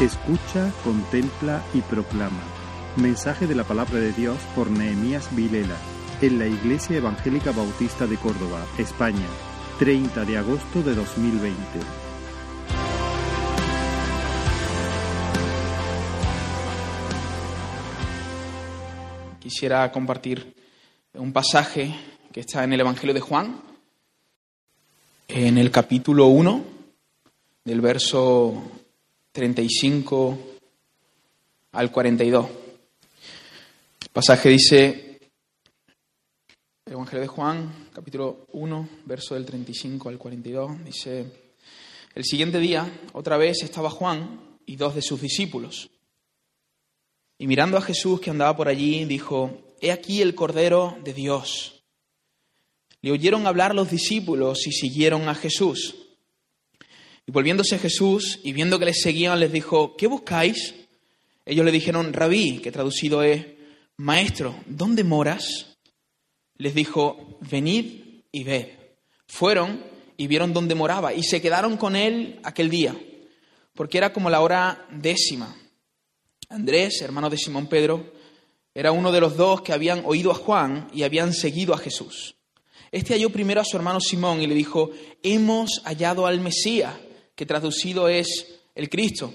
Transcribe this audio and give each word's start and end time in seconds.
Escucha, 0.00 0.72
contempla 0.82 1.62
y 1.74 1.82
proclama. 1.82 2.40
Mensaje 2.96 3.46
de 3.46 3.54
la 3.54 3.64
palabra 3.64 4.00
de 4.00 4.14
Dios 4.14 4.38
por 4.54 4.70
Nehemías 4.70 5.28
Vilela, 5.36 5.76
en 6.22 6.38
la 6.38 6.46
Iglesia 6.46 6.96
Evangélica 6.96 7.52
Bautista 7.52 8.06
de 8.06 8.16
Córdoba, 8.16 8.64
España, 8.78 9.26
30 9.78 10.24
de 10.24 10.38
agosto 10.38 10.82
de 10.82 10.94
2020. 10.94 11.60
Quisiera 19.38 19.92
compartir 19.92 20.54
un 21.12 21.30
pasaje 21.30 21.94
que 22.32 22.40
está 22.40 22.64
en 22.64 22.72
el 22.72 22.80
Evangelio 22.80 23.12
de 23.12 23.20
Juan, 23.20 23.60
en 25.28 25.58
el 25.58 25.70
capítulo 25.70 26.28
1, 26.28 26.64
del 27.66 27.82
verso 27.82 28.79
35 29.32 30.38
al 31.72 31.92
42. 31.92 32.46
El 34.02 34.08
pasaje 34.12 34.48
dice, 34.48 35.20
el 36.84 36.92
Evangelio 36.92 37.20
de 37.20 37.28
Juan, 37.28 37.88
capítulo 37.92 38.46
1, 38.52 38.88
verso 39.04 39.34
del 39.34 39.46
35 39.46 40.08
al 40.08 40.18
42, 40.18 40.84
dice, 40.84 41.26
el 42.12 42.24
siguiente 42.24 42.58
día, 42.58 42.90
otra 43.12 43.36
vez 43.36 43.62
estaba 43.62 43.88
Juan 43.88 44.58
y 44.66 44.74
dos 44.74 44.96
de 44.96 45.02
sus 45.02 45.20
discípulos. 45.20 45.90
Y 47.38 47.46
mirando 47.46 47.76
a 47.76 47.82
Jesús 47.82 48.20
que 48.20 48.30
andaba 48.30 48.56
por 48.56 48.66
allí, 48.66 49.04
dijo, 49.04 49.62
He 49.80 49.92
aquí 49.92 50.22
el 50.22 50.34
Cordero 50.34 50.98
de 51.04 51.14
Dios. 51.14 51.84
Le 53.00 53.12
oyeron 53.12 53.46
hablar 53.46 53.76
los 53.76 53.90
discípulos 53.90 54.66
y 54.66 54.72
siguieron 54.72 55.28
a 55.28 55.36
Jesús. 55.36 55.94
Y 57.26 57.32
volviéndose 57.32 57.78
Jesús 57.78 58.40
y 58.42 58.52
viendo 58.52 58.78
que 58.78 58.86
les 58.86 59.00
seguían, 59.00 59.38
les 59.38 59.52
dijo, 59.52 59.96
¿qué 59.96 60.06
buscáis? 60.06 60.74
Ellos 61.44 61.64
le 61.64 61.72
dijeron, 61.72 62.12
rabí, 62.12 62.58
que 62.58 62.72
traducido 62.72 63.22
es, 63.22 63.46
maestro, 63.96 64.54
¿dónde 64.66 65.04
moras? 65.04 65.76
Les 66.56 66.74
dijo, 66.74 67.38
venid 67.40 68.22
y 68.32 68.44
ved. 68.44 68.68
Fueron 69.26 69.84
y 70.16 70.26
vieron 70.26 70.52
dónde 70.52 70.74
moraba 70.74 71.14
y 71.14 71.22
se 71.22 71.40
quedaron 71.40 71.76
con 71.76 71.96
él 71.96 72.40
aquel 72.42 72.68
día, 72.68 72.94
porque 73.74 73.98
era 73.98 74.12
como 74.12 74.28
la 74.28 74.40
hora 74.40 74.86
décima. 74.90 75.56
Andrés, 76.48 77.00
hermano 77.00 77.30
de 77.30 77.38
Simón 77.38 77.68
Pedro, 77.68 78.12
era 78.74 78.92
uno 78.92 79.12
de 79.12 79.20
los 79.20 79.36
dos 79.36 79.62
que 79.62 79.72
habían 79.72 80.02
oído 80.04 80.30
a 80.30 80.34
Juan 80.34 80.88
y 80.92 81.02
habían 81.02 81.32
seguido 81.32 81.74
a 81.74 81.78
Jesús. 81.78 82.36
Este 82.92 83.14
halló 83.14 83.30
primero 83.30 83.60
a 83.60 83.64
su 83.64 83.76
hermano 83.76 84.00
Simón 84.00 84.42
y 84.42 84.46
le 84.46 84.54
dijo, 84.54 84.90
hemos 85.22 85.80
hallado 85.84 86.26
al 86.26 86.40
Mesías 86.40 86.94
que 87.40 87.46
traducido 87.46 88.06
es 88.06 88.60
el 88.74 88.90
Cristo, 88.90 89.32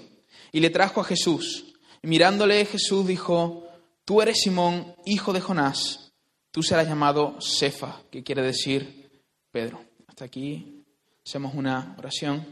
y 0.52 0.60
le 0.60 0.70
trajo 0.70 1.00
a 1.00 1.04
Jesús. 1.04 1.74
Y 2.00 2.06
mirándole 2.06 2.64
Jesús 2.64 3.04
dijo, 3.04 3.66
tú 4.04 4.22
eres 4.22 4.42
Simón, 4.42 4.94
hijo 5.04 5.32
de 5.32 5.40
Jonás, 5.40 6.12
tú 6.52 6.62
serás 6.62 6.86
llamado 6.86 7.36
Cefa, 7.40 8.02
que 8.08 8.22
quiere 8.22 8.42
decir 8.42 9.10
Pedro. 9.50 9.82
Hasta 10.06 10.26
aquí 10.26 10.84
hacemos 11.26 11.52
una 11.54 11.96
oración. 11.98 12.46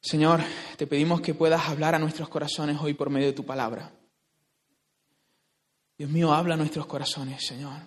Señor, 0.00 0.44
te 0.76 0.86
pedimos 0.86 1.20
que 1.20 1.34
puedas 1.34 1.68
hablar 1.68 1.96
a 1.96 1.98
nuestros 1.98 2.28
corazones 2.28 2.78
hoy 2.80 2.94
por 2.94 3.10
medio 3.10 3.26
de 3.26 3.32
tu 3.32 3.44
palabra. 3.44 3.90
Dios 5.98 6.08
mío, 6.08 6.32
habla 6.32 6.54
a 6.54 6.56
nuestros 6.56 6.86
corazones, 6.86 7.44
Señor. 7.44 7.80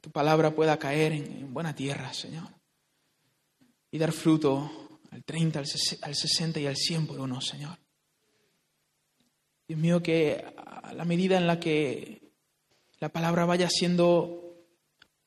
Tu 0.00 0.10
palabra 0.10 0.50
pueda 0.50 0.76
caer 0.76 1.12
en, 1.12 1.54
buena 1.54 1.72
tierra, 1.72 2.12
Señor. 2.12 2.48
Y 3.92 3.98
dar 3.98 4.10
fruto 4.10 4.88
al 5.10 5.24
30, 5.24 5.58
al 5.58 6.14
60 6.14 6.60
y 6.60 6.66
al 6.66 6.76
100 6.76 7.06
por 7.06 7.20
uno, 7.20 7.40
Señor. 7.40 7.78
Dios 9.66 9.78
mío, 9.78 10.02
que 10.02 10.44
a 10.56 10.92
la 10.94 11.04
medida 11.04 11.38
en 11.38 11.46
la 11.46 11.60
que 11.60 12.32
la 12.98 13.08
palabra 13.08 13.44
vaya 13.44 13.68
siendo 13.70 14.66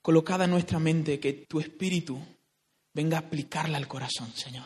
colocada 0.01 0.45
en 0.45 0.51
nuestra 0.51 0.79
mente, 0.79 1.19
que 1.19 1.33
tu 1.33 1.59
espíritu 1.59 2.19
venga 2.93 3.17
a 3.17 3.21
aplicarla 3.21 3.77
al 3.77 3.87
corazón, 3.87 4.31
Señor. 4.33 4.65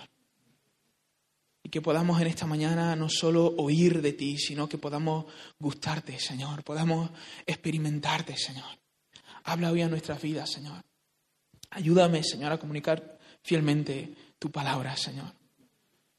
Y 1.63 1.69
que 1.69 1.81
podamos 1.81 2.19
en 2.19 2.27
esta 2.27 2.47
mañana 2.47 2.95
no 2.95 3.09
solo 3.09 3.53
oír 3.57 4.01
de 4.01 4.13
ti, 4.13 4.37
sino 4.37 4.67
que 4.67 4.77
podamos 4.77 5.25
gustarte, 5.59 6.19
Señor, 6.19 6.63
podamos 6.63 7.11
experimentarte, 7.45 8.35
Señor. 8.35 8.65
Habla 9.43 9.71
hoy 9.71 9.81
a 9.81 9.89
nuestras 9.89 10.21
vidas, 10.21 10.51
Señor. 10.51 10.83
Ayúdame, 11.69 12.23
Señor, 12.23 12.51
a 12.51 12.59
comunicar 12.59 13.19
fielmente 13.43 14.13
tu 14.39 14.51
palabra, 14.51 14.95
Señor. 14.95 15.31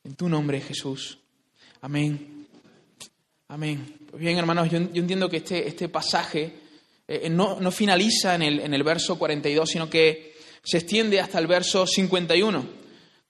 En 0.05 0.15
tu 0.15 0.29
nombre, 0.29 0.61
Jesús. 0.61 1.19
Amén. 1.81 2.47
Amén. 3.49 3.99
Pues 4.11 4.21
bien, 4.21 4.39
hermanos, 4.39 4.71
yo, 4.71 4.79
entiendo 4.79 5.29
que 5.29 5.39
este, 5.39 5.67
este 5.67 5.89
pasaje 5.89 6.53
eh, 7.07 7.29
no, 7.31 7.61
no, 7.61 7.71
finaliza 7.71 8.35
en 8.35 8.43
el, 8.43 8.61
en 8.61 8.75
el 8.75 8.83
verso 8.83 9.19
42, 9.19 9.71
sino 9.71 9.89
que 9.89 10.37
se 10.63 10.79
extiende 10.79 11.21
hasta 11.21 11.39
el 11.39 11.47
verso 11.47 11.87
51, 11.87 12.67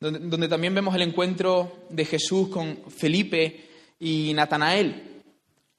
donde, 0.01 0.19
donde 0.21 0.49
también 0.49 0.75
vemos 0.75 0.95
el 0.95 1.03
encuentro 1.03 1.87
de 1.91 2.05
Jesús 2.05 2.49
con 2.49 2.79
Felipe 2.91 3.69
y 4.01 4.33
Natanael. 4.35 5.23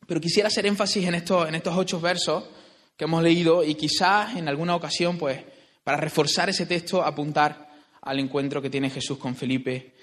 Pero 0.07 0.21
quisiera 0.21 0.47
hacer 0.47 0.65
énfasis 0.65 1.05
en 1.05 1.15
estos, 1.15 1.47
en 1.47 1.55
estos 1.55 1.75
ocho 1.75 1.99
versos 1.99 2.45
que 2.95 3.05
hemos 3.05 3.23
leído 3.23 3.63
y 3.63 3.75
quizás 3.75 4.35
en 4.35 4.47
alguna 4.47 4.75
ocasión, 4.75 5.17
pues, 5.17 5.41
para 5.83 5.97
reforzar 5.97 6.49
ese 6.49 6.65
texto, 6.65 7.03
apuntar 7.03 7.68
al 8.09 8.17
encuentro 8.17 8.59
que 8.59 8.71
tiene 8.71 8.89
Jesús 8.89 9.19
con 9.19 9.35
Felipe 9.35 9.93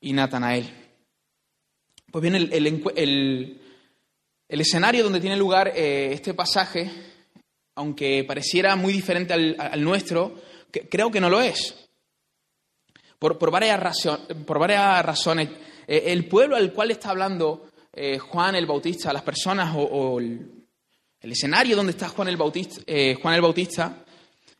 y 0.00 0.14
Natanael. 0.14 0.66
Pues 2.10 2.22
bien, 2.22 2.34
el, 2.34 3.60
escenario 4.48 5.04
donde 5.04 5.20
tiene 5.20 5.36
lugar 5.36 5.70
eh, 5.76 6.08
este 6.14 6.32
pasaje, 6.32 6.90
aunque 7.74 8.24
pareciera 8.24 8.76
muy 8.76 8.94
diferente 8.94 9.34
al, 9.34 9.84
nuestro, 9.84 10.40
creo 10.90 11.10
que 11.10 11.20
no 11.20 11.28
lo 11.28 11.42
es. 11.42 11.86
Por, 13.18 13.50
varias, 13.50 13.78
razones. 13.78 15.50
Eh, 15.86 16.04
el 16.06 16.24
pueblo 16.28 16.56
al 16.56 16.72
cual 16.72 16.92
está 16.92 17.10
hablando 17.10 17.68
eh, 17.92 18.16
Juan 18.18 18.54
el 18.54 18.64
Bautista, 18.64 19.12
las 19.12 19.22
personas 19.22 19.74
o, 19.76 20.18
el, 20.18 20.64
escenario 21.20 21.76
donde 21.76 21.92
está 21.92 22.08
Juan 22.08 22.28
el 22.28 22.38
Bautista, 22.38 22.80
Juan 23.20 23.34
el 23.34 23.42
Bautista 23.42 24.06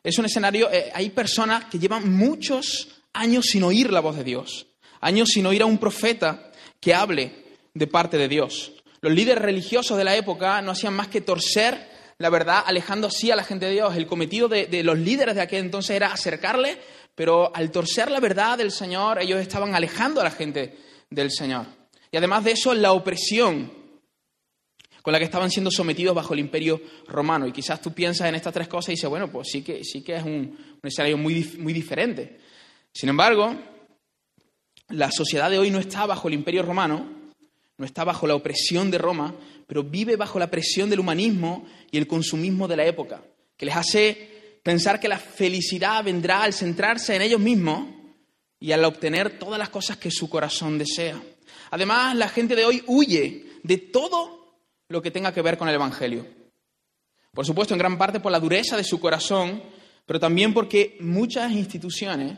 es 0.02 0.18
un 0.18 0.24
escenario, 0.24 0.70
eh, 0.70 0.90
hay 0.94 1.10
personas 1.10 1.66
que 1.66 1.78
llevan 1.78 2.10
muchos 2.12 2.88
años 3.12 3.46
sin 3.46 3.62
oír 3.64 3.92
la 3.92 4.00
voz 4.00 4.16
de 4.16 4.24
Dios, 4.24 4.66
años 5.00 5.28
sin 5.28 5.46
oír 5.46 5.62
a 5.62 5.66
un 5.66 5.78
profeta 5.78 6.50
que 6.80 6.94
hable 6.94 7.44
de 7.74 7.86
parte 7.86 8.16
de 8.16 8.28
Dios. 8.28 8.72
Los 9.00 9.12
líderes 9.12 9.42
religiosos 9.42 9.96
de 9.98 10.04
la 10.04 10.16
época 10.16 10.60
no 10.62 10.72
hacían 10.72 10.94
más 10.94 11.08
que 11.08 11.20
torcer 11.20 11.90
la 12.18 12.28
verdad, 12.28 12.62
alejando 12.66 13.06
así 13.06 13.30
a 13.30 13.36
la 13.36 13.44
gente 13.44 13.66
de 13.66 13.72
Dios. 13.72 13.96
El 13.96 14.06
cometido 14.06 14.46
de, 14.46 14.66
de 14.66 14.82
los 14.82 14.98
líderes 14.98 15.34
de 15.34 15.40
aquel 15.40 15.60
entonces 15.60 15.96
era 15.96 16.12
acercarle, 16.12 16.78
pero 17.14 17.54
al 17.54 17.70
torcer 17.70 18.10
la 18.10 18.20
verdad 18.20 18.58
del 18.58 18.70
Señor, 18.70 19.22
ellos 19.22 19.40
estaban 19.40 19.74
alejando 19.74 20.20
a 20.20 20.24
la 20.24 20.30
gente 20.30 20.76
del 21.08 21.30
Señor. 21.30 21.66
Y 22.12 22.18
además 22.18 22.44
de 22.44 22.52
eso, 22.52 22.74
la 22.74 22.92
opresión 22.92 23.79
con 25.02 25.12
la 25.12 25.18
que 25.18 25.24
estaban 25.24 25.50
siendo 25.50 25.70
sometidos 25.70 26.14
bajo 26.14 26.34
el 26.34 26.40
imperio 26.40 26.80
romano. 27.08 27.46
Y 27.46 27.52
quizás 27.52 27.80
tú 27.80 27.92
piensas 27.92 28.28
en 28.28 28.34
estas 28.34 28.52
tres 28.52 28.68
cosas 28.68 28.90
y 28.90 28.92
dices, 28.92 29.08
bueno, 29.08 29.30
pues 29.30 29.48
sí 29.50 29.62
que, 29.62 29.84
sí 29.84 30.02
que 30.02 30.16
es 30.16 30.22
un, 30.22 30.56
escenario 30.82 31.18
muy, 31.18 31.44
muy 31.58 31.72
diferente. 31.72 32.38
Sin 32.92 33.08
embargo, 33.08 33.54
la 34.88 35.10
sociedad 35.10 35.50
de 35.50 35.58
hoy 35.58 35.70
no 35.70 35.78
está 35.78 36.06
bajo 36.06 36.28
el 36.28 36.34
imperio 36.34 36.62
romano, 36.62 37.06
no 37.78 37.86
está 37.86 38.04
bajo 38.04 38.26
la 38.26 38.34
opresión 38.34 38.90
de 38.90 38.98
Roma, 38.98 39.34
pero 39.66 39.82
vive 39.84 40.16
bajo 40.16 40.38
la 40.38 40.50
presión 40.50 40.90
del 40.90 41.00
humanismo 41.00 41.66
y 41.90 41.98
el 41.98 42.06
consumismo 42.06 42.68
de 42.68 42.76
la 42.76 42.84
época, 42.84 43.22
que 43.56 43.66
les 43.66 43.76
hace 43.76 44.58
pensar 44.62 45.00
que 45.00 45.08
la 45.08 45.18
felicidad 45.18 46.04
vendrá 46.04 46.42
al 46.42 46.52
centrarse 46.52 47.14
en 47.14 47.22
ellos 47.22 47.40
mismos 47.40 47.88
y 48.58 48.72
al 48.72 48.84
obtener 48.84 49.38
todas 49.38 49.58
las 49.58 49.70
cosas 49.70 49.96
que 49.96 50.10
su 50.10 50.28
corazón 50.28 50.76
desea. 50.76 51.22
Además, 51.70 52.16
la 52.16 52.28
gente 52.28 52.56
de 52.56 52.64
hoy 52.64 52.82
huye 52.86 53.46
de 53.62 53.78
todo 53.78 54.39
lo 54.90 55.00
que 55.00 55.10
tenga 55.10 55.32
que 55.32 55.40
ver 55.40 55.56
con 55.56 55.68
el 55.68 55.76
Evangelio. 55.76 56.26
Por 57.32 57.46
supuesto, 57.46 57.74
en 57.74 57.78
gran 57.78 57.96
parte 57.96 58.18
por 58.18 58.32
la 58.32 58.40
dureza 58.40 58.76
de 58.76 58.84
su 58.84 58.98
corazón, 59.00 59.62
pero 60.04 60.18
también 60.18 60.52
porque 60.52 60.98
muchas 61.00 61.52
instituciones 61.52 62.36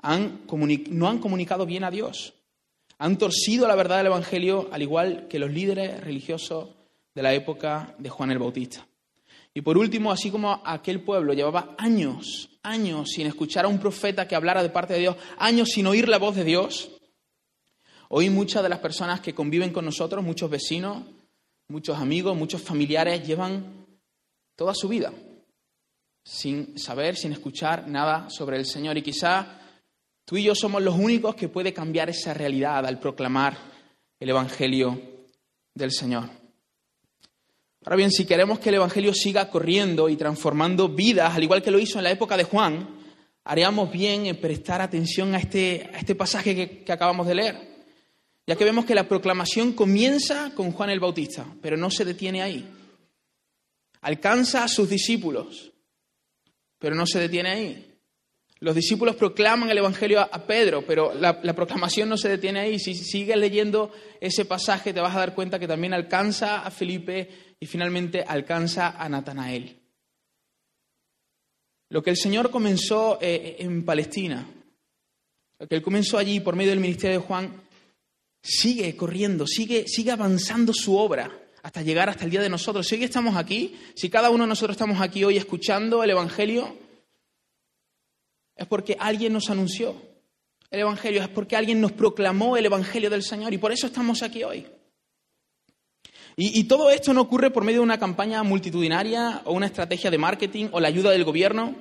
no 0.00 1.08
han 1.08 1.18
comunicado 1.18 1.66
bien 1.66 1.84
a 1.84 1.90
Dios. 1.90 2.34
Han 2.98 3.18
torcido 3.18 3.68
la 3.68 3.76
verdad 3.76 3.98
del 3.98 4.06
Evangelio 4.06 4.68
al 4.72 4.80
igual 4.80 5.28
que 5.28 5.38
los 5.38 5.50
líderes 5.50 6.02
religiosos 6.02 6.70
de 7.14 7.22
la 7.22 7.34
época 7.34 7.94
de 7.98 8.08
Juan 8.08 8.30
el 8.30 8.38
Bautista. 8.38 8.86
Y 9.52 9.60
por 9.60 9.76
último, 9.76 10.10
así 10.10 10.30
como 10.30 10.62
aquel 10.64 11.02
pueblo 11.02 11.34
llevaba 11.34 11.74
años, 11.76 12.48
años 12.62 13.10
sin 13.10 13.26
escuchar 13.26 13.66
a 13.66 13.68
un 13.68 13.78
profeta 13.78 14.26
que 14.26 14.36
hablara 14.36 14.62
de 14.62 14.70
parte 14.70 14.94
de 14.94 15.00
Dios, 15.00 15.16
años 15.36 15.68
sin 15.68 15.86
oír 15.86 16.08
la 16.08 16.18
voz 16.18 16.34
de 16.34 16.44
Dios, 16.44 16.90
hoy 18.08 18.30
muchas 18.30 18.62
de 18.62 18.70
las 18.70 18.78
personas 18.78 19.20
que 19.20 19.34
conviven 19.34 19.72
con 19.72 19.84
nosotros, 19.84 20.24
muchos 20.24 20.48
vecinos, 20.48 21.02
muchos 21.68 21.98
amigos, 21.98 22.36
muchos 22.36 22.62
familiares 22.62 23.26
llevan 23.26 23.86
toda 24.56 24.74
su 24.74 24.88
vida 24.88 25.12
sin 26.24 26.78
saber, 26.78 27.16
sin 27.16 27.32
escuchar 27.32 27.88
nada 27.88 28.28
sobre 28.28 28.58
el 28.58 28.66
Señor. 28.66 28.98
Y 28.98 29.02
quizá 29.02 29.60
tú 30.24 30.36
y 30.36 30.42
yo 30.42 30.54
somos 30.54 30.82
los 30.82 30.94
únicos 30.94 31.34
que 31.34 31.48
puede 31.48 31.72
cambiar 31.72 32.10
esa 32.10 32.34
realidad 32.34 32.84
al 32.84 32.98
proclamar 32.98 33.56
el 34.20 34.28
Evangelio 34.28 35.00
del 35.74 35.92
Señor. 35.92 36.28
Ahora 37.84 37.96
bien, 37.96 38.10
si 38.10 38.26
queremos 38.26 38.58
que 38.58 38.68
el 38.68 38.74
Evangelio 38.74 39.14
siga 39.14 39.48
corriendo 39.48 40.08
y 40.08 40.16
transformando 40.16 40.88
vidas, 40.88 41.34
al 41.34 41.44
igual 41.44 41.62
que 41.62 41.70
lo 41.70 41.78
hizo 41.78 41.98
en 41.98 42.04
la 42.04 42.10
época 42.10 42.36
de 42.36 42.44
Juan, 42.44 42.98
haríamos 43.44 43.90
bien 43.90 44.26
en 44.26 44.38
prestar 44.38 44.82
atención 44.82 45.34
a 45.34 45.38
este, 45.38 45.88
a 45.94 45.98
este 45.98 46.14
pasaje 46.14 46.54
que, 46.54 46.84
que 46.84 46.92
acabamos 46.92 47.26
de 47.26 47.34
leer, 47.34 47.67
ya 48.48 48.56
que 48.56 48.64
vemos 48.64 48.86
que 48.86 48.94
la 48.94 49.06
proclamación 49.06 49.74
comienza 49.74 50.54
con 50.54 50.72
Juan 50.72 50.88
el 50.88 51.00
Bautista, 51.00 51.44
pero 51.60 51.76
no 51.76 51.90
se 51.90 52.06
detiene 52.06 52.40
ahí. 52.40 52.66
Alcanza 54.00 54.64
a 54.64 54.68
sus 54.68 54.88
discípulos, 54.88 55.70
pero 56.78 56.94
no 56.94 57.06
se 57.06 57.20
detiene 57.20 57.50
ahí. 57.50 57.94
Los 58.60 58.74
discípulos 58.74 59.16
proclaman 59.16 59.68
el 59.68 59.76
Evangelio 59.76 60.20
a, 60.20 60.46
Pedro, 60.46 60.82
pero 60.86 61.12
la, 61.12 61.42
proclamación 61.54 62.08
no 62.08 62.16
se 62.16 62.30
detiene 62.30 62.60
ahí. 62.60 62.78
Si 62.78 62.94
sigues 62.94 63.36
leyendo 63.36 63.92
ese 64.18 64.46
pasaje 64.46 64.94
te 64.94 65.00
vas 65.00 65.14
a 65.14 65.18
dar 65.18 65.34
cuenta 65.34 65.58
que 65.58 65.68
también 65.68 65.92
alcanza 65.92 66.62
a 66.62 66.70
Felipe 66.70 67.28
y 67.60 67.66
finalmente 67.66 68.24
alcanza 68.26 68.96
a 68.98 69.10
Natanael. 69.10 69.78
Lo 71.90 72.02
que 72.02 72.10
el 72.10 72.16
Señor 72.16 72.50
comenzó 72.50 73.18
eh, 73.20 73.56
en 73.58 73.84
Palestina, 73.84 74.48
lo 75.58 75.68
que 75.68 75.74
Él 75.74 75.82
comenzó 75.82 76.16
allí 76.16 76.40
por 76.40 76.56
medio 76.56 76.70
del 76.70 76.80
ministerio 76.80 77.20
de 77.20 77.26
Juan, 77.26 77.67
sigue 78.42 78.96
corriendo, 78.96 79.46
sigue, 79.46 79.86
sigue 79.86 80.10
avanzando 80.10 80.72
su 80.72 80.96
obra 80.96 81.30
hasta 81.62 81.82
llegar 81.82 82.08
hasta 82.08 82.24
el 82.24 82.30
día 82.30 82.40
de 82.40 82.48
nosotros. 82.48 82.86
Si 82.86 82.94
hoy 82.94 83.04
estamos 83.04 83.36
aquí, 83.36 83.76
si 83.94 84.08
cada 84.08 84.30
uno 84.30 84.44
de 84.44 84.48
nosotros 84.48 84.74
estamos 84.74 85.00
aquí 85.00 85.24
hoy 85.24 85.36
escuchando 85.36 86.02
el 86.02 86.10
Evangelio, 86.10 86.76
es 88.56 88.66
porque 88.66 88.96
alguien 88.98 89.32
nos 89.32 89.50
anunció 89.50 89.94
el 90.70 90.80
Evangelio, 90.80 91.22
es 91.22 91.28
porque 91.28 91.56
alguien 91.56 91.80
nos 91.80 91.92
proclamó 91.92 92.56
el 92.56 92.66
Evangelio 92.66 93.10
del 93.10 93.22
Señor 93.22 93.54
y 93.54 93.58
por 93.58 93.72
eso 93.72 93.86
estamos 93.86 94.22
aquí 94.22 94.44
hoy. 94.44 94.66
Y, 96.40 96.64
todo 96.64 96.88
esto 96.88 97.12
no 97.12 97.22
ocurre 97.22 97.50
por 97.50 97.64
medio 97.64 97.80
de 97.80 97.84
una 97.84 97.98
campaña 97.98 98.44
multitudinaria 98.44 99.42
o 99.44 99.52
una 99.52 99.66
estrategia 99.66 100.08
de 100.08 100.18
marketing 100.18 100.68
o 100.70 100.78
la 100.78 100.86
ayuda 100.86 101.10
del 101.10 101.24
gobierno, 101.24 101.74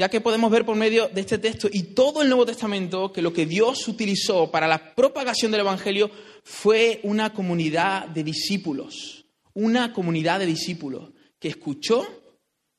ya 0.00 0.08
que 0.08 0.22
podemos 0.22 0.50
ver 0.50 0.64
por 0.64 0.76
medio 0.76 1.08
de 1.08 1.20
este 1.20 1.36
texto 1.36 1.68
y 1.70 1.82
todo 1.92 2.22
el 2.22 2.28
Nuevo 2.30 2.46
Testamento 2.46 3.12
que 3.12 3.20
lo 3.20 3.34
que 3.34 3.44
Dios 3.44 3.86
utilizó 3.86 4.50
para 4.50 4.66
la 4.66 4.94
propagación 4.94 5.52
del 5.52 5.60
Evangelio 5.60 6.10
fue 6.42 7.00
una 7.02 7.34
comunidad 7.34 8.08
de 8.08 8.24
discípulos, 8.24 9.26
una 9.52 9.92
comunidad 9.92 10.38
de 10.38 10.46
discípulos 10.46 11.10
que 11.38 11.48
escuchó, 11.48 12.06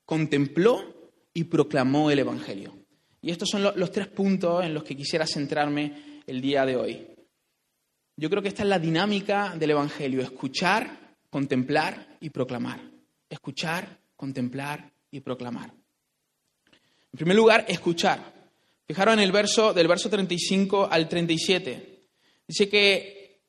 contempló 0.04 1.12
y 1.32 1.44
proclamó 1.44 2.10
el 2.10 2.18
Evangelio. 2.18 2.74
Y 3.22 3.30
estos 3.30 3.50
son 3.50 3.62
los 3.62 3.92
tres 3.92 4.08
puntos 4.08 4.66
en 4.66 4.74
los 4.74 4.84
que 4.84 4.98
quisiera 4.98 5.28
centrarme 5.28 6.24
el 6.26 6.42
día 6.42 6.66
de 6.66 6.76
hoy. 6.76 7.08
Yo 8.18 8.32
creo 8.32 8.42
que 8.42 8.48
esta 8.48 8.64
es 8.64 8.70
la 8.70 8.80
dinámica 8.80 9.56
del 9.56 9.70
Evangelio, 9.70 10.24
escuchar, 10.24 11.14
contemplar 11.30 12.18
y 12.20 12.32
proclamar. 12.32 12.82
Escuchar, 13.30 14.00
contemplar 14.16 14.92
y 15.12 15.20
proclamar. 15.20 15.81
En 17.14 17.18
primer 17.18 17.36
lugar, 17.36 17.66
escuchar. 17.68 18.34
Fijaros 18.88 19.14
en 19.14 19.20
el 19.20 19.32
verso 19.32 19.74
del 19.74 19.88
verso 19.88 20.10
35 20.10 20.88
al 20.90 21.08
37. 21.08 22.08
Dice 22.48 22.70
que 22.70 23.42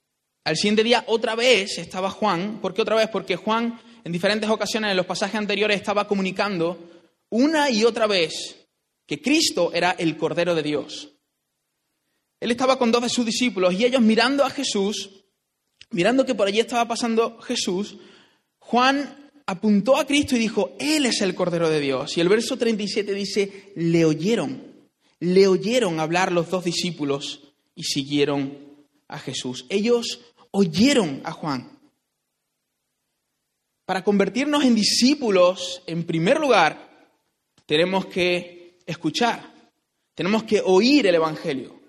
al 0.45 0.57
siguiente 0.57 0.85
día 0.85 1.05
otra 1.07 1.35
vez 1.35 1.79
estaba 1.79 2.11
Juan. 2.11 2.61
¿Por 2.61 2.75
qué 2.75 2.83
otra 2.83 2.97
vez? 2.97 3.09
Porque 3.09 3.37
Juan 3.37 3.81
en 4.05 4.13
diferentes 4.13 4.51
ocasiones 4.51 4.91
en 4.91 4.97
los 4.97 5.07
pasajes 5.07 5.37
anteriores 5.37 5.77
estaba 5.77 6.09
comunicando 6.09 6.79
una 7.31 7.71
y 7.71 7.85
otra 7.85 8.07
vez 8.07 8.67
que 9.07 9.21
Cristo 9.21 9.71
era 9.73 9.93
el 9.93 10.17
Cordero 10.17 10.55
de 10.55 10.63
Dios. 10.63 11.11
Él 12.41 12.51
estaba 12.51 12.79
con 12.79 12.91
dos 12.91 13.03
de 13.03 13.09
sus 13.09 13.25
discípulos 13.25 13.75
y 13.75 13.85
ellos 13.85 14.01
mirando 14.01 14.45
a 14.45 14.51
Jesús, 14.51 15.11
mirando 15.91 16.27
que 16.27 16.35
por 16.35 16.49
allí 16.49 16.59
estaba 16.59 16.89
pasando 16.89 17.41
Jesús, 17.41 17.97
Juan 18.59 19.22
apuntó 19.47 19.97
a 19.97 20.07
Cristo 20.07 20.37
y 20.37 20.41
dijo, 20.41 20.77
Él 20.79 21.07
es 21.07 21.21
el 21.21 21.35
Cordero 21.35 21.69
de 21.69 21.81
Dios. 21.81 22.17
Y 22.17 22.21
el 22.21 22.29
verso 22.29 22.57
37 22.57 23.13
dice, 23.15 23.73
le 23.77 24.05
oyeron, 24.05 24.63
le 25.21 25.47
oyeron 25.47 26.01
hablar 26.01 26.33
los 26.33 26.51
dos 26.51 26.65
discípulos 26.65 27.55
y 27.75 27.85
siguieron 27.85 28.59
a 29.09 29.19
Jesús. 29.19 29.67
Ellos 29.69 30.21
oyeron 30.51 31.21
a 31.25 31.33
Juan. 31.33 31.79
Para 33.85 34.05
convertirnos 34.05 34.65
en 34.65 34.75
discípulos, 34.75 35.83
en 35.87 36.05
primer 36.05 36.39
lugar, 36.39 37.11
tenemos 37.67 38.07
que 38.07 38.79
escuchar, 38.87 39.53
tenemos 40.15 40.45
que 40.45 40.63
oír 40.65 41.07
el 41.07 41.17
Evangelio. 41.17 41.81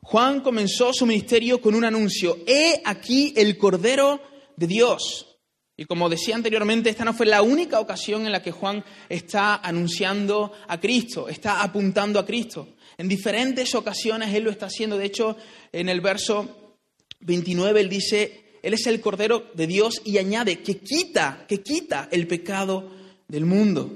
Juan 0.00 0.40
comenzó 0.40 0.92
su 0.92 1.06
ministerio 1.06 1.60
con 1.60 1.74
un 1.74 1.84
anuncio, 1.84 2.38
he 2.46 2.80
aquí 2.84 3.32
el 3.36 3.56
Cordero 3.56 4.20
de 4.56 4.66
Dios. 4.66 5.33
Y 5.76 5.86
como 5.86 6.08
decía 6.08 6.36
anteriormente, 6.36 6.90
esta 6.90 7.04
no 7.04 7.14
fue 7.14 7.26
la 7.26 7.42
única 7.42 7.80
ocasión 7.80 8.26
en 8.26 8.32
la 8.32 8.42
que 8.42 8.52
Juan 8.52 8.84
está 9.08 9.56
anunciando 9.56 10.52
a 10.68 10.78
Cristo, 10.78 11.28
está 11.28 11.62
apuntando 11.62 12.20
a 12.20 12.26
Cristo. 12.26 12.68
En 12.96 13.08
diferentes 13.08 13.74
ocasiones 13.74 14.32
él 14.32 14.44
lo 14.44 14.50
está 14.50 14.66
haciendo. 14.66 14.96
De 14.96 15.06
hecho, 15.06 15.36
en 15.72 15.88
el 15.88 16.00
verso 16.00 16.76
29 17.20 17.80
él 17.80 17.88
dice, 17.88 18.58
Él 18.62 18.74
es 18.74 18.86
el 18.86 19.00
Cordero 19.00 19.50
de 19.54 19.66
Dios 19.66 20.00
y 20.04 20.18
añade 20.18 20.60
que 20.60 20.78
quita, 20.78 21.44
que 21.48 21.60
quita 21.62 22.08
el 22.12 22.28
pecado 22.28 22.90
del 23.26 23.44
mundo. 23.44 23.90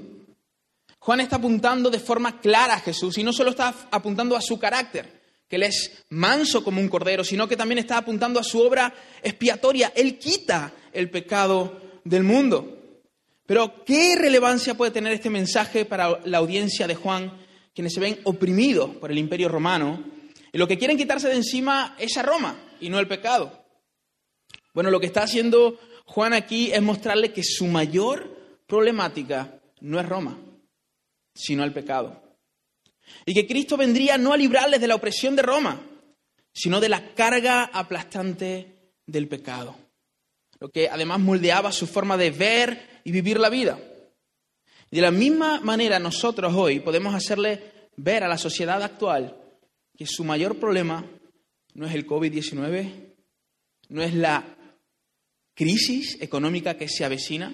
Juan 0.99 1.21
está 1.21 1.37
apuntando 1.37 1.89
de 1.89 1.99
forma 1.99 2.41
clara 2.41 2.75
a 2.75 2.79
Jesús 2.81 3.17
y 3.17 3.23
no 3.23 3.31
solo 3.31 3.51
está 3.51 3.73
apuntando 3.89 4.35
a 4.35 4.41
su 4.41 4.59
carácter, 4.59 5.18
que 5.49 5.55
Él 5.55 5.63
es 5.63 6.05
manso 6.09 6.63
como 6.63 6.79
un 6.79 6.87
cordero, 6.87 7.23
sino 7.23 7.47
que 7.47 7.57
también 7.57 7.79
está 7.79 7.97
apuntando 7.97 8.39
a 8.39 8.43
su 8.43 8.61
obra 8.61 8.93
expiatoria. 9.21 9.91
Él 9.95 10.17
quita 10.17 10.73
el 10.93 11.09
pecado 11.09 11.81
del 12.03 12.23
mundo. 12.23 12.77
Pero, 13.45 13.83
¿qué 13.83 14.15
relevancia 14.15 14.75
puede 14.75 14.91
tener 14.91 15.11
este 15.11 15.29
mensaje 15.29 15.85
para 15.85 16.19
la 16.25 16.37
audiencia 16.37 16.87
de 16.87 16.95
Juan, 16.95 17.35
quienes 17.73 17.93
se 17.93 17.99
ven 17.99 18.19
oprimidos 18.23 18.95
por 18.97 19.11
el 19.11 19.17
imperio 19.17 19.49
romano? 19.49 20.03
Y 20.53 20.57
lo 20.57 20.67
que 20.67 20.77
quieren 20.77 20.97
quitarse 20.97 21.27
de 21.27 21.35
encima 21.35 21.95
es 21.97 22.15
a 22.17 22.21
Roma 22.21 22.57
y 22.79 22.89
no 22.89 22.99
el 22.99 23.07
pecado. 23.07 23.65
Bueno, 24.73 24.91
lo 24.91 24.99
que 24.99 25.07
está 25.07 25.23
haciendo 25.23 25.79
Juan 26.05 26.33
aquí 26.33 26.71
es 26.71 26.81
mostrarle 26.81 27.33
que 27.33 27.43
su 27.43 27.65
mayor 27.65 28.63
problemática 28.67 29.59
no 29.81 29.99
es 29.99 30.07
Roma 30.07 30.37
sino 31.39 31.63
al 31.63 31.73
pecado. 31.73 32.21
Y 33.25 33.33
que 33.33 33.47
Cristo 33.47 33.77
vendría 33.77 34.17
no 34.17 34.33
a 34.33 34.37
librarles 34.37 34.81
de 34.81 34.87
la 34.87 34.95
opresión 34.95 35.35
de 35.35 35.41
Roma, 35.41 35.81
sino 36.53 36.79
de 36.79 36.89
la 36.89 37.13
carga 37.13 37.65
aplastante 37.65 38.93
del 39.05 39.27
pecado, 39.27 39.75
lo 40.59 40.69
que 40.69 40.89
además 40.89 41.19
moldeaba 41.19 41.71
su 41.71 41.87
forma 41.87 42.17
de 42.17 42.31
ver 42.31 43.01
y 43.03 43.11
vivir 43.11 43.39
la 43.39 43.49
vida. 43.49 43.79
De 44.91 45.01
la 45.01 45.11
misma 45.11 45.59
manera 45.61 45.99
nosotros 45.99 46.53
hoy 46.55 46.79
podemos 46.79 47.13
hacerle 47.13 47.89
ver 47.95 48.23
a 48.23 48.27
la 48.27 48.37
sociedad 48.37 48.81
actual 48.81 49.35
que 49.95 50.05
su 50.05 50.23
mayor 50.23 50.59
problema 50.59 51.05
no 51.73 51.85
es 51.85 51.93
el 51.93 52.07
COVID-19, 52.07 53.13
no 53.89 54.01
es 54.01 54.13
la 54.13 54.55
crisis 55.53 56.17
económica 56.21 56.75
que 56.75 56.87
se 56.87 57.05
avecina, 57.05 57.53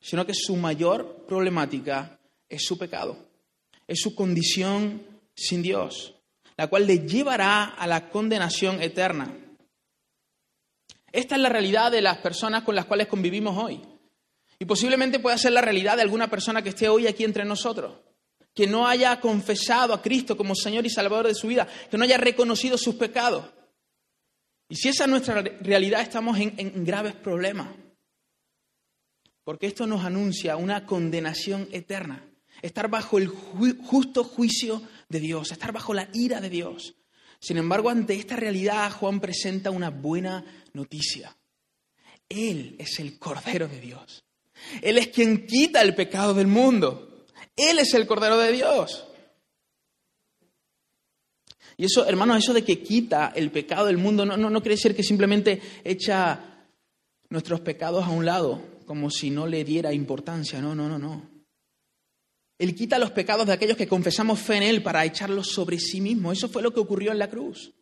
sino 0.00 0.26
que 0.26 0.34
su 0.34 0.56
mayor 0.56 1.24
problemática 1.26 2.18
es 2.48 2.64
su 2.64 2.78
pecado, 2.78 3.27
es 3.88 4.00
su 4.00 4.14
condición 4.14 5.02
sin 5.34 5.62
Dios, 5.62 6.14
la 6.56 6.68
cual 6.68 6.86
le 6.86 7.00
llevará 7.00 7.64
a 7.64 7.86
la 7.86 8.10
condenación 8.10 8.82
eterna. 8.82 9.34
Esta 11.10 11.36
es 11.36 11.40
la 11.40 11.48
realidad 11.48 11.90
de 11.90 12.02
las 12.02 12.18
personas 12.18 12.62
con 12.64 12.76
las 12.76 12.84
cuales 12.84 13.08
convivimos 13.08 13.56
hoy. 13.56 13.80
Y 14.58 14.66
posiblemente 14.66 15.20
pueda 15.20 15.38
ser 15.38 15.52
la 15.52 15.62
realidad 15.62 15.96
de 15.96 16.02
alguna 16.02 16.28
persona 16.28 16.62
que 16.62 16.68
esté 16.68 16.88
hoy 16.88 17.06
aquí 17.06 17.24
entre 17.24 17.46
nosotros, 17.46 17.94
que 18.54 18.66
no 18.66 18.86
haya 18.86 19.18
confesado 19.20 19.94
a 19.94 20.02
Cristo 20.02 20.36
como 20.36 20.54
Señor 20.54 20.84
y 20.84 20.90
Salvador 20.90 21.26
de 21.26 21.34
su 21.34 21.46
vida, 21.46 21.66
que 21.90 21.96
no 21.96 22.04
haya 22.04 22.18
reconocido 22.18 22.76
sus 22.76 22.96
pecados. 22.96 23.46
Y 24.68 24.76
si 24.76 24.88
esa 24.88 25.04
es 25.04 25.10
nuestra 25.10 25.40
realidad, 25.40 26.02
estamos 26.02 26.38
en, 26.38 26.52
en 26.58 26.84
graves 26.84 27.14
problemas. 27.14 27.68
Porque 29.44 29.66
esto 29.66 29.86
nos 29.86 30.04
anuncia 30.04 30.56
una 30.56 30.84
condenación 30.84 31.68
eterna 31.72 32.27
estar 32.62 32.88
bajo 32.88 33.18
el 33.18 33.28
justo 33.28 34.24
juicio 34.24 34.82
de 35.08 35.20
Dios, 35.20 35.52
estar 35.52 35.72
bajo 35.72 35.94
la 35.94 36.08
ira 36.12 36.40
de 36.40 36.50
Dios. 36.50 36.94
Sin 37.40 37.56
embargo, 37.56 37.90
ante 37.90 38.14
esta 38.14 38.36
realidad, 38.36 38.90
Juan 38.92 39.20
presenta 39.20 39.70
una 39.70 39.90
buena 39.90 40.44
noticia. 40.72 41.36
Él 42.28 42.76
es 42.78 42.98
el 42.98 43.18
Cordero 43.18 43.68
de 43.68 43.80
Dios. 43.80 44.24
Él 44.82 44.98
es 44.98 45.08
quien 45.08 45.46
quita 45.46 45.82
el 45.82 45.94
pecado 45.94 46.34
del 46.34 46.48
mundo. 46.48 47.24
Él 47.56 47.78
es 47.78 47.94
el 47.94 48.06
Cordero 48.06 48.38
de 48.38 48.52
Dios. 48.52 49.04
Y 51.76 51.84
eso, 51.84 52.04
hermanos, 52.06 52.38
eso 52.38 52.52
de 52.52 52.64
que 52.64 52.82
quita 52.82 53.32
el 53.36 53.52
pecado 53.52 53.86
del 53.86 53.98
mundo 53.98 54.26
no, 54.26 54.36
no, 54.36 54.50
no 54.50 54.60
quiere 54.60 54.74
decir 54.74 54.96
que 54.96 55.04
simplemente 55.04 55.60
echa 55.84 56.66
nuestros 57.30 57.60
pecados 57.60 58.04
a 58.04 58.10
un 58.10 58.26
lado, 58.26 58.60
como 58.84 59.10
si 59.10 59.30
no 59.30 59.46
le 59.46 59.62
diera 59.64 59.92
importancia. 59.92 60.60
No, 60.60 60.74
no, 60.74 60.88
no, 60.88 60.98
no. 60.98 61.37
Él 62.58 62.74
quita 62.74 62.98
los 62.98 63.12
pecados 63.12 63.46
de 63.46 63.52
aquellos 63.52 63.76
que 63.76 63.86
confesamos 63.86 64.40
fe 64.40 64.56
en 64.56 64.64
Él 64.64 64.82
para 64.82 65.04
echarlos 65.04 65.48
sobre 65.48 65.78
sí 65.78 66.00
mismo. 66.00 66.32
Eso 66.32 66.48
fue 66.48 66.62
lo 66.62 66.72
que 66.72 66.80
ocurrió 66.80 67.12
en 67.12 67.18
la 67.18 67.30
cruz. 67.30 67.72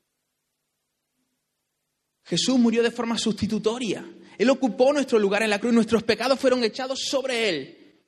Jesús 2.24 2.58
murió 2.58 2.82
de 2.82 2.90
forma 2.90 3.16
sustitutoria. 3.16 4.04
Él 4.36 4.50
ocupó 4.50 4.92
nuestro 4.92 5.18
lugar 5.18 5.42
en 5.42 5.50
la 5.50 5.58
cruz, 5.58 5.72
nuestros 5.72 6.02
pecados 6.02 6.38
fueron 6.38 6.62
echados 6.62 7.00
sobre 7.08 7.48
Él. 7.48 8.02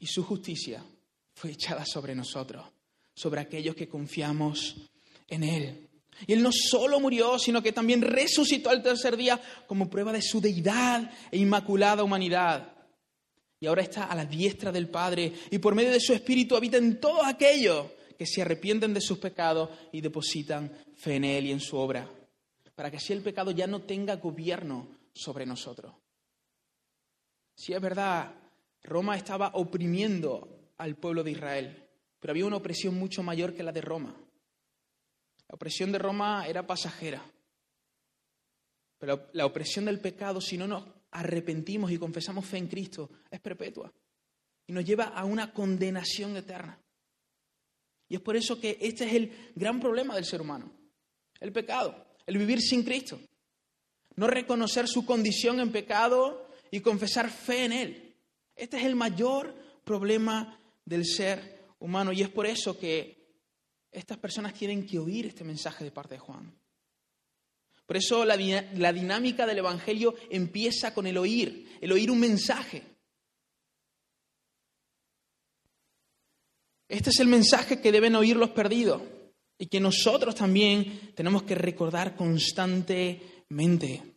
Y 0.00 0.06
su 0.06 0.24
justicia 0.24 0.84
fue 1.34 1.52
echada 1.52 1.84
sobre 1.86 2.16
nosotros, 2.16 2.66
sobre 3.14 3.40
aquellos 3.40 3.76
que 3.76 3.88
confiamos 3.88 4.74
en 5.28 5.44
Él. 5.44 5.88
Y 6.26 6.32
Él 6.32 6.42
no 6.42 6.50
solo 6.52 6.98
murió, 6.98 7.38
sino 7.38 7.62
que 7.62 7.72
también 7.72 8.02
resucitó 8.02 8.70
al 8.70 8.82
tercer 8.82 9.16
día 9.16 9.40
como 9.68 9.88
prueba 9.88 10.12
de 10.12 10.22
su 10.22 10.40
deidad 10.40 11.12
e 11.30 11.38
inmaculada 11.38 12.02
humanidad. 12.02 12.73
Y 13.64 13.66
ahora 13.66 13.80
está 13.80 14.04
a 14.04 14.14
la 14.14 14.26
diestra 14.26 14.70
del 14.70 14.90
Padre 14.90 15.32
y 15.50 15.56
por 15.56 15.74
medio 15.74 15.90
de 15.90 15.98
su 15.98 16.12
Espíritu 16.12 16.54
habita 16.54 16.76
en 16.76 17.00
todos 17.00 17.24
aquellos 17.24 17.92
que 18.18 18.26
se 18.26 18.42
arrepienten 18.42 18.92
de 18.92 19.00
sus 19.00 19.16
pecados 19.16 19.70
y 19.90 20.02
depositan 20.02 20.70
fe 20.94 21.14
en 21.14 21.24
Él 21.24 21.46
y 21.46 21.52
en 21.52 21.60
su 21.60 21.78
obra, 21.78 22.06
para 22.74 22.90
que 22.90 22.98
así 22.98 23.14
el 23.14 23.22
pecado 23.22 23.52
ya 23.52 23.66
no 23.66 23.80
tenga 23.80 24.16
gobierno 24.16 24.86
sobre 25.14 25.46
nosotros. 25.46 25.94
Si 27.56 27.72
es 27.72 27.80
verdad, 27.80 28.34
Roma 28.82 29.16
estaba 29.16 29.52
oprimiendo 29.54 30.74
al 30.76 30.96
pueblo 30.96 31.24
de 31.24 31.30
Israel, 31.30 31.88
pero 32.20 32.32
había 32.32 32.44
una 32.44 32.58
opresión 32.58 32.94
mucho 32.98 33.22
mayor 33.22 33.54
que 33.54 33.62
la 33.62 33.72
de 33.72 33.80
Roma. 33.80 34.14
La 35.48 35.54
opresión 35.54 35.90
de 35.90 35.98
Roma 36.00 36.46
era 36.46 36.66
pasajera, 36.66 37.24
pero 38.98 39.30
la 39.32 39.46
opresión 39.46 39.86
del 39.86 40.00
pecado, 40.00 40.42
si 40.42 40.58
no 40.58 40.68
nos 40.68 40.84
arrepentimos 41.14 41.90
y 41.90 41.98
confesamos 41.98 42.44
fe 42.44 42.58
en 42.58 42.66
Cristo, 42.66 43.08
es 43.30 43.40
perpetua 43.40 43.92
y 44.66 44.72
nos 44.72 44.84
lleva 44.84 45.04
a 45.04 45.24
una 45.24 45.52
condenación 45.52 46.36
eterna. 46.36 46.78
Y 48.08 48.16
es 48.16 48.20
por 48.20 48.36
eso 48.36 48.60
que 48.60 48.76
este 48.80 49.04
es 49.04 49.14
el 49.14 49.52
gran 49.54 49.80
problema 49.80 50.14
del 50.14 50.24
ser 50.24 50.40
humano, 50.40 50.70
el 51.40 51.52
pecado, 51.52 52.06
el 52.26 52.36
vivir 52.36 52.60
sin 52.60 52.82
Cristo, 52.82 53.20
no 54.16 54.26
reconocer 54.26 54.88
su 54.88 55.06
condición 55.06 55.60
en 55.60 55.72
pecado 55.72 56.48
y 56.70 56.80
confesar 56.80 57.30
fe 57.30 57.64
en 57.64 57.72
Él. 57.72 58.16
Este 58.56 58.76
es 58.78 58.84
el 58.84 58.96
mayor 58.96 59.54
problema 59.84 60.58
del 60.84 61.06
ser 61.06 61.66
humano 61.78 62.12
y 62.12 62.22
es 62.22 62.28
por 62.28 62.46
eso 62.46 62.78
que 62.78 63.24
estas 63.90 64.18
personas 64.18 64.54
tienen 64.54 64.84
que 64.84 64.98
oír 64.98 65.26
este 65.26 65.44
mensaje 65.44 65.84
de 65.84 65.90
parte 65.92 66.14
de 66.14 66.20
Juan. 66.20 66.52
Por 67.86 67.96
eso 67.96 68.24
la, 68.24 68.36
la 68.36 68.92
dinámica 68.92 69.46
del 69.46 69.58
Evangelio 69.58 70.14
empieza 70.30 70.94
con 70.94 71.06
el 71.06 71.18
oír, 71.18 71.78
el 71.80 71.92
oír 71.92 72.10
un 72.10 72.20
mensaje. 72.20 72.82
Este 76.88 77.10
es 77.10 77.20
el 77.20 77.28
mensaje 77.28 77.80
que 77.80 77.92
deben 77.92 78.14
oír 78.14 78.36
los 78.36 78.50
perdidos 78.50 79.02
y 79.58 79.66
que 79.66 79.80
nosotros 79.80 80.34
también 80.34 81.12
tenemos 81.14 81.42
que 81.42 81.54
recordar 81.54 82.16
constantemente. 82.16 84.13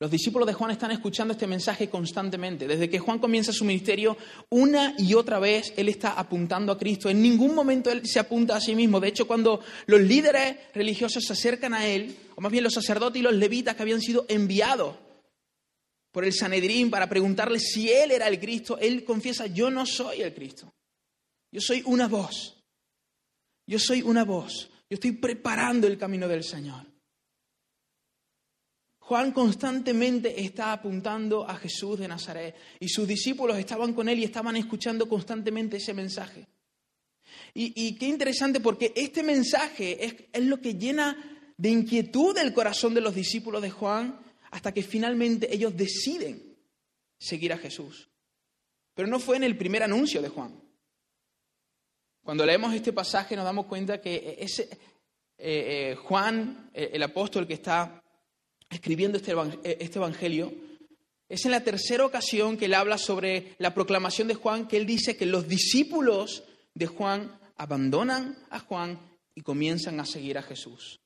Los 0.00 0.10
discípulos 0.10 0.46
de 0.46 0.54
Juan 0.54 0.72
están 0.72 0.90
escuchando 0.90 1.32
este 1.32 1.46
mensaje 1.46 1.88
constantemente. 1.88 2.66
Desde 2.66 2.90
que 2.90 2.98
Juan 2.98 3.20
comienza 3.20 3.52
su 3.52 3.64
ministerio, 3.64 4.16
una 4.50 4.94
y 4.98 5.14
otra 5.14 5.38
vez 5.38 5.72
él 5.76 5.88
está 5.88 6.12
apuntando 6.12 6.72
a 6.72 6.78
Cristo. 6.78 7.08
En 7.08 7.22
ningún 7.22 7.54
momento 7.54 7.90
él 7.90 8.04
se 8.04 8.18
apunta 8.18 8.56
a 8.56 8.60
sí 8.60 8.74
mismo. 8.74 8.98
De 8.98 9.08
hecho, 9.08 9.26
cuando 9.26 9.60
los 9.86 10.00
líderes 10.00 10.56
religiosos 10.74 11.24
se 11.24 11.32
acercan 11.32 11.74
a 11.74 11.86
él, 11.86 12.16
o 12.34 12.40
más 12.40 12.50
bien 12.50 12.64
los 12.64 12.74
sacerdotes 12.74 13.20
y 13.20 13.22
los 13.22 13.34
levitas 13.34 13.76
que 13.76 13.82
habían 13.82 14.00
sido 14.00 14.26
enviados 14.28 14.96
por 16.10 16.24
el 16.24 16.32
Sanedrín 16.32 16.90
para 16.90 17.08
preguntarle 17.08 17.60
si 17.60 17.90
él 17.90 18.10
era 18.10 18.26
el 18.26 18.40
Cristo, 18.40 18.76
él 18.78 19.04
confiesa, 19.04 19.46
yo 19.46 19.70
no 19.70 19.86
soy 19.86 20.22
el 20.22 20.34
Cristo. 20.34 20.74
Yo 21.52 21.60
soy 21.60 21.82
una 21.86 22.08
voz. 22.08 22.64
Yo 23.66 23.78
soy 23.78 24.02
una 24.02 24.24
voz. 24.24 24.70
Yo 24.90 24.96
estoy 24.96 25.12
preparando 25.12 25.86
el 25.86 25.96
camino 25.96 26.26
del 26.26 26.42
Señor. 26.42 26.93
Juan 29.06 29.32
constantemente 29.32 30.42
está 30.42 30.72
apuntando 30.72 31.46
a 31.46 31.56
Jesús 31.56 31.98
de 31.98 32.08
Nazaret 32.08 32.56
y 32.80 32.88
sus 32.88 33.06
discípulos 33.06 33.58
estaban 33.58 33.92
con 33.92 34.08
él 34.08 34.18
y 34.18 34.24
estaban 34.24 34.56
escuchando 34.56 35.06
constantemente 35.06 35.76
ese 35.76 35.92
mensaje. 35.92 36.46
Y, 37.52 37.94
qué 37.96 38.06
interesante 38.06 38.60
porque 38.60 38.92
este 38.96 39.22
mensaje 39.22 40.04
es, 40.04 40.14
es 40.32 40.44
lo 40.44 40.60
que 40.60 40.74
llena 40.74 41.52
de 41.56 41.68
inquietud 41.68 42.36
el 42.38 42.54
corazón 42.54 42.94
de 42.94 43.00
los 43.02 43.14
discípulos 43.14 43.60
de 43.60 43.70
Juan 43.70 44.18
hasta 44.50 44.72
que 44.72 44.82
finalmente 44.82 45.54
ellos 45.54 45.76
deciden 45.76 46.56
seguir 47.18 47.52
a 47.52 47.58
Jesús. 47.58 48.08
Pero 48.94 49.06
no 49.06 49.20
fue 49.20 49.36
en 49.36 49.44
el 49.44 49.56
primer 49.56 49.82
anuncio 49.82 50.22
de 50.22 50.30
Juan. 50.30 50.60
Cuando 52.22 52.46
leemos 52.46 52.72
este 52.72 52.92
pasaje 52.92 53.36
nos 53.36 53.44
damos 53.44 53.66
cuenta 53.66 54.00
que 54.00 54.36
ese, 54.40 54.62
eh, 55.36 55.92
eh, 55.92 55.96
Juan, 55.96 56.70
eh, 56.72 56.90
el 56.94 57.02
apóstol 57.02 57.46
que 57.46 57.54
está 57.54 58.03
escribiendo 58.74 59.18
este, 59.18 59.34
este 59.82 59.98
evangelio, 59.98 60.52
es 61.28 61.44
en 61.44 61.52
la 61.52 61.64
tercera 61.64 62.04
ocasión 62.04 62.56
que 62.56 62.66
él 62.66 62.74
habla 62.74 62.98
sobre 62.98 63.54
la 63.58 63.72
proclamación 63.72 64.28
de 64.28 64.34
Juan, 64.34 64.68
que 64.68 64.76
él 64.76 64.86
dice 64.86 65.16
que 65.16 65.26
los 65.26 65.48
discípulos 65.48 66.44
de 66.74 66.86
Juan 66.86 67.38
abandonan 67.56 68.36
a 68.50 68.58
Juan 68.60 68.98
y 69.34 69.42
comienzan 69.42 70.00
a 70.00 70.06
seguir 70.06 70.38
a 70.38 70.42
Jesús. 70.42 71.00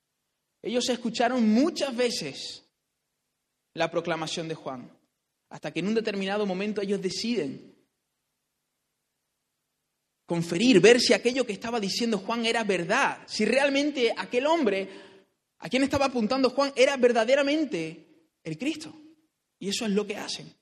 Ellos 0.62 0.88
escucharon 0.88 1.48
muchas 1.48 1.94
veces 1.94 2.64
la 3.74 3.90
proclamación 3.90 4.48
de 4.48 4.54
Juan, 4.54 4.90
hasta 5.50 5.70
que 5.70 5.80
en 5.80 5.88
un 5.88 5.94
determinado 5.94 6.46
momento 6.46 6.82
ellos 6.82 7.00
deciden 7.00 7.74
conferir, 10.26 10.80
ver 10.80 11.00
si 11.00 11.14
aquello 11.14 11.46
que 11.46 11.54
estaba 11.54 11.80
diciendo 11.80 12.18
Juan 12.18 12.44
era 12.44 12.64
verdad, 12.64 13.20
si 13.26 13.44
realmente 13.44 14.12
aquel 14.14 14.46
hombre 14.46 15.07
a 15.60 15.68
quien 15.68 15.82
estaba 15.82 16.06
apuntando 16.06 16.50
Juan 16.50 16.72
era 16.76 16.96
verdaderamente 16.96 18.06
el 18.44 18.58
Cristo. 18.58 18.94
Y 19.58 19.68
eso 19.68 19.84
es 19.86 19.92
lo 19.92 20.06
que 20.06 20.16
hacen. 20.16 20.52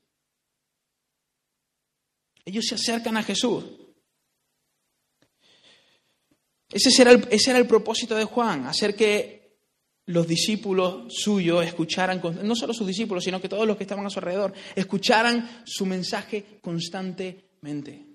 Ellos 2.44 2.64
se 2.66 2.76
acercan 2.76 3.16
a 3.16 3.22
Jesús. 3.22 3.64
Ese 6.70 7.02
era, 7.02 7.12
el, 7.12 7.26
ese 7.30 7.50
era 7.50 7.58
el 7.58 7.66
propósito 7.66 8.14
de 8.16 8.24
Juan, 8.24 8.66
hacer 8.66 8.94
que 8.94 9.36
los 10.06 10.26
discípulos 10.26 11.12
suyos 11.14 11.64
escucharan, 11.64 12.20
no 12.42 12.54
solo 12.54 12.72
sus 12.72 12.86
discípulos, 12.86 13.24
sino 13.24 13.40
que 13.40 13.48
todos 13.48 13.66
los 13.66 13.76
que 13.76 13.84
estaban 13.84 14.06
a 14.06 14.10
su 14.10 14.18
alrededor, 14.18 14.52
escucharan 14.74 15.62
su 15.64 15.84
mensaje 15.84 16.58
constantemente. 16.60 18.06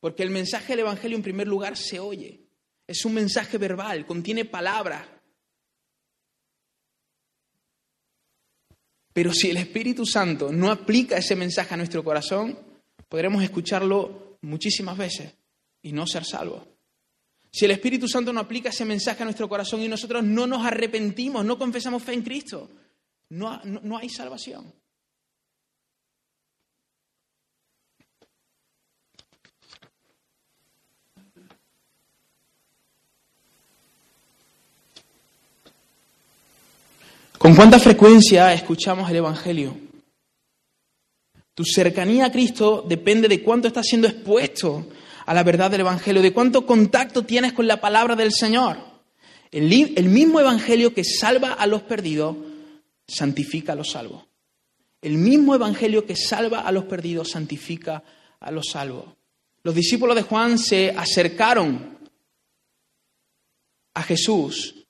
Porque 0.00 0.22
el 0.22 0.30
mensaje 0.30 0.72
del 0.72 0.80
Evangelio 0.80 1.16
en 1.16 1.22
primer 1.22 1.48
lugar 1.48 1.76
se 1.76 2.00
oye. 2.00 2.40
Es 2.86 3.04
un 3.04 3.14
mensaje 3.14 3.58
verbal, 3.58 4.06
contiene 4.06 4.44
palabras. 4.44 5.06
Pero 9.12 9.32
si 9.32 9.50
el 9.50 9.58
Espíritu 9.58 10.06
Santo 10.06 10.50
no 10.52 10.70
aplica 10.70 11.18
ese 11.18 11.36
mensaje 11.36 11.74
a 11.74 11.76
nuestro 11.76 12.02
corazón, 12.02 12.58
podremos 13.08 13.42
escucharlo 13.42 14.38
muchísimas 14.40 14.96
veces 14.96 15.34
y 15.82 15.92
no 15.92 16.06
ser 16.06 16.24
salvos. 16.24 16.62
Si 17.50 17.66
el 17.66 17.72
Espíritu 17.72 18.08
Santo 18.08 18.32
no 18.32 18.40
aplica 18.40 18.70
ese 18.70 18.86
mensaje 18.86 19.22
a 19.22 19.26
nuestro 19.26 19.48
corazón 19.48 19.82
y 19.82 19.88
nosotros 19.88 20.24
no 20.24 20.46
nos 20.46 20.64
arrepentimos, 20.64 21.44
no 21.44 21.58
confesamos 21.58 22.02
fe 22.02 22.14
en 22.14 22.22
Cristo, 22.22 22.70
no, 23.28 23.60
no, 23.64 23.98
hay 23.98 24.08
salvación. 24.08 24.72
¿Con 37.42 37.56
cuánta 37.56 37.80
frecuencia 37.80 38.52
escuchamos 38.52 39.10
el 39.10 39.16
Evangelio? 39.16 39.76
Tu 41.54 41.64
cercanía 41.64 42.26
a 42.26 42.30
Cristo 42.30 42.84
depende 42.88 43.26
de 43.26 43.42
cuánto 43.42 43.66
estás 43.66 43.84
siendo 43.84 44.06
expuesto 44.06 44.86
a 45.26 45.34
la 45.34 45.42
verdad 45.42 45.68
del 45.68 45.80
Evangelio, 45.80 46.22
de 46.22 46.32
cuánto 46.32 46.64
contacto 46.64 47.24
tienes 47.24 47.52
con 47.52 47.66
la 47.66 47.80
palabra 47.80 48.14
del 48.14 48.30
Señor. 48.30 48.78
El, 49.50 49.72
el 49.72 50.08
mismo 50.08 50.38
Evangelio 50.38 50.94
que 50.94 51.02
salva 51.02 51.54
a 51.54 51.66
los 51.66 51.82
perdidos, 51.82 52.36
santifica 53.08 53.72
a 53.72 53.74
los 53.74 53.90
salvos. 53.90 54.22
El 55.00 55.14
mismo 55.18 55.56
Evangelio 55.56 56.06
que 56.06 56.14
salva 56.14 56.60
a 56.60 56.70
los 56.70 56.84
perdidos, 56.84 57.30
santifica 57.30 58.04
a 58.38 58.52
los 58.52 58.66
salvos. 58.70 59.06
Los 59.64 59.74
discípulos 59.74 60.14
de 60.14 60.22
Juan 60.22 60.60
se 60.60 60.90
acercaron 60.96 61.98
a 63.94 64.02
Jesús 64.04 64.81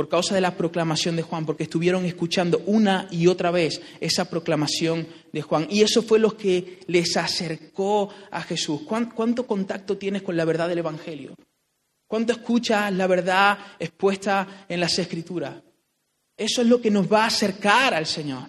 por 0.00 0.08
causa 0.08 0.34
de 0.34 0.40
la 0.40 0.56
proclamación 0.56 1.14
de 1.14 1.20
Juan, 1.20 1.44
porque 1.44 1.64
estuvieron 1.64 2.06
escuchando 2.06 2.62
una 2.64 3.06
y 3.10 3.26
otra 3.26 3.50
vez 3.50 3.82
esa 4.00 4.30
proclamación 4.30 5.06
de 5.30 5.42
Juan. 5.42 5.66
Y 5.68 5.82
eso 5.82 6.00
fue 6.00 6.18
lo 6.18 6.38
que 6.38 6.80
les 6.86 7.18
acercó 7.18 8.08
a 8.30 8.40
Jesús. 8.40 8.80
¿Cuánto 8.86 9.46
contacto 9.46 9.98
tienes 9.98 10.22
con 10.22 10.38
la 10.38 10.46
verdad 10.46 10.70
del 10.70 10.78
Evangelio? 10.78 11.34
¿Cuánto 12.06 12.32
escuchas 12.32 12.90
la 12.94 13.06
verdad 13.06 13.58
expuesta 13.78 14.64
en 14.70 14.80
las 14.80 14.98
Escrituras? 14.98 15.56
Eso 16.34 16.62
es 16.62 16.66
lo 16.66 16.80
que 16.80 16.90
nos 16.90 17.12
va 17.12 17.24
a 17.24 17.26
acercar 17.26 17.92
al 17.92 18.06
Señor. 18.06 18.48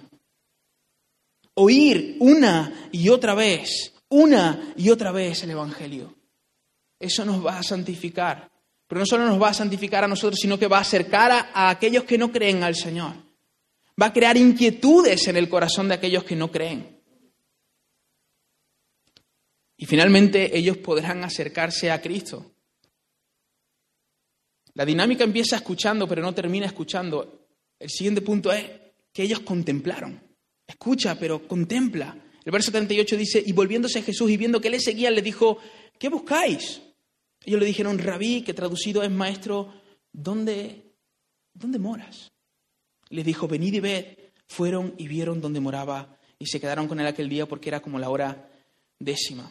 Oír 1.55 2.15
una 2.21 2.87
y 2.93 3.09
otra 3.09 3.35
vez, 3.35 3.91
una 4.07 4.73
y 4.77 4.89
otra 4.89 5.11
vez 5.11 5.43
el 5.43 5.51
Evangelio. 5.51 6.15
Eso 6.97 7.25
nos 7.25 7.45
va 7.45 7.59
a 7.59 7.63
santificar. 7.63 8.50
Pero 8.91 8.99
no 8.99 9.05
solo 9.05 9.25
nos 9.25 9.41
va 9.41 9.47
a 9.47 9.53
santificar 9.53 10.03
a 10.03 10.07
nosotros, 10.09 10.37
sino 10.37 10.59
que 10.59 10.67
va 10.67 10.79
a 10.79 10.81
acercar 10.81 11.31
a, 11.31 11.39
a 11.53 11.69
aquellos 11.69 12.03
que 12.03 12.17
no 12.17 12.29
creen 12.29 12.61
al 12.61 12.75
Señor. 12.75 13.13
Va 13.99 14.07
a 14.07 14.11
crear 14.11 14.35
inquietudes 14.35 15.29
en 15.29 15.37
el 15.37 15.47
corazón 15.47 15.87
de 15.87 15.93
aquellos 15.93 16.25
que 16.25 16.35
no 16.35 16.51
creen. 16.51 16.99
Y 19.77 19.85
finalmente 19.85 20.57
ellos 20.57 20.75
podrán 20.75 21.23
acercarse 21.23 21.89
a 21.89 22.01
Cristo. 22.01 22.51
La 24.73 24.83
dinámica 24.83 25.23
empieza 25.23 25.55
escuchando, 25.55 26.05
pero 26.05 26.21
no 26.21 26.35
termina 26.35 26.65
escuchando. 26.65 27.47
El 27.79 27.89
siguiente 27.89 28.21
punto 28.21 28.51
es 28.51 28.69
que 29.13 29.23
ellos 29.23 29.39
contemplaron. 29.39 30.21
Escucha, 30.67 31.17
pero 31.17 31.47
contempla. 31.47 32.13
El 32.43 32.51
verso 32.51 32.71
38 32.71 33.15
dice, 33.15 33.41
y 33.45 33.53
volviéndose 33.53 34.01
Jesús 34.01 34.29
y 34.29 34.35
viendo 34.35 34.59
que 34.59 34.69
le 34.69 34.81
seguían, 34.81 35.15
le 35.15 35.21
dijo, 35.21 35.59
¿qué 35.97 36.09
buscáis? 36.09 36.81
Ellos 37.43 37.59
le 37.59 37.65
dijeron, 37.65 37.97
rabí, 37.97 38.41
que 38.43 38.53
traducido 38.53 39.03
es 39.03 39.11
maestro, 39.11 39.73
¿dónde, 40.11 40.93
dónde 41.53 41.79
moras? 41.79 42.31
Les 43.09 43.25
dijo, 43.25 43.47
venid 43.47 43.73
y 43.73 43.79
ved. 43.79 44.05
Fueron 44.47 44.95
y 44.97 45.07
vieron 45.07 45.39
dónde 45.39 45.61
moraba 45.61 46.17
y 46.37 46.45
se 46.45 46.59
quedaron 46.59 46.87
con 46.87 46.99
él 46.99 47.07
aquel 47.07 47.29
día 47.29 47.47
porque 47.47 47.69
era 47.69 47.81
como 47.81 47.97
la 47.99 48.09
hora 48.09 48.49
décima. 48.99 49.49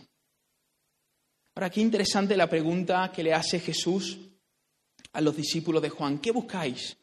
Ahora, 1.54 1.70
qué 1.70 1.80
interesante 1.80 2.36
la 2.36 2.48
pregunta 2.48 3.10
que 3.14 3.22
le 3.22 3.32
hace 3.32 3.60
Jesús 3.60 4.18
a 5.12 5.20
los 5.20 5.36
discípulos 5.36 5.82
de 5.82 5.88
Juan. 5.88 6.18
¿Qué 6.18 6.30
buscáis? 6.30 6.96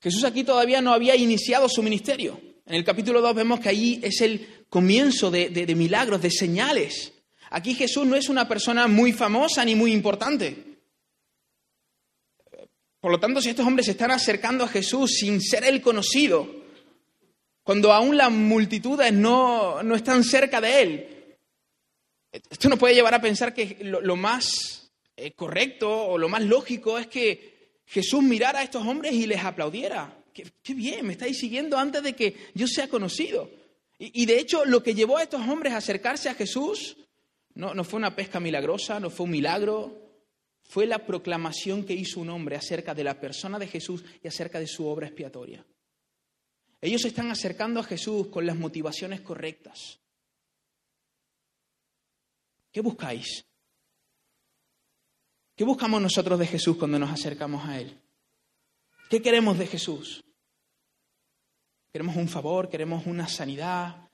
Jesús 0.00 0.24
aquí 0.24 0.44
todavía 0.44 0.80
no 0.80 0.92
había 0.92 1.16
iniciado 1.16 1.68
su 1.68 1.82
ministerio. 1.82 2.40
En 2.64 2.74
el 2.74 2.84
capítulo 2.84 3.20
2 3.20 3.34
vemos 3.34 3.60
que 3.60 3.68
ahí 3.68 4.00
es 4.02 4.20
el 4.20 4.64
comienzo 4.68 5.30
de, 5.30 5.50
de, 5.50 5.74
milagros, 5.74 6.22
de 6.22 6.30
señales. 6.30 7.12
Aquí 7.56 7.72
Jesús 7.72 8.04
no 8.04 8.16
es 8.16 8.28
una 8.28 8.46
persona 8.46 8.86
muy 8.86 9.14
famosa 9.14 9.64
ni 9.64 9.74
muy 9.74 9.90
importante. 9.90 10.62
Por 13.00 13.10
lo 13.10 13.18
tanto, 13.18 13.40
si 13.40 13.48
estos 13.48 13.66
hombres 13.66 13.86
se 13.86 13.92
están 13.92 14.10
acercando 14.10 14.62
a 14.62 14.68
Jesús 14.68 15.12
sin 15.12 15.40
ser 15.40 15.64
él 15.64 15.80
conocido, 15.80 16.46
cuando 17.62 17.94
aún 17.94 18.18
las 18.18 18.30
multitudes 18.30 19.10
no, 19.10 19.82
no 19.82 19.94
están 19.94 20.22
cerca 20.22 20.60
de 20.60 20.82
él, 20.82 21.38
esto 22.30 22.68
nos 22.68 22.78
puede 22.78 22.94
llevar 22.94 23.14
a 23.14 23.22
pensar 23.22 23.54
que 23.54 23.78
lo, 23.80 24.16
más 24.16 24.90
eh, 25.16 25.32
correcto 25.32 25.90
o 25.90 26.18
lo 26.18 26.28
más 26.28 26.42
lógico 26.42 26.98
es 26.98 27.06
que 27.06 27.80
Jesús 27.86 28.22
mirara 28.22 28.58
a 28.58 28.64
estos 28.64 28.86
hombres 28.86 29.14
y 29.14 29.26
les 29.26 29.42
aplaudiera. 29.42 30.14
Qué, 30.34 30.74
bien, 30.74 31.06
me 31.06 31.14
estáis 31.14 31.38
siguiendo 31.38 31.78
antes 31.78 32.02
de 32.02 32.12
que 32.12 32.36
yo 32.52 32.66
sea 32.66 32.86
conocido. 32.88 33.50
Y, 33.98 34.26
de 34.26 34.40
hecho, 34.40 34.66
lo 34.66 34.82
que 34.82 34.94
llevó 34.94 35.16
a 35.16 35.22
estos 35.22 35.40
hombres 35.48 35.72
a 35.72 35.78
acercarse 35.78 36.28
a 36.28 36.34
Jesús 36.34 36.98
no, 37.56 37.74
no 37.74 37.84
fue 37.84 37.98
una 37.98 38.14
pesca 38.14 38.38
milagrosa, 38.38 39.00
no 39.00 39.10
fue 39.10 39.24
un 39.24 39.32
milagro, 39.32 40.06
fue 40.62 40.86
la 40.86 41.04
proclamación 41.04 41.84
que 41.84 41.94
hizo 41.94 42.20
un 42.20 42.30
hombre 42.30 42.56
acerca 42.56 42.94
de 42.94 43.04
la 43.04 43.18
persona 43.18 43.58
de 43.58 43.66
Jesús 43.66 44.04
y 44.22 44.28
acerca 44.28 44.60
de 44.60 44.66
su 44.66 44.86
obra 44.86 45.06
expiatoria. 45.06 45.64
Ellos 46.80 47.02
se 47.02 47.08
están 47.08 47.30
acercando 47.30 47.80
a 47.80 47.84
Jesús 47.84 48.28
con 48.28 48.46
las 48.46 48.56
motivaciones 48.56 49.22
correctas. 49.22 49.98
¿Qué 52.70 52.80
buscáis? 52.80 53.46
¿Qué 55.54 55.64
buscamos 55.64 56.02
nosotros 56.02 56.38
de 56.38 56.46
Jesús 56.46 56.76
cuando 56.76 56.98
nos 56.98 57.10
acercamos 57.10 57.66
a 57.66 57.80
Él? 57.80 57.98
¿Qué 59.08 59.22
queremos 59.22 59.58
de 59.58 59.66
Jesús? 59.66 60.22
¿Queremos 61.90 62.16
un 62.16 62.28
favor? 62.28 62.68
¿Queremos 62.68 63.06
una 63.06 63.26
sanidad? 63.26 64.10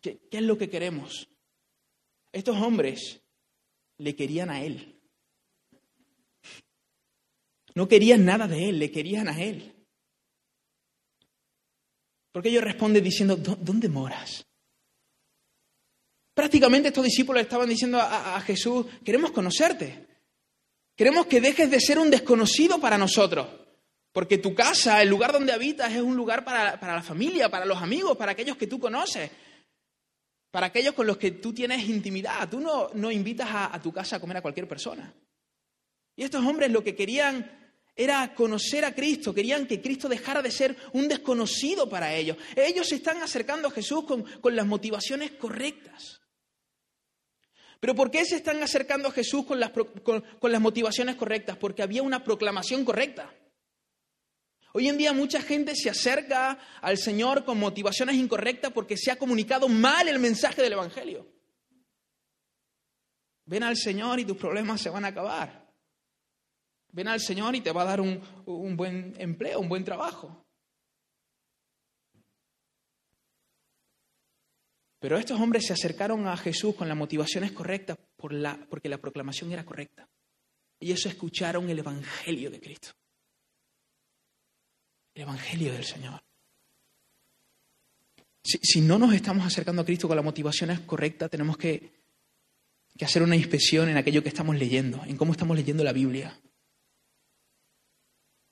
¿Qué, 0.00 0.20
es 0.30 0.42
lo 0.42 0.56
que 0.56 0.70
queremos? 0.70 1.28
Estos 2.34 2.56
hombres 2.56 3.22
le 3.98 4.16
querían 4.16 4.50
a 4.50 4.60
Él. 4.60 5.00
No 7.76 7.86
querían 7.86 8.24
nada 8.24 8.48
de 8.48 8.68
Él, 8.68 8.80
le 8.80 8.90
querían 8.90 9.28
a 9.28 9.40
Él. 9.40 9.72
Porque 12.32 12.48
ellos 12.48 12.64
responden 12.64 13.04
diciendo, 13.04 13.36
¿dónde 13.36 13.88
moras? 13.88 14.44
Prácticamente 16.34 16.88
estos 16.88 17.04
discípulos 17.04 17.40
estaban 17.40 17.68
diciendo 17.68 18.00
a, 18.00 18.40
Jesús, 18.40 18.86
queremos 19.04 19.30
conocerte. 19.30 20.08
Queremos 20.96 21.26
que 21.26 21.40
dejes 21.40 21.70
de 21.70 21.80
ser 21.80 22.00
un 22.00 22.10
desconocido 22.10 22.80
para 22.80 22.98
nosotros. 22.98 23.46
Porque 24.10 24.38
tu 24.38 24.56
casa, 24.56 25.00
el 25.02 25.08
lugar 25.08 25.32
donde 25.32 25.52
habitas, 25.52 25.92
es 25.92 26.02
un 26.02 26.16
lugar 26.16 26.44
para, 26.44 26.76
la 26.80 27.02
familia, 27.02 27.48
para 27.48 27.64
los 27.64 27.80
amigos, 27.80 28.16
para 28.16 28.32
aquellos 28.32 28.56
que 28.56 28.66
tú 28.66 28.80
conoces, 28.80 29.30
para 30.54 30.68
aquellos 30.68 30.94
con 30.94 31.08
los 31.08 31.16
que 31.16 31.32
tú 31.32 31.52
tienes 31.52 31.82
intimidad. 31.88 32.48
Tú 32.48 32.60
no, 32.60 32.88
no 32.94 33.10
invitas 33.10 33.48
a, 33.50 33.82
tu 33.82 33.92
casa 33.92 34.14
a 34.14 34.20
comer 34.20 34.36
a 34.36 34.40
cualquier 34.40 34.68
persona. 34.68 35.12
Y 36.14 36.22
estos 36.22 36.46
hombres 36.46 36.70
lo 36.70 36.84
que 36.84 36.94
querían 36.94 37.74
era 37.96 38.32
conocer 38.36 38.84
a 38.84 38.94
Cristo, 38.94 39.34
querían 39.34 39.66
que 39.66 39.80
Cristo 39.80 40.08
dejara 40.08 40.42
de 40.42 40.52
ser 40.52 40.76
un 40.92 41.08
desconocido 41.08 41.88
para 41.88 42.14
ellos. 42.14 42.36
Ellos 42.54 42.86
se 42.86 42.94
están 42.94 43.20
acercando 43.20 43.66
a 43.66 43.72
Jesús 43.72 44.04
con, 44.04 44.22
con 44.22 44.54
las 44.54 44.64
motivaciones 44.64 45.32
correctas. 45.32 46.20
Pero 47.80 47.96
¿por 47.96 48.12
qué 48.12 48.24
se 48.24 48.36
están 48.36 48.62
acercando 48.62 49.08
a 49.08 49.10
Jesús 49.10 49.44
con 49.46 49.58
las, 49.58 49.72
con, 49.72 50.22
las 50.40 50.60
motivaciones 50.60 51.16
correctas? 51.16 51.56
Porque 51.56 51.82
había 51.82 52.04
una 52.04 52.22
proclamación 52.22 52.84
correcta. 52.84 53.34
Hoy 54.76 54.88
en 54.88 54.98
día 54.98 55.12
mucha 55.12 55.40
gente 55.40 55.76
se 55.76 55.88
acerca 55.88 56.58
al 56.80 56.98
Señor 56.98 57.44
con 57.44 57.60
motivaciones 57.60 58.16
incorrectas 58.16 58.72
porque 58.72 58.96
se 58.96 59.12
ha 59.12 59.16
comunicado 59.16 59.68
mal 59.68 60.08
el 60.08 60.18
mensaje 60.18 60.62
del 60.62 60.72
Evangelio. 60.72 61.32
Ven 63.46 63.62
al 63.62 63.76
Señor 63.76 64.18
y 64.18 64.24
tus 64.24 64.36
problemas 64.36 64.80
se 64.80 64.90
van 64.90 65.04
a 65.04 65.08
acabar. 65.08 65.72
Ven 66.90 67.06
al 67.06 67.20
Señor 67.20 67.54
y 67.54 67.60
te 67.60 67.70
va 67.70 67.82
a 67.82 67.84
dar 67.84 68.00
un, 68.00 68.20
un 68.46 68.76
buen 68.76 69.14
empleo, 69.16 69.60
un 69.60 69.68
buen 69.68 69.84
trabajo. 69.84 70.44
Pero 74.98 75.18
estos 75.18 75.40
hombres 75.40 75.66
se 75.68 75.74
acercaron 75.74 76.26
a 76.26 76.36
Jesús 76.36 76.74
con 76.74 76.88
las 76.88 76.96
motivaciones 76.96 77.52
correctas 77.52 77.96
porque 78.16 78.88
la 78.88 78.98
proclamación 78.98 79.52
era 79.52 79.64
correcta. 79.64 80.08
Y 80.80 80.90
eso 80.90 81.08
escucharon 81.08 81.70
el 81.70 81.78
Evangelio 81.78 82.50
de 82.50 82.60
Cristo. 82.60 82.90
El 85.14 85.22
Evangelio 85.22 85.72
del 85.72 85.84
Señor. 85.84 86.22
Si, 88.42 88.82
no 88.82 88.98
nos 88.98 89.14
estamos 89.14 89.46
acercando 89.46 89.80
a 89.80 89.84
Cristo 89.86 90.06
con 90.06 90.16
las 90.16 90.24
motivaciones 90.24 90.80
correctas, 90.80 91.30
tenemos 91.30 91.56
que, 91.56 91.92
hacer 93.00 93.22
una 93.22 93.36
inspección 93.36 93.88
en 93.88 93.96
aquello 93.96 94.22
que 94.22 94.28
estamos 94.28 94.56
leyendo, 94.56 95.02
en 95.04 95.16
cómo 95.16 95.32
estamos 95.32 95.56
leyendo 95.56 95.82
la 95.82 95.92
Biblia. 95.92 96.38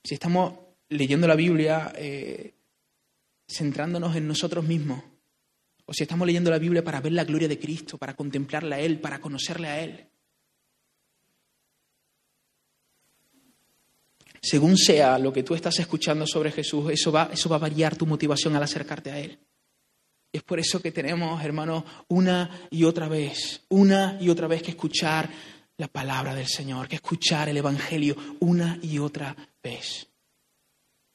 Si 0.03 0.15
estamos 0.15 0.57
leyendo 0.89 1.27
la 1.27 1.35
Biblia 1.35 1.93
eh, 1.95 2.55
centrándonos 3.47 4.15
en 4.15 4.27
nosotros 4.27 4.65
mismos, 4.65 5.03
o 5.85 5.93
si 5.93 6.03
estamos 6.03 6.25
leyendo 6.25 6.49
la 6.49 6.59
Biblia 6.59 6.83
para 6.83 7.01
ver 7.01 7.11
la 7.11 7.25
gloria 7.25 7.47
de 7.47 7.59
Cristo, 7.59 7.97
para 7.97 8.15
contemplarle 8.15 8.75
a 8.75 8.79
Él, 8.79 8.99
para 8.99 9.19
conocerle 9.19 9.67
a 9.67 9.83
Él. 9.83 10.09
Según 14.43 14.77
sea 14.77 15.17
lo 15.17 15.31
que 15.31 15.41
tú 15.41 15.55
estás 15.55 15.79
escuchando 15.79 16.27
sobre 16.27 16.51
Jesús, 16.51 16.91
eso 16.91 17.13
va, 17.13 17.29
eso 17.31 17.47
va 17.47 17.55
a 17.55 17.59
variar 17.59 17.95
tu 17.95 18.05
motivación 18.05 18.53
al 18.57 18.63
acercarte 18.63 19.09
a 19.09 19.17
Él. 19.17 19.39
Es 20.33 20.43
por 20.43 20.59
eso 20.59 20.81
que 20.81 20.91
tenemos, 20.91 21.41
hermanos, 21.41 21.85
una 22.09 22.67
y 22.69 22.83
otra 22.83 23.07
vez, 23.07 23.61
una 23.69 24.17
y 24.19 24.27
otra 24.27 24.47
vez 24.47 24.61
que 24.61 24.71
escuchar 24.71 25.29
la 25.77 25.87
palabra 25.87 26.35
del 26.35 26.47
Señor, 26.47 26.89
que 26.89 26.97
escuchar 26.97 27.47
el 27.47 27.55
Evangelio 27.55 28.17
una 28.41 28.77
y 28.81 28.99
otra 28.99 29.33
vez. 29.63 30.07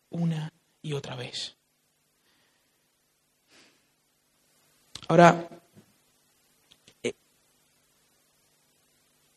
Una 0.08 0.50
y 0.80 0.94
otra 0.94 1.14
vez. 1.14 1.54
Ahora, 5.06 5.50
eh, 7.02 7.12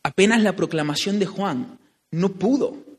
apenas 0.01 0.41
la 0.43 0.55
proclamación 0.55 1.19
de 1.19 1.25
Juan 1.25 1.77
no 2.11 2.29
pudo, 2.29 2.90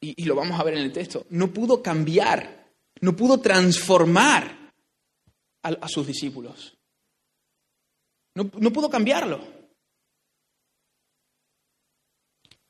y, 0.00 0.24
lo 0.24 0.34
vamos 0.34 0.58
a 0.58 0.64
ver 0.64 0.74
en 0.74 0.80
el 0.80 0.92
texto, 0.92 1.26
no 1.30 1.52
pudo 1.52 1.82
cambiar, 1.82 2.72
no 3.00 3.16
pudo 3.16 3.40
transformar 3.40 4.72
a, 5.62 5.88
sus 5.88 6.06
discípulos. 6.06 6.76
No, 8.34 8.50
no 8.58 8.72
pudo 8.72 8.88
cambiarlo. 8.88 9.40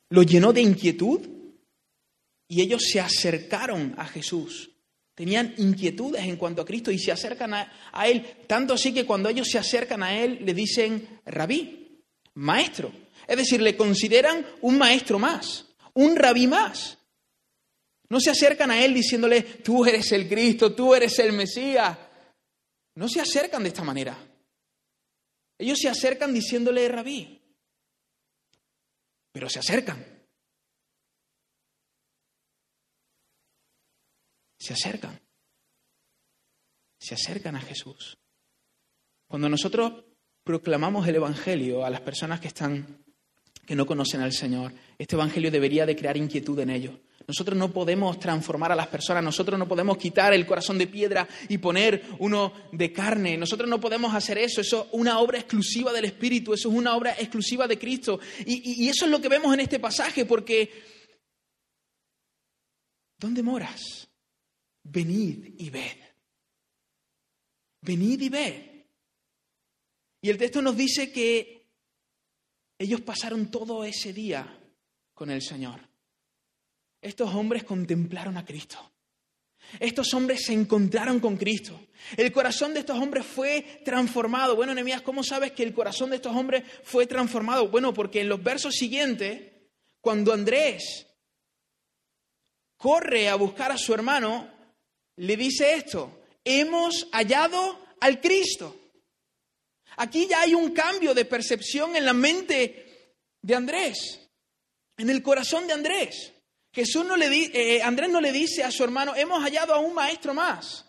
Lo 0.09 0.23
llenó 0.23 0.53
de 0.53 0.63
inquietud 0.63 1.21
y 2.49 2.63
ellos 2.63 2.85
se 2.85 3.01
acercaron 3.01 3.95
a 3.99 4.07
Jesús 4.07 4.71
Tenían 5.17 5.55
inquietudes 5.57 6.23
en 6.25 6.37
cuanto 6.37 6.61
a 6.61 6.67
Cristo 6.67 6.91
y 6.91 6.99
se 6.99 7.11
acercan 7.11 7.55
a, 7.55 7.73
Él. 8.07 8.23
Tanto 8.47 8.75
así 8.75 8.93
que 8.93 9.07
cuando 9.07 9.31
ellos 9.31 9.49
se 9.51 9.59
acercan 9.59 10.03
a 10.03 10.15
Él 10.15 10.41
le 10.43 10.53
dicen 10.53 11.21
rabí, 11.25 12.03
maestro. 12.35 12.93
Es 13.27 13.39
decir, 13.39 13.63
le 13.63 13.79
consideran 13.79 14.47
un 14.61 14.77
maestro 14.77 15.19
más, 15.19 15.65
un 15.95 16.17
rabí 16.17 16.47
más. 16.47 16.99
No 18.09 18.21
se 18.21 18.31
acercan 18.31 18.71
a 18.71 18.85
Él 18.85 18.95
diciéndole, 18.95 19.43
tú 19.43 19.85
eres 19.85 20.13
el 20.13 20.29
Cristo, 20.29 20.75
tú 20.75 20.95
eres 20.95 21.19
el 21.19 21.33
Mesías. 21.33 21.99
No 22.95 23.09
se 23.09 23.21
acercan 23.21 23.63
de 23.63 23.69
esta 23.69 23.83
manera. 23.83 24.17
Ellos 25.59 25.79
se 25.79 25.89
acercan 25.89 26.33
diciéndole, 26.33 26.89
rabí. 26.89 27.43
Pero 29.33 29.49
se 29.49 29.59
acercan. 29.59 30.05
Se 34.59 34.73
acercan. 34.73 35.21
Se 36.99 37.15
acercan 37.15 37.57
a 37.57 37.61
Jesús. 37.61 38.19
Cuando 39.29 39.49
nosotros 39.49 40.05
proclamamos 40.43 41.07
el 41.09 41.17
Evangelio 41.17 41.85
a 41.85 41.91
las 41.91 42.01
personas 42.01 42.41
que 42.41 42.49
están 42.49 43.06
que 43.67 43.75
no 43.75 43.85
conocen 43.85 44.21
al 44.21 44.33
Señor, 44.33 44.73
este 44.97 45.17
Evangelio 45.17 45.51
debería 45.51 45.85
de 45.85 45.97
crear 45.97 46.17
inquietud 46.17 46.59
en 46.61 46.71
ellos. 46.71 46.95
Nosotros 47.27 47.59
no 47.59 47.73
podemos 47.73 48.21
transformar 48.21 48.71
a 48.71 48.77
las 48.77 48.87
personas, 48.87 49.25
nosotros 49.25 49.59
no 49.59 49.67
podemos 49.67 49.99
quitar 49.99 50.33
el 50.33 50.47
corazón 50.47 50.79
de 50.79 50.87
piedra 50.87 51.27
y 51.49 51.59
poner 51.59 52.05
uno 52.21 52.53
de 52.71 52.93
carne, 52.93 53.37
nosotros 53.37 53.69
no 53.69 53.81
podemos 53.81 54.15
hacer 54.15 54.39
eso, 54.39 54.61
eso 54.61 54.85
es 54.85 54.89
una 54.93 55.19
obra 55.19 55.39
exclusiva 55.39 55.93
del 55.93 56.05
Espíritu, 56.05 56.55
eso 56.55 56.69
es 56.69 56.75
una 56.75 56.95
obra 56.95 57.17
exclusiva 57.19 57.67
de 57.67 57.79
Cristo. 57.79 58.21
Y, 58.47 58.85
y 58.85 58.89
eso 58.89 59.07
es 59.07 59.11
lo 59.11 59.21
que 59.21 59.29
vemos 59.29 59.53
en 59.53 59.61
este 59.61 59.81
pasaje, 59.81 60.25
porque 60.25 60.71
¿dónde 63.19 63.43
moras? 63.43 64.09
Venid 64.85 65.55
y 65.59 65.69
ved. 65.69 65.97
Venid 67.81 68.21
y 68.21 68.29
ved. 68.29 68.77
Y 70.23 70.31
el 70.31 70.39
texto 70.39 70.63
nos 70.63 70.77
dice 70.77 71.11
que 71.11 71.56
ellos 72.79 73.01
pasaron 73.01 73.51
todo 73.51 73.85
ese 73.85 74.13
día 74.13 74.59
con 75.15 75.31
el 75.31 75.43
Señor. 75.43 75.81
Estos 77.01 77.35
hombres 77.35 77.65
contemplaron 77.65 78.37
a 78.37 78.45
Cristo. 78.45 78.79
Estos 79.81 80.13
hombres 80.15 80.45
se 80.45 80.53
encontraron 80.53 81.21
con 81.21 81.37
Cristo. 81.37 81.81
El 82.17 82.31
corazón 82.33 82.73
de 82.75 82.81
estos 82.81 82.99
hombres 82.99 83.27
fue 83.27 83.81
transformado. 83.85 84.55
Bueno, 84.55 84.75
Nehemías, 84.75 85.03
¿cómo 85.03 85.25
sabes 85.25 85.53
que 85.53 85.63
el 85.63 85.75
corazón 85.75 86.11
de 86.11 86.17
estos 86.17 86.35
hombres 86.35 86.65
fue 86.85 87.07
transformado? 87.07 87.69
Bueno, 87.69 87.93
porque 87.93 88.21
en 88.21 88.29
los 88.29 88.43
versos 88.43 88.75
siguientes, 88.75 89.53
cuando 90.01 90.33
Andrés 90.33 91.07
corre 92.77 93.29
a 93.29 93.35
buscar 93.35 93.73
a 93.73 93.79
su 93.79 93.93
hermano, 93.93 94.51
le 95.17 95.37
dice 95.37 95.75
esto, 95.75 96.21
hemos 96.45 97.09
hallado 97.13 97.79
al 98.01 98.21
Cristo. 98.21 98.86
Aquí 99.97 100.27
ya 100.27 100.43
hay 100.43 100.55
un 100.55 100.73
cambio 100.73 101.15
de 101.15 101.25
percepción 101.25 101.97
en 101.97 102.05
la 102.05 102.13
mente 102.13 103.15
de 103.41 103.55
Andrés, 103.55 104.29
en 104.97 105.11
el 105.11 105.23
corazón 105.23 105.67
de 105.67 105.73
Andrés. 105.73 106.33
Jesús 106.73 107.07
no 107.07 107.17
le 107.17 107.27
eh, 107.27 107.83
Andrés 107.83 108.11
no 108.11 108.21
le 108.21 108.33
dice 108.33 108.63
a 108.63 108.71
su 108.71 108.85
hermano, 108.85 109.15
hemos 109.17 109.43
hallado 109.43 109.73
a 109.73 109.79
un 109.79 109.95
maestro 109.95 110.35
más. 110.35 110.85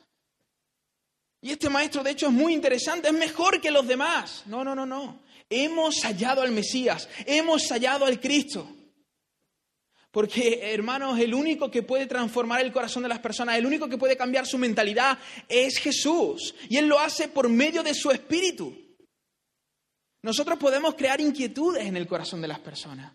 Y 1.41 1.51
este 1.51 1.69
maestro, 1.69 2.03
de 2.03 2.11
hecho, 2.11 2.27
es 2.27 2.33
muy 2.33 2.53
interesante, 2.53 3.07
es 3.07 3.13
mejor 3.13 3.61
que 3.61 3.71
los 3.71 3.87
demás. 3.87 4.43
No, 4.47 4.63
no, 4.63 4.75
no, 4.75 4.85
no. 4.85 5.21
Hemos 5.49 6.01
hallado 6.03 6.41
al 6.41 6.51
Mesías, 6.51 7.07
hemos 7.25 7.69
hallado 7.69 8.05
al 8.05 8.19
Cristo. 8.19 8.69
Porque, 10.11 10.73
hermanos, 10.73 11.19
el 11.19 11.33
único 11.33 11.69
que 11.69 11.83
puede 11.83 12.07
transformar 12.07 12.61
el 12.61 12.71
corazón 12.71 13.03
de 13.03 13.09
las 13.09 13.19
personas, 13.19 13.57
el 13.57 13.65
único 13.65 13.87
que 13.87 13.97
puede 13.97 14.17
cambiar 14.17 14.47
su 14.47 14.57
mentalidad 14.57 15.19
es 15.47 15.77
Jesús. 15.77 16.55
Y 16.69 16.77
Él 16.77 16.87
lo 16.87 16.99
hace 16.99 17.27
por 17.27 17.49
medio 17.49 17.83
de 17.83 17.93
su 17.93 18.09
espíritu. 18.09 18.86
Nosotros 20.27 20.59
podemos 20.59 20.93
crear 20.95 21.21
inquietudes 21.21 21.85
en 21.85 21.95
el 21.95 22.05
corazón 22.05 22.41
de 22.41 22.49
las 22.49 22.59
personas. 22.59 23.13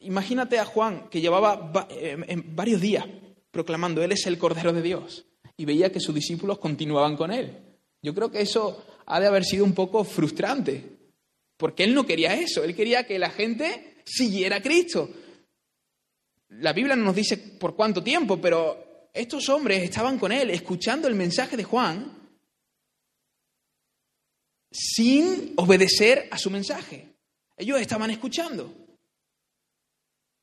Imagínate 0.00 0.58
a 0.58 0.64
Juan 0.64 1.08
que 1.08 1.20
llevaba 1.20 1.70
eh, 1.88 2.16
varios 2.46 2.80
días 2.80 3.06
proclamando, 3.52 4.02
Él 4.02 4.10
es 4.10 4.26
el 4.26 4.38
Cordero 4.38 4.72
de 4.72 4.82
Dios, 4.82 5.24
y 5.56 5.66
veía 5.66 5.92
que 5.92 6.00
sus 6.00 6.12
discípulos 6.12 6.58
continuaban 6.58 7.16
con 7.16 7.30
Él. 7.30 7.56
Yo 8.02 8.12
creo 8.12 8.28
que 8.28 8.40
eso 8.40 8.84
ha 9.06 9.20
de 9.20 9.28
haber 9.28 9.44
sido 9.44 9.64
un 9.64 9.72
poco 9.72 10.02
frustrante, 10.02 10.84
porque 11.56 11.84
Él 11.84 11.94
no 11.94 12.04
quería 12.04 12.34
eso, 12.34 12.64
Él 12.64 12.74
quería 12.74 13.06
que 13.06 13.20
la 13.20 13.30
gente 13.30 14.02
siguiera 14.04 14.56
a 14.56 14.62
Cristo. 14.62 15.08
La 16.48 16.72
Biblia 16.72 16.96
no 16.96 17.04
nos 17.04 17.14
dice 17.14 17.36
por 17.36 17.76
cuánto 17.76 18.02
tiempo, 18.02 18.40
pero 18.40 19.08
estos 19.14 19.48
hombres 19.48 19.80
estaban 19.84 20.18
con 20.18 20.32
Él, 20.32 20.50
escuchando 20.50 21.06
el 21.06 21.14
mensaje 21.14 21.56
de 21.56 21.62
Juan, 21.62 22.19
sin 24.70 25.54
obedecer 25.56 26.28
a 26.30 26.38
su 26.38 26.50
mensaje. 26.50 27.14
Ellos 27.56 27.80
estaban 27.80 28.10
escuchando. 28.10 28.74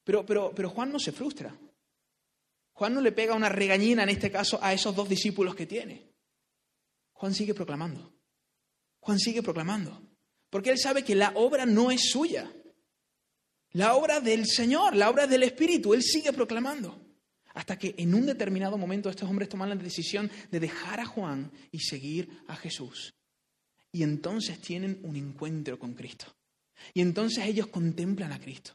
Pero, 0.03 0.25
pero, 0.25 0.53
pero 0.53 0.69
Juan 0.69 0.91
no 0.91 0.99
se 0.99 1.11
frustra. 1.11 1.57
Juan 2.73 2.93
no 2.93 3.01
le 3.01 3.11
pega 3.11 3.33
una 3.33 3.49
regañina, 3.49 4.03
en 4.03 4.09
este 4.09 4.29
caso, 4.29 4.59
a 4.61 4.73
esos 4.73 4.95
dos 4.95 5.09
discípulos 5.09 5.55
que 5.55 5.65
tiene. 5.65 6.13
Juan 7.13 7.33
sigue 7.33 7.53
proclamando. 7.53 8.13
Juan 8.99 9.19
sigue 9.19 9.41
proclamando. 9.41 9.99
Porque 10.49 10.69
él 10.69 10.77
sabe 10.77 11.03
que 11.03 11.15
la 11.15 11.31
obra 11.35 11.65
no 11.65 11.91
es 11.91 12.11
suya. 12.11 12.51
La 13.71 13.95
obra 13.95 14.19
del 14.19 14.45
Señor, 14.45 14.95
la 14.95 15.09
obra 15.09 15.27
del 15.27 15.43
Espíritu. 15.43 15.93
Él 15.93 16.03
sigue 16.03 16.31
proclamando. 16.33 17.03
Hasta 17.55 17.77
que 17.77 17.95
en 17.97 18.13
un 18.13 18.27
determinado 18.27 18.77
momento 18.77 19.09
estos 19.09 19.27
hombres 19.27 19.49
toman 19.49 19.69
la 19.69 19.75
decisión 19.75 20.29
de 20.51 20.59
dejar 20.59 20.99
a 20.99 21.05
Juan 21.05 21.51
y 21.71 21.79
seguir 21.79 22.43
a 22.47 22.55
Jesús. 22.55 23.15
Y 23.97 24.03
entonces 24.03 24.61
tienen 24.61 24.99
un 25.01 25.15
encuentro 25.15 25.79
con 25.79 25.95
Cristo. 25.95 26.27
Y 26.93 27.01
entonces 27.01 27.43
ellos 27.47 27.65
contemplan 27.65 28.31
a 28.31 28.39
Cristo. 28.39 28.73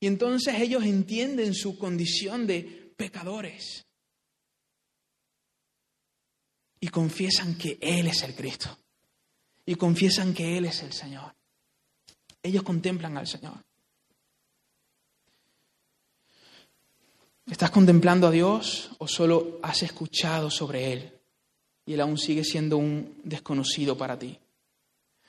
Y 0.00 0.06
entonces 0.06 0.54
ellos 0.58 0.82
entienden 0.82 1.52
su 1.52 1.76
condición 1.76 2.46
de 2.46 2.94
pecadores. 2.96 3.84
Y 6.80 6.88
confiesan 6.88 7.58
que 7.58 7.76
Él 7.82 8.06
es 8.06 8.22
el 8.22 8.34
Cristo. 8.34 8.78
Y 9.66 9.74
confiesan 9.74 10.32
que 10.32 10.56
Él 10.56 10.64
es 10.64 10.82
el 10.84 10.94
Señor. 10.94 11.34
Ellos 12.42 12.62
contemplan 12.62 13.18
al 13.18 13.26
Señor. 13.26 13.62
¿Estás 17.44 17.70
contemplando 17.70 18.26
a 18.26 18.30
Dios 18.30 18.88
o 18.96 19.06
solo 19.06 19.60
has 19.62 19.82
escuchado 19.82 20.50
sobre 20.50 20.94
Él 20.94 21.19
y 21.86 21.94
Él 21.94 22.00
aún 22.00 22.18
sigue 22.18 22.44
siendo 22.44 22.76
un 22.76 23.20
desconocido 23.24 23.96
para 23.96 24.18
ti? 24.18 24.38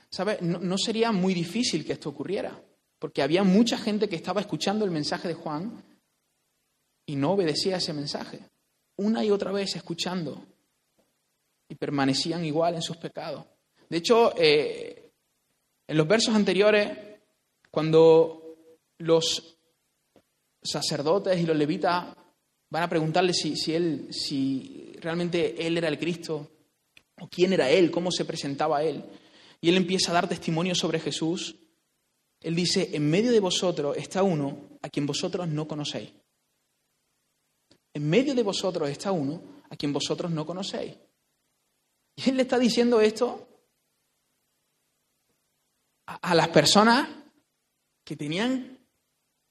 ¿Sabes? 0.09 0.41
No, 0.41 0.77
sería 0.77 1.11
muy 1.11 1.33
difícil 1.33 1.85
que 1.85 1.93
esto 1.93 2.09
ocurriera 2.09 2.61
porque 2.99 3.21
había 3.21 3.43
mucha 3.43 3.77
gente 3.77 4.07
que 4.07 4.15
estaba 4.15 4.41
escuchando 4.41 4.85
el 4.85 4.91
mensaje 4.91 5.27
de 5.27 5.33
Juan 5.33 5.83
y 7.05 7.15
no 7.15 7.31
obedecía 7.31 7.75
a 7.75 7.77
ese 7.79 7.93
mensaje. 7.93 8.39
Una 8.97 9.25
y 9.25 9.31
otra 9.31 9.51
vez 9.51 9.75
escuchando 9.75 10.45
y 11.67 11.75
permanecían 11.75 12.45
igual 12.45 12.75
en 12.75 12.81
sus 12.81 12.97
pecados. 12.97 13.45
De 13.89 13.97
hecho, 13.97 14.33
eh, 14.37 15.11
en 15.87 15.97
los 15.97 16.07
versos 16.07 16.35
anteriores, 16.35 16.95
cuando 17.71 18.55
los 18.99 19.57
sacerdotes 20.61 21.39
y 21.39 21.45
los 21.45 21.57
levitas 21.57 22.15
van 22.69 22.83
a 22.83 22.89
preguntarle 22.89 23.33
si, 23.33 23.55
si, 23.55 23.73
él, 23.73 24.13
si 24.13 24.90
realmente 25.01 25.65
él 25.65 25.77
era 25.77 25.87
el 25.87 25.99
Cristo, 25.99 26.49
o 27.19 27.27
quién 27.27 27.53
era 27.53 27.69
él, 27.69 27.91
cómo 27.91 28.11
se 28.11 28.25
presentaba 28.25 28.83
él, 28.83 29.03
y 29.59 29.69
él 29.69 29.77
empieza 29.77 30.11
a 30.11 30.15
dar 30.15 30.29
testimonio 30.29 30.73
sobre 30.73 30.99
Jesús, 30.99 31.55
él 32.41 32.55
dice, 32.55 32.89
en 32.93 33.09
medio 33.09 33.31
de 33.31 33.39
vosotros 33.39 33.95
está 33.97 34.23
uno 34.23 34.71
a 34.81 34.89
quien 34.89 35.05
vosotros 35.05 35.47
no 35.47 35.67
conocéis. 35.67 36.11
En 37.93 38.09
medio 38.09 38.33
de 38.33 38.41
vosotros 38.41 38.89
está 38.89 39.11
uno 39.11 39.41
a 39.69 39.75
quien 39.75 39.93
vosotros 39.93 40.31
no 40.31 40.45
conocéis. 40.45 40.95
Y 42.15 42.29
él 42.29 42.37
le 42.37 42.43
está 42.43 42.57
diciendo 42.57 42.99
esto 42.99 43.47
a, 46.05 46.35
las 46.35 46.47
personas 46.49 47.07
que 48.03 48.15
tenían 48.15 48.79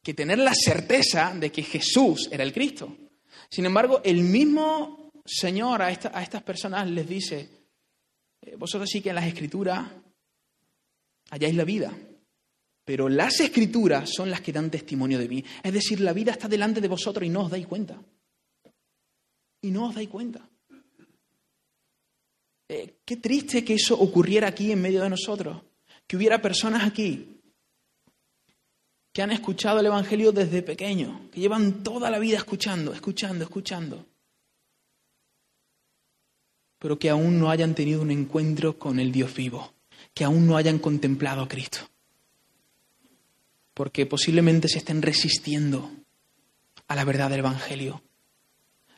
que 0.03 0.15
tener 0.15 0.39
la 0.39 0.55
certeza 0.55 1.33
de 1.35 1.53
que 1.53 1.63
Jesús 1.63 2.29
era 2.33 2.43
el 2.43 2.53
Cristo. 2.53 2.97
Sin 3.49 3.67
embargo, 3.67 4.01
el 4.05 4.23
mismo 4.23 5.00
Señor 5.33 5.81
a, 5.81 5.93
estas 5.93 6.43
personas 6.43 6.91
les 6.91 7.09
dice, 7.09 7.49
eh, 8.43 8.57
vosotros 8.57 8.91
sí 8.91 9.01
que 9.01 9.11
en 9.11 9.15
las 9.15 9.27
escrituras 9.27 9.89
halláis 11.31 11.55
la 11.55 11.63
vida, 11.63 11.97
pero 12.85 13.09
las 13.09 13.39
escrituras 13.39 14.11
son 14.13 14.29
las 14.29 14.41
que 14.41 14.53
dan 14.53 14.73
testimonio 14.73 15.21
de 15.21 15.29
mí. 15.29 15.45
Es 15.63 15.73
decir, 15.73 16.01
la 16.01 16.13
vida 16.13 16.33
está 16.33 16.49
delante 16.49 16.81
de 16.81 16.89
vosotros 16.89 17.25
y 17.25 17.29
no 17.29 17.43
os 17.43 17.51
dais 17.51 17.65
cuenta. 17.65 18.03
Y 19.63 19.71
no 19.71 19.87
os 19.87 19.95
dais 19.95 20.09
cuenta. 20.09 20.49
Eh, 22.69 22.97
qué 23.05 23.17
triste 23.19 23.65
que 23.65 23.75
eso 23.75 23.95
ocurriera 24.01 24.49
aquí 24.49 24.73
en 24.73 24.83
medio 24.83 25.01
de 25.03 25.11
nosotros. 25.11 25.63
Que 26.09 26.17
hubiera 26.17 26.43
personas 26.43 26.83
aquí 26.83 27.41
que 29.13 29.23
han 29.23 29.31
escuchado 29.31 29.79
el 29.79 29.87
Evangelio 29.87 30.33
desde 30.33 30.63
pequeño, 30.63 31.31
que 31.31 31.41
llevan 31.41 31.85
toda 31.85 32.11
la 32.11 32.19
vida 32.19 32.37
escuchando, 32.37 32.93
escuchando, 32.93 33.45
escuchando, 33.45 34.10
pero 36.81 36.99
que 36.99 37.11
aún 37.11 37.39
no 37.39 37.51
hayan 37.51 37.77
tenido 37.77 38.03
un 38.03 38.11
encuentro 38.11 38.77
con 38.77 38.99
el 38.99 39.13
Dios 39.13 39.33
vivo, 39.33 39.73
que 40.13 40.25
aún 40.25 40.49
no 40.49 40.57
hayan 40.57 40.81
contemplado 40.81 41.43
a 41.43 41.49
Cristo 41.49 41.91
porque 43.81 44.05
posiblemente 44.05 44.69
se 44.69 44.77
estén 44.77 45.01
resistiendo 45.01 45.91
a 46.87 46.95
la 46.95 47.03
verdad 47.03 47.31
del 47.31 47.39
Evangelio, 47.39 48.03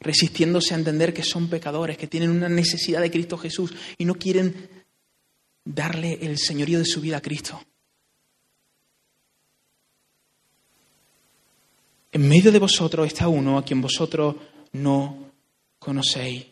resistiéndose 0.01 0.75
a 0.75 0.79
entender 0.79 1.15
que 1.15 1.23
son 1.23 1.49
pecadores, 1.49 1.97
que 1.97 2.09
tienen 2.09 2.31
una 2.31 2.49
necesidad 2.49 3.01
de 3.01 3.13
Cristo 3.13 3.39
Jesús 3.39 3.73
y 3.97 4.05
no 4.05 4.17
quieren 4.17 4.69
darle 5.65 6.19
el 6.23 6.37
señorío 6.37 6.81
de 6.81 6.85
su 6.85 7.01
vida 7.01 7.19
a 7.19 7.23
Cristo. 7.23 7.63
En 12.11 12.29
medio 12.29 12.51
de 12.51 12.59
vosotros 12.59 13.07
está 13.07 13.29
uno 13.29 13.59
a 13.59 13.65
quien 13.65 13.81
vosotros 13.81 14.35
no 14.73 15.31
conocéis. 15.79 16.47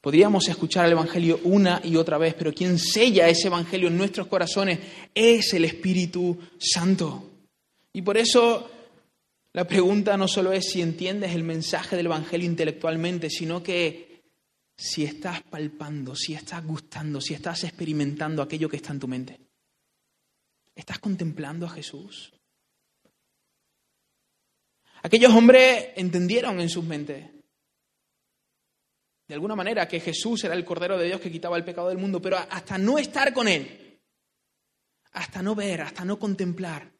Podríamos 0.00 0.48
escuchar 0.48 0.86
el 0.86 0.92
Evangelio 0.92 1.40
una 1.44 1.80
y 1.82 1.96
otra 1.96 2.18
vez, 2.18 2.34
pero 2.34 2.52
quien 2.52 2.78
sella 2.78 3.28
ese 3.28 3.48
Evangelio 3.48 3.88
en 3.88 3.96
nuestros 3.96 4.28
corazones 4.28 4.78
es 5.14 5.52
el 5.54 5.64
Espíritu 5.64 6.38
Santo. 6.58 7.28
Y 7.92 8.02
por 8.02 8.16
eso 8.16 8.70
la 9.52 9.66
pregunta 9.66 10.16
no 10.16 10.28
solo 10.28 10.52
es 10.52 10.70
si 10.70 10.82
entiendes 10.82 11.34
el 11.34 11.42
mensaje 11.42 11.96
del 11.96 12.06
Evangelio 12.06 12.46
intelectualmente, 12.46 13.28
sino 13.28 13.62
que 13.62 14.22
si 14.76 15.02
estás 15.02 15.42
palpando, 15.42 16.14
si 16.14 16.34
estás 16.34 16.64
gustando, 16.64 17.20
si 17.20 17.34
estás 17.34 17.64
experimentando 17.64 18.40
aquello 18.40 18.68
que 18.68 18.76
está 18.76 18.92
en 18.92 19.00
tu 19.00 19.08
mente. 19.08 19.40
¿Estás 20.76 21.00
contemplando 21.00 21.66
a 21.66 21.70
Jesús? 21.70 22.32
Aquellos 25.02 25.34
hombres 25.34 25.88
entendieron 25.96 26.60
en 26.60 26.68
sus 26.68 26.84
mentes, 26.84 27.24
de 29.28 29.34
alguna 29.34 29.54
manera, 29.54 29.86
que 29.86 30.00
Jesús 30.00 30.42
era 30.44 30.54
el 30.54 30.64
Cordero 30.64 30.96
de 30.96 31.06
Dios 31.06 31.20
que 31.20 31.30
quitaba 31.30 31.58
el 31.58 31.64
pecado 31.64 31.88
del 31.88 31.98
mundo, 31.98 32.20
pero 32.20 32.38
hasta 32.38 32.78
no 32.78 32.98
estar 32.98 33.34
con 33.34 33.46
Él, 33.46 34.00
hasta 35.12 35.42
no 35.42 35.54
ver, 35.54 35.82
hasta 35.82 36.02
no 36.06 36.18
contemplar, 36.18 36.90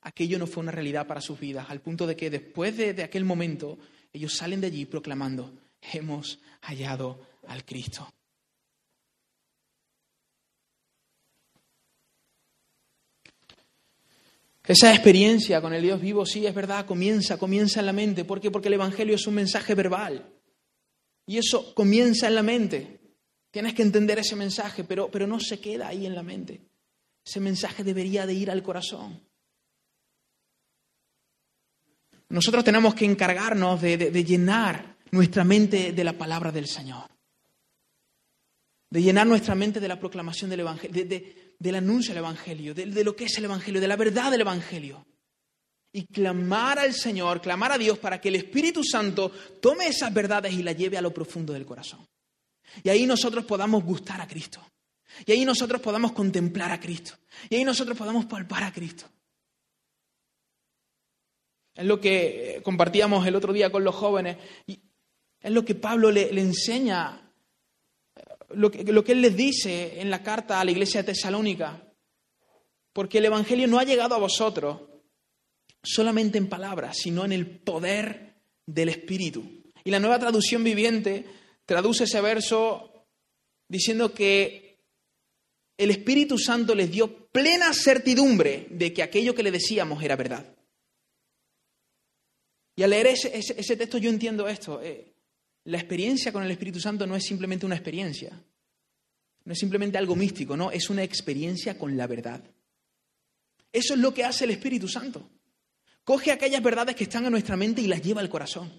aquello 0.00 0.38
no 0.38 0.46
fue 0.46 0.62
una 0.62 0.72
realidad 0.72 1.06
para 1.06 1.20
sus 1.20 1.38
vidas, 1.38 1.68
al 1.68 1.82
punto 1.82 2.06
de 2.06 2.16
que 2.16 2.30
después 2.30 2.74
de, 2.78 3.02
aquel 3.02 3.26
momento 3.26 3.78
ellos 4.10 4.34
salen 4.34 4.62
de 4.62 4.68
allí 4.68 4.86
proclamando, 4.86 5.52
hemos 5.92 6.40
hallado 6.62 7.20
al 7.46 7.62
Cristo. 7.66 8.08
Esa 14.66 14.94
experiencia 14.94 15.60
con 15.60 15.74
el 15.74 15.82
Dios 15.82 16.00
vivo, 16.00 16.24
sí, 16.24 16.46
es 16.46 16.54
verdad, 16.54 16.86
comienza, 16.86 17.36
comienza 17.36 17.80
en 17.80 17.86
la 17.86 17.92
mente. 17.92 18.24
¿Por 18.24 18.40
qué? 18.40 18.50
Porque 18.50 18.68
el 18.68 18.74
Evangelio 18.74 19.14
es 19.14 19.26
un 19.26 19.34
mensaje 19.34 19.74
verbal. 19.74 20.33
Y 21.26 21.38
eso 21.38 21.74
comienza 21.74 22.28
en 22.28 22.34
la 22.34 22.42
mente. 22.42 23.00
Tienes 23.50 23.74
que 23.74 23.82
entender 23.82 24.18
ese 24.18 24.36
mensaje, 24.36 24.84
pero, 24.84 25.10
pero 25.10 25.26
no 25.26 25.40
se 25.40 25.60
queda 25.60 25.88
ahí 25.88 26.06
en 26.06 26.14
la 26.14 26.22
mente. 26.22 26.60
Ese 27.24 27.40
mensaje 27.40 27.84
debería 27.84 28.26
de 28.26 28.34
ir 28.34 28.50
al 28.50 28.62
corazón. 28.62 29.20
Nosotros 32.28 32.64
tenemos 32.64 32.94
que 32.94 33.04
encargarnos 33.04 33.80
de, 33.80 34.24
llenar 34.24 34.96
nuestra 35.12 35.44
mente 35.44 35.92
de 35.92 36.04
la 36.04 36.14
palabra 36.14 36.50
del 36.50 36.66
Señor. 36.66 37.08
De 38.90 39.02
llenar 39.02 39.26
nuestra 39.26 39.54
mente 39.54 39.80
de 39.80 39.88
la 39.88 39.98
proclamación 39.98 40.50
del 40.50 40.60
Evangelio, 40.60 41.06
del 41.58 41.74
anuncio 41.74 42.12
del 42.12 42.24
Evangelio, 42.24 42.74
de, 42.74 43.04
lo 43.04 43.14
que 43.14 43.24
es 43.24 43.38
el 43.38 43.44
Evangelio, 43.44 43.80
de 43.80 43.88
la 43.88 43.96
verdad 43.96 44.30
del 44.30 44.40
Evangelio. 44.42 45.06
Y 45.96 46.06
clamar 46.06 46.80
al 46.80 46.92
Señor, 46.92 47.40
clamar 47.40 47.70
a 47.70 47.78
Dios 47.78 47.98
para 47.98 48.20
que 48.20 48.28
el 48.28 48.34
Espíritu 48.34 48.82
Santo 48.82 49.30
tome 49.60 49.86
esas 49.86 50.12
verdades 50.12 50.52
y 50.52 50.60
las 50.64 50.76
lleve 50.76 50.98
a 50.98 51.00
lo 51.00 51.14
profundo 51.14 51.52
del 51.52 51.64
corazón. 51.64 52.04
Y 52.82 52.88
ahí 52.88 53.06
nosotros 53.06 53.44
podamos 53.44 53.84
gustar 53.84 54.20
a 54.20 54.26
Cristo. 54.26 54.60
Y 55.24 55.30
ahí 55.30 55.44
nosotros 55.44 55.80
podamos 55.80 56.10
contemplar 56.10 56.72
a 56.72 56.80
Cristo. 56.80 57.14
Y 57.48 57.54
ahí 57.54 57.64
nosotros 57.64 57.96
podamos 57.96 58.26
palpar 58.26 58.64
a 58.64 58.72
Cristo. 58.72 59.06
Es 61.76 61.84
lo 61.84 62.00
que 62.00 62.60
compartíamos 62.64 63.24
el 63.24 63.36
otro 63.36 63.52
día 63.52 63.70
con 63.70 63.84
los 63.84 63.94
jóvenes. 63.94 64.38
Y 64.66 64.80
es 65.40 65.52
lo 65.52 65.64
que 65.64 65.76
Pablo 65.76 66.10
le, 66.10 66.28
enseña, 66.40 67.32
lo 68.50 68.68
que, 68.68 68.82
lo 68.82 69.04
que 69.04 69.12
él 69.12 69.20
les 69.20 69.36
dice 69.36 70.00
en 70.00 70.10
la 70.10 70.24
carta 70.24 70.58
a 70.58 70.64
la 70.64 70.72
iglesia 70.72 71.04
de 71.04 71.12
Tesalónica. 71.12 71.80
Porque 72.92 73.18
el 73.18 73.26
Evangelio 73.26 73.68
no 73.68 73.78
ha 73.78 73.84
llegado 73.84 74.16
a 74.16 74.18
vosotros 74.18 74.93
solamente 75.84 76.38
en 76.38 76.48
palabras, 76.48 76.96
sino 76.98 77.24
en 77.24 77.32
el 77.32 77.46
poder 77.46 78.34
del 78.66 78.88
Espíritu. 78.88 79.44
Y 79.84 79.90
la 79.90 80.00
nueva 80.00 80.18
traducción 80.18 80.64
viviente 80.64 81.24
traduce 81.66 82.04
ese 82.04 82.20
verso 82.20 83.06
diciendo 83.68 84.12
que 84.12 84.78
el 85.76 85.90
Espíritu 85.90 86.38
Santo 86.38 86.74
les 86.74 86.90
dio 86.90 87.28
plena 87.28 87.72
certidumbre 87.72 88.66
de 88.70 88.92
que 88.92 89.02
aquello 89.02 89.34
que 89.34 89.42
le 89.42 89.50
decíamos 89.50 90.02
era 90.02 90.16
verdad. 90.16 90.46
Y 92.76 92.82
al 92.82 92.90
leer 92.90 93.08
ese, 93.08 93.76
texto 93.76 93.98
yo 93.98 94.10
entiendo 94.10 94.48
esto. 94.48 94.80
Eh, 94.82 95.12
la 95.64 95.78
experiencia 95.78 96.32
con 96.32 96.42
el 96.42 96.50
Espíritu 96.50 96.80
Santo 96.80 97.06
no 97.06 97.16
es 97.16 97.24
simplemente 97.24 97.66
una 97.66 97.76
experiencia, 97.76 98.30
no 99.44 99.52
es 99.52 99.58
simplemente 99.58 99.98
algo 99.98 100.16
místico, 100.16 100.56
no, 100.56 100.70
es 100.70 100.90
una 100.90 101.02
experiencia 101.02 101.78
con 101.78 101.96
la 101.96 102.06
verdad. 102.06 102.42
Eso 103.72 103.94
es 103.94 104.00
lo 104.00 104.12
que 104.12 104.24
hace 104.24 104.44
el 104.44 104.50
Espíritu 104.50 104.88
Santo. 104.88 105.28
Coge 106.04 106.32
aquellas 106.32 106.62
verdades 106.62 106.94
que 106.94 107.04
están 107.04 107.24
en 107.24 107.32
nuestra 107.32 107.56
mente 107.56 107.80
y 107.80 107.86
las 107.86 108.02
lleva 108.02 108.20
al 108.20 108.28
corazón. 108.28 108.70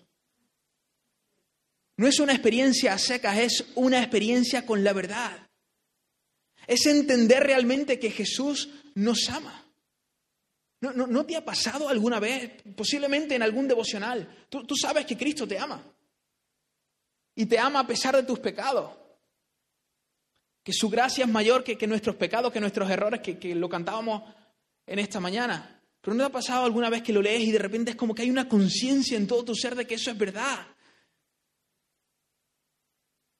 No 1.98 2.08
es 2.08 2.20
una 2.20 2.34
experiencia 2.34 2.94
a 2.94 3.00
secas, 3.00 3.38
es 3.38 3.66
una 3.76 4.00
experiencia 4.00 4.66
con 4.66 4.84
la 4.84 4.94
verdad. 4.94 5.48
Es 6.68 6.86
entender 6.86 7.44
realmente 7.44 8.00
que 8.00 8.12
Jesús 8.12 8.70
nos 8.96 9.30
ama. 9.30 9.64
¿No, 10.82 11.26
te 11.26 11.36
ha 11.36 11.44
pasado 11.44 11.90
alguna 11.90 12.20
vez, 12.20 12.62
posiblemente 12.76 13.34
en 13.34 13.42
algún 13.42 13.68
devocional? 13.68 14.46
Tú, 14.50 14.76
sabes 14.76 15.06
que 15.06 15.18
Cristo 15.18 15.48
te 15.48 15.58
ama. 15.58 15.82
Y 17.34 17.46
te 17.48 17.58
ama 17.58 17.80
a 17.80 17.88
pesar 17.88 18.16
de 18.16 18.24
tus 18.24 18.40
pecados. 18.40 18.92
Que 20.64 20.74
su 20.74 20.90
gracia 20.90 21.26
es 21.26 21.32
mayor 21.32 21.64
que, 21.64 21.88
nuestros 21.88 22.16
pecados, 22.18 22.52
que 22.52 22.60
nuestros 22.60 22.90
errores, 22.90 23.22
que, 23.22 23.40
que 23.40 23.56
lo 23.56 23.68
cantábamos 23.68 24.22
en 24.86 25.00
esta 25.00 25.20
mañana. 25.20 25.75
Pero 26.06 26.14
¿no 26.14 26.24
te 26.24 26.28
ha 26.28 26.32
pasado 26.32 26.66
alguna 26.66 26.92
vez 26.92 27.02
que 27.02 27.12
lo 27.12 27.20
lees 27.20 27.42
y 27.42 27.52
de 27.52 27.58
repente 27.58 27.90
es 27.90 27.98
como 27.98 28.14
que 28.14 28.22
hay 28.22 28.30
una 28.30 28.48
conciencia 28.48 29.18
en 29.18 29.26
todo 29.26 29.44
tu 29.44 29.56
ser 29.56 29.74
de 29.74 29.88
que 29.88 29.96
eso 29.96 30.12
es 30.12 30.18
verdad? 30.20 30.68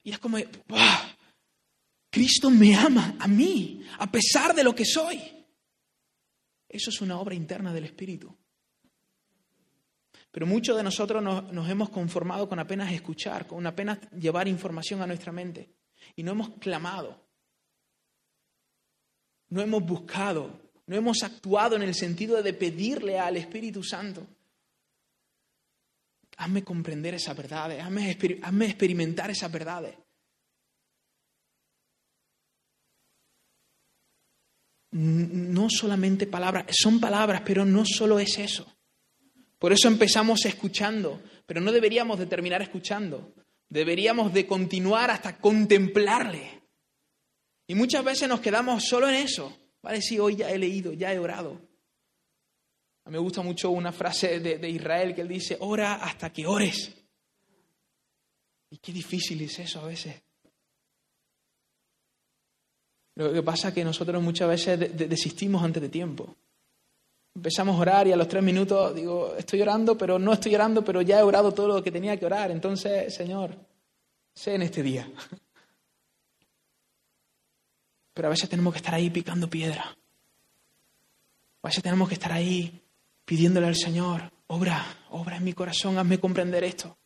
Y 0.02 0.10
es 0.10 0.18
como, 0.18 0.40
Cristo 2.10 2.50
me 2.50 2.76
ama 2.76 3.18
a 3.20 3.28
mí, 3.28 3.86
a 4.00 4.12
pesar 4.12 4.56
de 4.56 4.64
lo 4.64 4.74
que 4.74 4.84
soy. 4.84 5.22
Eso 6.68 6.90
es 6.90 7.02
una 7.02 7.20
obra 7.20 7.36
interna 7.36 7.72
del 7.72 7.84
Espíritu. 7.84 8.36
Pero 10.32 10.48
muchos 10.48 10.76
de 10.76 10.82
nosotros 10.82 11.22
nos, 11.22 11.70
hemos 11.70 11.92
conformado 11.92 12.50
con 12.50 12.58
apenas 12.58 12.92
escuchar, 12.92 13.46
con 13.46 13.68
apenas 13.68 14.00
llevar 14.10 14.48
información 14.48 15.04
a 15.04 15.08
nuestra 15.08 15.32
mente. 15.32 15.70
Y 16.16 16.24
no 16.24 16.32
hemos 16.32 16.50
clamado, 16.58 17.30
no 19.50 19.62
hemos 19.62 19.86
buscado, 19.86 20.65
no 20.88 20.96
hemos 20.96 21.24
actuado 21.24 21.76
en 21.76 21.82
el 21.82 21.96
sentido 21.96 22.42
de 22.44 22.54
pedirle 22.54 23.20
al 23.20 23.38
Espíritu 23.38 23.84
Santo. 23.84 24.26
Hazme 26.38 26.64
comprender 26.64 27.14
esas 27.14 27.36
verdades, 27.36 27.82
hazme, 27.82 28.12
experimentar 28.12 29.32
esas 29.32 29.52
verdades. 29.52 29.96
no 34.98 35.70
solamente 35.70 36.26
palabras, 36.26 36.68
son 36.72 37.02
palabras, 37.02 37.42
pero 37.46 37.66
no 37.66 37.84
solo 37.86 38.18
es 38.18 38.40
eso. 38.40 38.66
Por 39.60 39.74
eso 39.74 39.90
empezamos 39.90 40.46
escuchando, 40.46 41.22
pero 41.46 41.60
no 41.60 41.74
deberíamos 41.74 42.18
de 42.18 42.28
terminar 42.28 42.62
escuchando, 42.62 43.34
deberíamos 43.68 44.34
de 44.34 44.48
continuar 44.48 45.12
hasta 45.12 45.38
contemplarle. 45.38 46.62
Y 47.68 47.76
muchas 47.76 48.06
veces 48.06 48.30
nos 48.30 48.40
quedamos 48.40 48.86
solo 48.86 49.10
en 49.10 49.16
eso. 49.16 49.65
Vale, 49.86 50.02
sí, 50.02 50.18
hoy 50.18 50.38
ya 50.38 50.50
he 50.50 50.58
leído, 50.58 50.94
ya 50.94 51.14
he 51.14 51.20
orado. 51.20 51.62
A 53.04 53.10
mí 53.12 53.14
me 53.14 53.20
gusta 53.20 53.44
mucho 53.44 53.70
una 53.70 53.92
frase 53.92 54.40
de, 54.40 54.58
de 54.58 54.68
Israel 54.68 55.14
que 55.14 55.22
él 55.22 55.28
dice, 55.28 55.58
ora 55.60 55.98
hasta 56.04 56.34
que 56.34 56.48
ores. 56.48 56.92
Y 58.72 58.80
qué 58.80 58.92
difícil 58.92 59.44
es 59.44 59.60
eso 59.60 59.82
a 59.82 59.86
veces. 59.86 60.24
Lo 63.14 63.32
que 63.32 63.44
pasa 63.44 63.68
es 63.68 63.76
que 63.76 63.84
nosotros 63.84 64.24
muchas 64.24 64.50
veces 64.50 64.98
desistimos 64.98 65.62
antes 65.62 65.84
de 65.84 65.90
tiempo. 65.90 66.36
Empezamos 67.36 67.76
a 67.78 67.82
orar 67.82 68.08
y 68.08 68.12
a 68.12 68.16
los 68.16 68.28
tres 68.28 68.42
minutos 68.42 68.96
digo, 68.96 69.36
estoy 69.38 69.62
orando, 69.62 69.96
pero 69.96 70.18
no 70.18 70.34
estoy 70.34 70.56
orando, 70.56 70.84
pero 70.84 71.04
ya 71.04 71.20
he 71.20 71.24
orado 71.24 71.54
todo 71.54 71.68
lo 71.68 71.84
que 71.84 71.92
tenía 71.92 72.18
que 72.18 72.26
orar. 72.26 72.50
Entonces, 72.50 73.14
Señor, 73.14 73.56
sé 74.34 74.56
en 74.56 74.64
este 74.64 74.82
día. 74.82 75.08
Pero 78.16 78.30
a 78.30 78.32
veces 78.32 78.50
tenemos 78.50 78.74
que 78.74 78.78
estar 78.78 78.96
ahí 78.96 79.12
picando 79.12 79.48
piedra. 79.50 79.96
A 81.62 81.68
veces 81.68 81.84
tenemos 81.84 82.08
que 82.08 82.16
estar 82.16 82.32
ahí 82.32 82.82
pidiéndole 83.26 83.68
al 83.68 83.76
Señor, 83.76 84.32
obra, 84.48 84.86
obra 85.10 85.36
en 85.38 85.44
mi 85.44 85.54
corazón, 85.54 85.98
hazme 85.98 86.18
comprender 86.18 86.64
esto. 86.64 86.98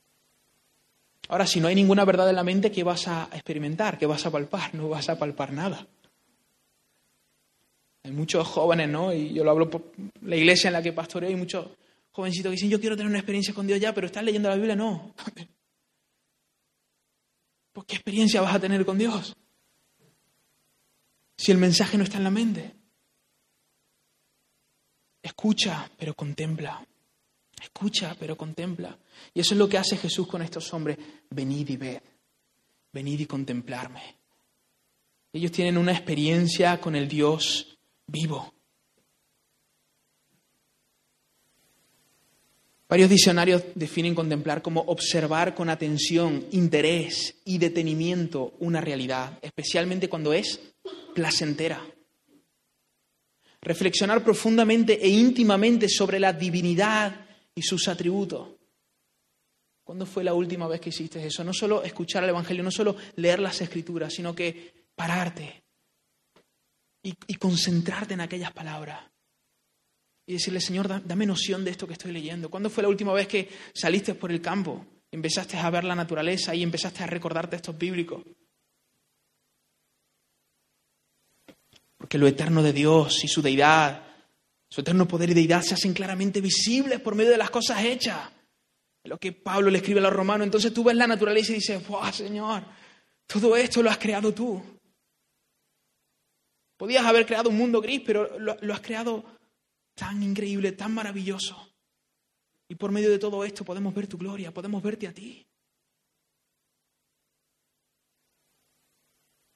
Ahora, 1.30 1.48
si 1.48 1.60
no 1.60 1.68
hay 1.68 1.76
ninguna 1.76 2.06
verdad 2.06 2.30
en 2.30 2.36
la 2.36 2.44
mente, 2.44 2.72
¿qué 2.72 2.84
vas 2.84 3.08
a 3.08 3.28
experimentar? 3.34 3.98
¿Qué 3.98 4.06
vas 4.06 4.26
a 4.26 4.32
palpar? 4.32 4.76
No 4.76 4.88
vas 4.90 5.10
a 5.10 5.18
palpar 5.18 5.52
nada. 5.52 5.88
Hay 8.04 8.12
muchos 8.12 8.48
jóvenes, 8.48 8.88
¿no? 8.90 9.12
Y 9.12 9.34
yo 9.34 9.44
lo 9.44 9.52
hablo 9.52 9.70
por 9.70 9.92
la 10.22 10.36
iglesia 10.36 10.68
en 10.68 10.74
la 10.74 10.84
que 10.84 10.94
pastoreo, 10.94 11.32
y 11.32 11.36
muchos 11.36 11.68
jovencitos 12.12 12.50
que 12.50 12.56
dicen, 12.56 12.70
yo 12.70 12.80
quiero 12.80 12.96
tener 12.96 13.10
una 13.10 13.20
experiencia 13.20 13.54
con 13.54 13.66
Dios 13.66 13.80
ya, 13.80 13.94
pero 13.94 14.08
¿estás 14.08 14.24
leyendo 14.24 14.48
la 14.50 14.56
Biblia? 14.56 14.76
No. 14.76 15.16
¿Pues 17.74 17.88
qué 17.88 17.96
experiencia 17.96 18.42
vas 18.42 18.54
a 18.54 18.60
tener 18.60 18.86
con 18.86 18.98
Dios? 18.98 19.36
Si 21.40 21.54
el 21.54 21.58
mensaje 21.58 21.98
no 21.98 22.04
está 22.04 22.18
en 22.18 22.26
la 22.26 22.32
mente. 22.32 22.76
Escucha, 25.24 25.90
pero 25.98 26.14
contempla. 26.14 26.86
Escucha, 27.62 28.14
pero 28.20 28.36
contempla. 28.36 29.00
Y 29.34 29.40
eso 29.40 29.54
es 29.54 29.58
lo 29.58 29.70
que 29.70 29.78
hace 29.78 29.96
Jesús 29.96 30.28
con 30.28 30.42
estos 30.42 30.74
hombres. 30.74 30.98
Venid 31.30 31.70
y 31.70 31.78
ved. 31.78 32.02
Venid 32.92 33.22
y 33.22 33.26
contemplarme. 33.26 34.18
Ellos 35.32 35.54
tienen 35.54 35.78
una 35.78 35.94
experiencia 35.94 36.82
con 36.82 36.94
el 36.98 37.08
Dios 37.08 37.78
vivo. 38.06 38.54
Varios 42.90 43.10
diccionarios 43.10 43.64
definen 43.76 44.14
contemplar 44.14 44.62
como 44.62 44.82
observar 44.82 45.56
con 45.56 45.70
atención, 45.70 46.48
interés 46.52 47.36
y 47.46 47.60
detenimiento 47.60 48.56
una 48.60 48.82
realidad, 48.82 49.40
especialmente 49.42 50.10
cuando 50.10 50.34
es 50.34 50.60
placentera. 51.20 51.86
Reflexionar 53.62 54.24
profundamente 54.24 54.94
e 55.04 55.10
íntimamente 55.10 55.90
sobre 55.90 56.18
la 56.18 56.32
divinidad 56.32 57.28
y 57.54 57.62
sus 57.62 57.90
atributos. 57.90 58.48
¿Cuándo 59.84 60.06
fue 60.06 60.24
la 60.24 60.34
última 60.34 60.66
vez 60.68 60.80
que 60.80 60.90
hiciste 60.90 61.26
eso? 61.26 61.44
No 61.44 61.52
solo 61.52 61.84
escuchar 61.84 62.24
el 62.24 62.30
Evangelio, 62.30 62.64
no 62.64 62.72
solo 62.72 62.96
leer 63.18 63.40
las 63.40 63.60
Escrituras, 63.60 64.14
sino 64.14 64.34
que 64.34 64.88
pararte 64.96 65.64
y, 67.04 67.36
concentrarte 67.36 68.14
en 68.14 68.22
aquellas 68.22 68.54
palabras 68.54 69.02
y 70.26 70.34
decirle, 70.34 70.62
Señor, 70.62 71.06
dame 71.06 71.26
noción 71.26 71.66
de 71.66 71.72
esto 71.72 71.86
que 71.86 71.94
estoy 71.94 72.14
leyendo. 72.14 72.50
¿Cuándo 72.50 72.70
fue 72.70 72.84
la 72.84 72.90
última 72.90 73.12
vez 73.12 73.28
que 73.28 73.50
saliste 73.74 74.14
por 74.14 74.32
el 74.32 74.42
campo, 74.42 74.86
empezaste 75.12 75.58
a 75.58 75.70
ver 75.70 75.84
la 75.84 75.96
naturaleza 75.96 76.56
y 76.56 76.64
empezaste 76.64 77.04
a 77.04 77.08
recordarte 77.08 77.58
estos 77.58 77.78
bíblicos? 77.78 78.24
Porque 82.00 82.18
lo 82.18 82.28
eterno 82.28 82.64
de 82.64 82.72
Dios 82.72 83.24
y 83.26 83.28
su 83.28 83.42
deidad, 83.42 84.02
su 84.70 84.82
eterno 84.82 85.08
poder 85.08 85.32
y 85.32 85.34
deidad 85.34 85.62
se 85.62 85.74
hacen 85.74 85.94
claramente 85.94 86.40
visibles 86.40 87.02
por 87.02 87.14
medio 87.14 87.32
de 87.32 87.38
las 87.38 87.50
cosas 87.50 87.84
hechas. 87.84 88.32
Lo 89.04 89.20
que 89.20 89.34
Pablo 89.34 89.70
le 89.70 89.80
escribe 89.80 90.00
a 90.00 90.04
los 90.04 90.14
romanos. 90.14 90.46
Entonces 90.46 90.74
tú 90.74 90.84
ves 90.84 90.96
la 90.96 91.08
naturaleza 91.08 91.52
y 91.52 91.56
dices, 91.56 91.86
¡Wow, 91.88 92.12
Señor! 92.14 92.64
Todo 93.28 93.56
esto 93.58 93.84
lo 93.84 93.90
has 93.90 93.98
creado 93.98 94.34
tú. 94.34 94.64
Podías 96.78 97.06
haber 97.06 97.26
creado 97.26 97.50
un 97.50 97.58
mundo 97.58 97.82
gris, 97.82 98.02
pero 98.06 98.40
lo, 98.40 98.56
lo 98.62 98.74
has 98.74 98.80
creado 98.80 99.26
tan 99.94 100.24
increíble, 100.24 100.72
tan 100.72 100.94
maravilloso. 100.94 101.70
Y 102.70 102.76
por 102.76 102.92
medio 102.92 103.10
de 103.10 103.20
todo 103.20 103.44
esto 103.44 103.66
podemos 103.66 103.94
ver 103.94 104.08
tu 104.08 104.18
gloria, 104.18 104.54
podemos 104.54 104.82
verte 104.82 105.08
a 105.08 105.14
ti. 105.14 105.46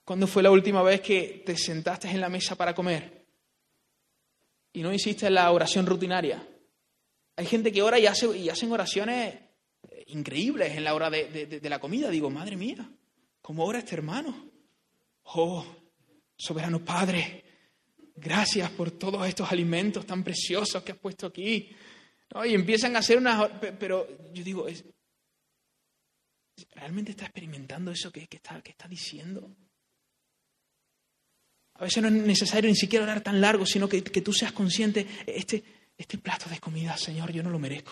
¿Cuándo 0.05 0.27
fue 0.27 0.43
la 0.43 0.51
última 0.51 0.83
vez 0.83 1.01
que 1.01 1.43
te 1.45 1.55
sentaste 1.55 2.09
en 2.09 2.19
la 2.19 2.29
mesa 2.29 2.55
para 2.55 2.75
comer 2.75 3.25
y 4.73 4.81
no 4.81 4.93
hiciste 4.93 5.29
la 5.29 5.49
oración 5.51 5.85
rutinaria? 5.85 6.45
Hay 7.35 7.45
gente 7.45 7.71
que 7.71 7.81
ora 7.81 7.97
y, 7.97 8.05
hace, 8.05 8.37
y 8.37 8.49
hacen 8.49 8.71
oraciones 8.71 9.35
increíbles 10.07 10.75
en 10.75 10.83
la 10.83 10.93
hora 10.93 11.09
de, 11.09 11.59
la 11.63 11.79
comida. 11.79 12.09
Digo, 12.09 12.29
madre 12.29 12.57
mía, 12.57 12.89
¿cómo 13.41 13.65
ora 13.65 13.79
este 13.79 13.95
hermano? 13.95 14.51
Oh, 15.23 15.65
soberano 16.35 16.83
Padre, 16.83 17.43
gracias 18.15 18.69
por 18.71 18.91
todos 18.91 19.25
estos 19.25 19.51
alimentos 19.51 20.05
tan 20.05 20.23
preciosos 20.23 20.83
que 20.83 20.91
has 20.91 20.97
puesto 20.97 21.27
aquí. 21.27 21.69
Y 22.45 22.53
empiezan 22.53 22.95
a 22.95 22.99
hacer 22.99 23.17
unas... 23.17 23.49
Pero 23.79 24.07
yo 24.33 24.43
digo, 24.43 24.67
¿realmente 26.75 27.11
está 27.11 27.25
experimentando 27.25 27.91
eso 27.91 28.11
que, 28.11 28.27
está, 28.29 28.61
que 28.61 28.71
está 28.71 28.87
diciendo? 28.87 29.55
A 31.83 31.85
veces 31.85 32.01
no 32.01 32.07
es 32.07 32.13
necesario 32.13 32.69
ni 32.69 32.77
siquiera 32.77 33.03
orar 33.03 33.19
tan 33.19 33.41
largo, 33.41 33.65
sino 33.65 33.89
que, 33.89 34.01
que, 34.01 34.21
tú 34.21 34.31
seas 34.31 34.53
consciente, 34.53 35.05
este, 35.27 35.61
este 35.97 36.17
plato 36.17 36.49
de 36.49 36.57
comida, 36.57 36.95
Señor, 36.95 37.33
yo 37.33 37.43
no 37.43 37.49
lo 37.49 37.59
merezco. 37.59 37.91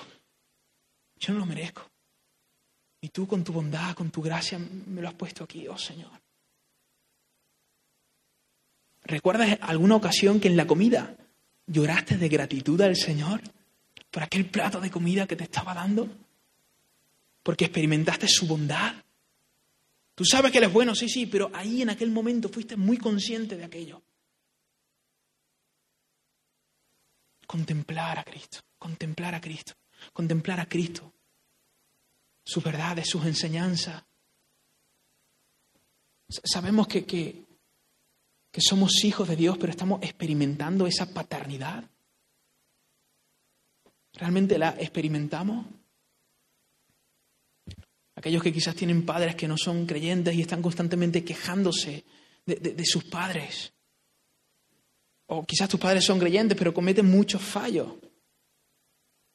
Yo 1.18 1.34
no 1.34 1.40
lo 1.40 1.46
merezco. 1.46 1.92
Y 3.02 3.10
tú 3.10 3.28
con 3.28 3.44
tu 3.44 3.52
bondad, 3.52 3.94
con 3.94 4.10
tu 4.10 4.22
gracia, 4.22 4.58
me 4.60 5.02
lo 5.02 5.10
has 5.10 5.14
puesto 5.16 5.44
aquí, 5.44 5.68
oh 5.68 5.78
Señor. 5.78 6.10
¿Recuerdas 9.04 9.58
alguna 9.60 9.98
ocasión 9.98 10.40
que 10.40 10.48
en 10.48 10.56
la 10.56 10.68
comida 10.68 11.18
lloraste 11.68 12.18
de 12.18 12.30
gratitud 12.30 12.80
al 12.80 12.96
Señor 12.96 13.42
por 14.10 14.24
aquel 14.24 14.46
plato 14.46 14.80
de 14.80 14.90
comida 14.90 15.28
que 15.28 15.36
te 15.36 15.44
estaba 15.44 15.74
dando? 15.74 16.08
Porque 17.44 17.66
experimentaste 17.66 18.30
su 18.30 18.48
bondad. 18.48 19.04
Tú 20.22 20.26
sabes 20.26 20.52
que 20.52 20.60
Él 20.60 20.66
es 20.66 20.72
bueno, 20.72 20.94
sí, 20.94 21.10
sí, 21.10 21.26
pero 21.26 21.50
ahí 21.52 21.82
en 21.82 21.90
aquel 21.90 22.12
momento 22.12 22.48
fuiste 22.48 22.78
muy 22.78 22.98
consciente 22.98 23.58
de 23.58 23.64
aquello. 23.64 24.04
Contemplar 27.48 28.20
a 28.20 28.24
Cristo, 28.24 28.60
contemplar 28.78 29.34
a 29.34 29.42
Cristo, 29.42 29.74
contemplar 30.14 30.60
a 30.60 30.70
Cristo, 30.70 31.12
sus 32.46 32.64
verdades, 32.64 33.10
sus 33.10 33.26
enseñanzas. 33.26 34.04
Sabemos 36.30 36.88
que, 36.88 37.04
que 37.04 37.44
que 38.52 38.62
somos 38.62 39.04
hijos 39.04 39.28
de 39.28 39.36
Dios, 39.36 39.58
pero 39.58 39.72
estamos 39.72 40.04
experimentando 40.04 40.86
esa 40.86 41.12
paternidad. 41.12 41.84
¿Realmente 44.14 44.60
la 44.60 44.76
experimentamos? 44.78 45.66
Aquellos 48.22 48.44
que 48.44 48.54
quizás 48.54 48.76
tienen 48.76 49.04
padres 49.04 49.36
que 49.36 49.48
no 49.48 49.58
son 49.58 49.88
creyentes 49.88 50.36
y 50.36 50.42
están 50.42 50.62
constantemente 50.62 51.24
quejándose 51.24 52.04
de, 52.46 52.86
sus 52.86 53.06
padres. 53.06 53.74
O 55.26 55.44
quizás 55.44 55.68
tus 55.68 55.80
padres 55.80 56.06
son 56.06 56.20
creyentes, 56.20 56.56
pero 56.56 56.72
cometen 56.72 57.08
muchos 57.08 57.42
fallos. 57.42 57.94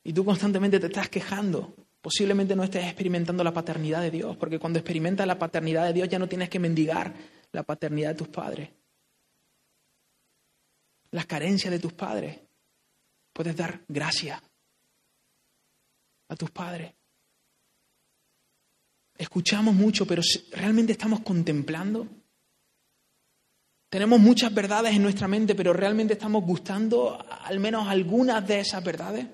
Y 0.05 0.13
tú 0.13 0.25
constantemente 0.25 0.79
te 0.79 0.87
estás 0.87 1.09
quejando. 1.09 1.75
Posiblemente 2.01 2.55
no 2.55 2.63
estés 2.63 2.85
experimentando 2.85 3.43
la 3.43 3.53
paternidad 3.53 4.03
de 4.03 4.13
Dios, 4.13 4.37
porque 4.37 4.61
cuando 4.61 4.79
experimentas 4.79 5.27
la 5.27 5.39
paternidad 5.39 5.87
de 5.87 5.93
Dios 5.93 6.09
ya 6.09 6.21
no 6.21 6.29
tienes 6.29 6.49
que 6.49 6.61
mendigar 6.61 7.13
la 7.51 7.65
paternidad 7.65 8.11
de 8.11 8.15
tus 8.15 8.29
padres 8.29 8.71
las 11.17 11.27
carencias 11.27 11.73
de 11.73 11.79
tus 11.79 11.93
padres. 11.93 12.39
Puedes 13.33 13.57
dar 13.57 13.85
gracia 13.89 14.43
a 16.29 16.37
tus 16.37 16.51
padres. 16.51 16.95
Escuchamos 19.19 19.75
mucho, 19.75 20.07
pero 20.07 20.23
¿realmente 20.53 20.93
estamos 20.93 21.21
contemplando? 21.21 22.07
Tenemos 23.89 24.21
muchas 24.21 24.53
verdades 24.53 24.95
en 24.95 25.03
nuestra 25.03 25.29
mente, 25.29 25.55
pero 25.55 25.73
¿realmente 25.73 26.15
estamos 26.15 26.45
gustando 26.45 27.19
al 27.45 27.61
menos 27.61 27.89
algunas 27.89 28.47
de 28.47 28.61
esas 28.61 28.83
verdades? 28.83 29.27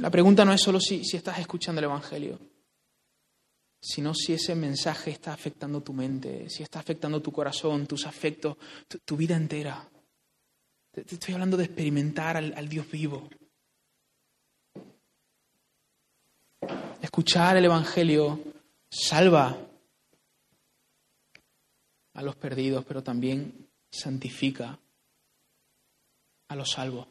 La 0.00 0.10
pregunta 0.10 0.44
no 0.44 0.52
es 0.52 0.60
solo 0.60 0.80
si, 0.80 1.04
si 1.04 1.16
estás 1.16 1.38
escuchando 1.38 1.80
el 1.80 1.86
Evangelio 1.86 2.38
sino 3.80 4.14
si 4.14 4.32
ese 4.32 4.54
mensaje 4.54 5.10
está 5.10 5.32
afectando 5.32 5.82
tu 5.82 5.92
mente, 5.92 6.48
si 6.50 6.62
está 6.62 6.80
afectando 6.80 7.22
tu 7.22 7.32
corazón, 7.32 7.86
tus 7.86 8.06
afectos, 8.06 8.56
tu, 9.04 9.16
vida 9.16 9.36
entera. 9.36 9.88
Te, 10.90 11.02
estoy 11.02 11.34
hablando 11.34 11.56
de 11.56 11.64
experimentar 11.64 12.36
al, 12.36 12.52
al 12.56 12.68
Dios 12.68 12.90
vivo. 12.90 13.28
Escuchar 17.08 17.56
el 17.56 17.64
Evangelio 17.64 18.38
salva 18.90 19.56
a 22.14 22.22
los 22.22 22.36
perdidos, 22.36 22.84
pero 22.84 23.02
también 23.02 23.68
santifica 23.90 24.78
a 26.48 26.54
los 26.54 26.70
salvos. 26.70 27.08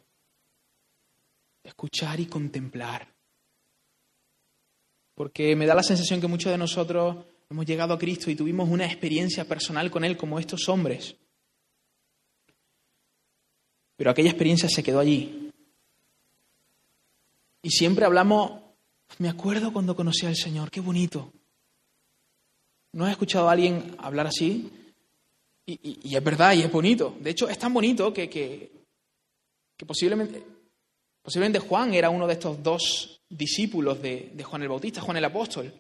Escuchar 1.64 2.20
y 2.20 2.28
contemplar 2.28 3.18
porque 5.18 5.56
me 5.56 5.66
da 5.66 5.74
la 5.74 5.82
sensación 5.82 6.22
que 6.22 6.28
muchos 6.28 6.52
de 6.52 6.60
nosotros 6.60 7.26
hemos 7.50 7.66
llegado 7.66 7.92
a 7.92 7.98
Cristo 7.98 8.30
y 8.30 8.36
tuvimos 8.36 8.70
una 8.70 8.86
experiencia 8.86 9.46
personal 9.46 9.90
con 9.90 10.06
Él 10.06 10.16
como 10.16 10.38
estos 10.38 10.70
hombres. 10.70 11.16
Pero 13.96 14.12
aquella 14.12 14.30
experiencia 14.30 14.70
se 14.70 14.84
quedó 14.84 15.00
allí. 15.00 15.50
Y 17.64 17.72
siempre 17.72 18.06
hablamos, 18.06 18.62
me 19.20 19.30
acuerdo 19.30 19.74
cuando 19.74 19.96
conocí 19.96 20.26
al 20.26 20.36
Señor, 20.36 20.70
qué 20.70 20.80
bonito. 20.80 21.32
¿No 22.94 23.06
has 23.06 23.12
escuchado 23.12 23.50
a 23.50 23.52
alguien 23.52 23.96
hablar 24.00 24.28
así? 24.28 24.72
Y, 25.66 26.16
es 26.16 26.24
verdad, 26.24 26.54
y 26.54 26.62
es 26.62 26.72
bonito. 26.72 27.16
De 27.20 27.32
hecho, 27.32 27.50
es 27.50 27.60
tan 27.60 27.74
bonito 27.74 28.14
que, 28.14 28.30
que, 28.30 28.72
que 29.76 29.86
posiblemente, 29.86 30.42
posiblemente 31.22 31.60
Juan 31.60 31.94
era 31.94 32.10
uno 32.10 32.26
de 32.26 32.34
estos 32.34 32.64
dos 32.64 33.22
discípulos 33.30 34.02
de, 34.02 34.32
Juan 34.44 34.62
el 34.62 34.70
Bautista, 34.70 35.02
Juan 35.02 35.18
el 35.18 35.26
Apóstol. 35.26 35.74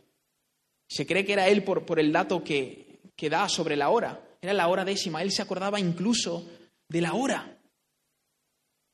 Se 0.89 1.05
cree 1.05 1.25
que 1.25 1.33
era 1.33 1.47
él 1.47 1.63
por, 1.63 1.85
por 1.85 1.99
el 1.99 2.11
dato 2.11 2.43
que, 2.43 2.99
que 3.15 3.29
da 3.29 3.47
sobre 3.47 3.77
la 3.77 3.89
hora. 3.89 4.21
Era 4.41 4.53
la 4.53 4.67
hora 4.67 4.83
décima. 4.83 5.21
Él 5.21 5.31
se 5.31 5.41
acordaba 5.41 5.79
incluso 5.79 6.45
de 6.89 7.01
la 7.01 7.13
hora 7.13 7.57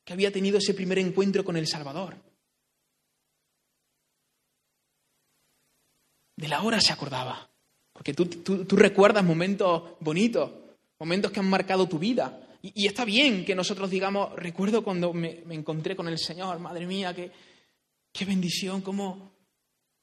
que 0.06 0.14
había 0.14 0.32
tenido 0.32 0.58
ese 0.58 0.74
primer 0.74 1.00
encuentro 1.00 1.44
con 1.44 1.58
el 1.58 1.68
Salvador. 1.68 2.16
De 6.44 6.50
la 6.50 6.62
hora 6.62 6.82
se 6.82 6.92
acordaba. 6.92 7.50
Porque 7.94 8.14
tú, 8.14 8.26
tú, 8.26 8.66
tú 8.66 8.76
recuerdas 8.76 9.24
momentos 9.24 9.92
bonitos, 10.02 10.52
momentos 11.00 11.32
que 11.32 11.40
han 11.40 11.50
marcado 11.50 11.88
tu 11.88 11.98
vida, 11.98 12.58
Y, 12.62 12.86
está 12.86 13.06
bien 13.06 13.46
que 13.46 13.56
nosotros 13.56 13.90
digamos, 13.90 14.36
recuerdo 14.36 14.84
cuando 14.84 15.14
me, 15.14 15.42
encontré 15.52 15.96
con 15.96 16.10
el 16.10 16.20
Señor, 16.20 16.60
madre 16.60 16.86
mía, 16.86 17.16
qué, 17.16 17.32
qué 18.12 18.26
bendición, 18.26 18.82
cómo, 18.82 19.32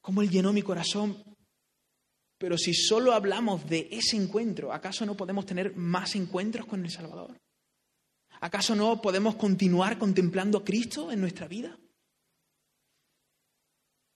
cómo 0.00 0.22
Él 0.22 0.30
llenó 0.30 0.54
mi 0.54 0.62
corazón. 0.62 1.22
Pero 2.38 2.56
si 2.56 2.72
solo 2.72 3.12
hablamos 3.12 3.68
de 3.68 3.88
ese 3.90 4.16
encuentro, 4.16 4.72
¿acaso 4.72 5.04
no 5.04 5.18
podemos 5.18 5.44
tener 5.44 5.76
más 5.76 6.14
encuentros 6.14 6.64
con 6.64 6.82
el 6.82 6.90
Salvador? 6.90 7.38
¿Acaso 8.40 8.74
no 8.74 9.02
podemos 9.02 9.36
continuar 9.36 9.98
contemplando 9.98 10.56
a 10.56 10.64
Cristo 10.64 11.12
en 11.12 11.20
nuestra 11.20 11.46
vida? 11.48 11.78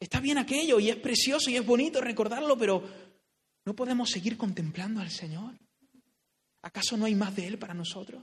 Está 0.05 0.21
bien 0.21 0.37
aquello 0.37 0.79
y 0.79 0.91
es 0.91 0.97
precioso 0.97 1.49
y 1.49 1.57
es 1.57 1.65
bonito 1.65 1.99
recordarlo, 1.99 2.59
pero 2.59 2.87
¿no 3.65 3.75
podemos 3.75 4.11
seguir 4.11 4.37
contemplando 4.37 5.01
al 5.01 5.09
Señor? 5.09 5.55
¿Acaso 6.61 6.99
no 6.99 7.07
hay 7.07 7.15
más 7.15 7.35
de 7.35 7.47
Él 7.47 7.59
para 7.59 7.73
nosotros? 7.73 8.23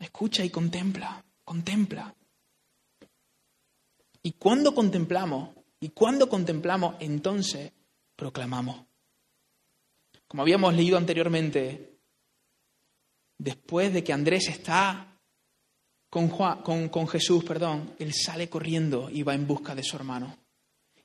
Escucha 0.00 0.44
y 0.44 0.50
contempla, 0.50 1.24
contempla. 1.44 2.12
Y 4.24 4.32
cuando 4.32 4.74
contemplamos, 4.74 5.50
y 5.78 5.90
cuando 5.90 6.28
contemplamos, 6.28 6.96
entonces 6.98 7.72
proclamamos. 8.16 8.84
Como 10.26 10.42
habíamos 10.42 10.74
leído 10.74 10.98
anteriormente, 10.98 12.00
después 13.38 13.92
de 13.92 14.02
que 14.02 14.12
Andrés 14.12 14.48
está 14.48 15.11
con, 16.12 16.90
con, 16.90 17.08
Jesús, 17.08 17.42
perdón, 17.42 17.96
él 17.98 18.12
sale 18.12 18.50
corriendo 18.50 19.08
y 19.08 19.22
va 19.22 19.32
en 19.32 19.46
busca 19.46 19.74
de 19.74 19.82
su 19.82 19.96
hermano. 19.96 20.36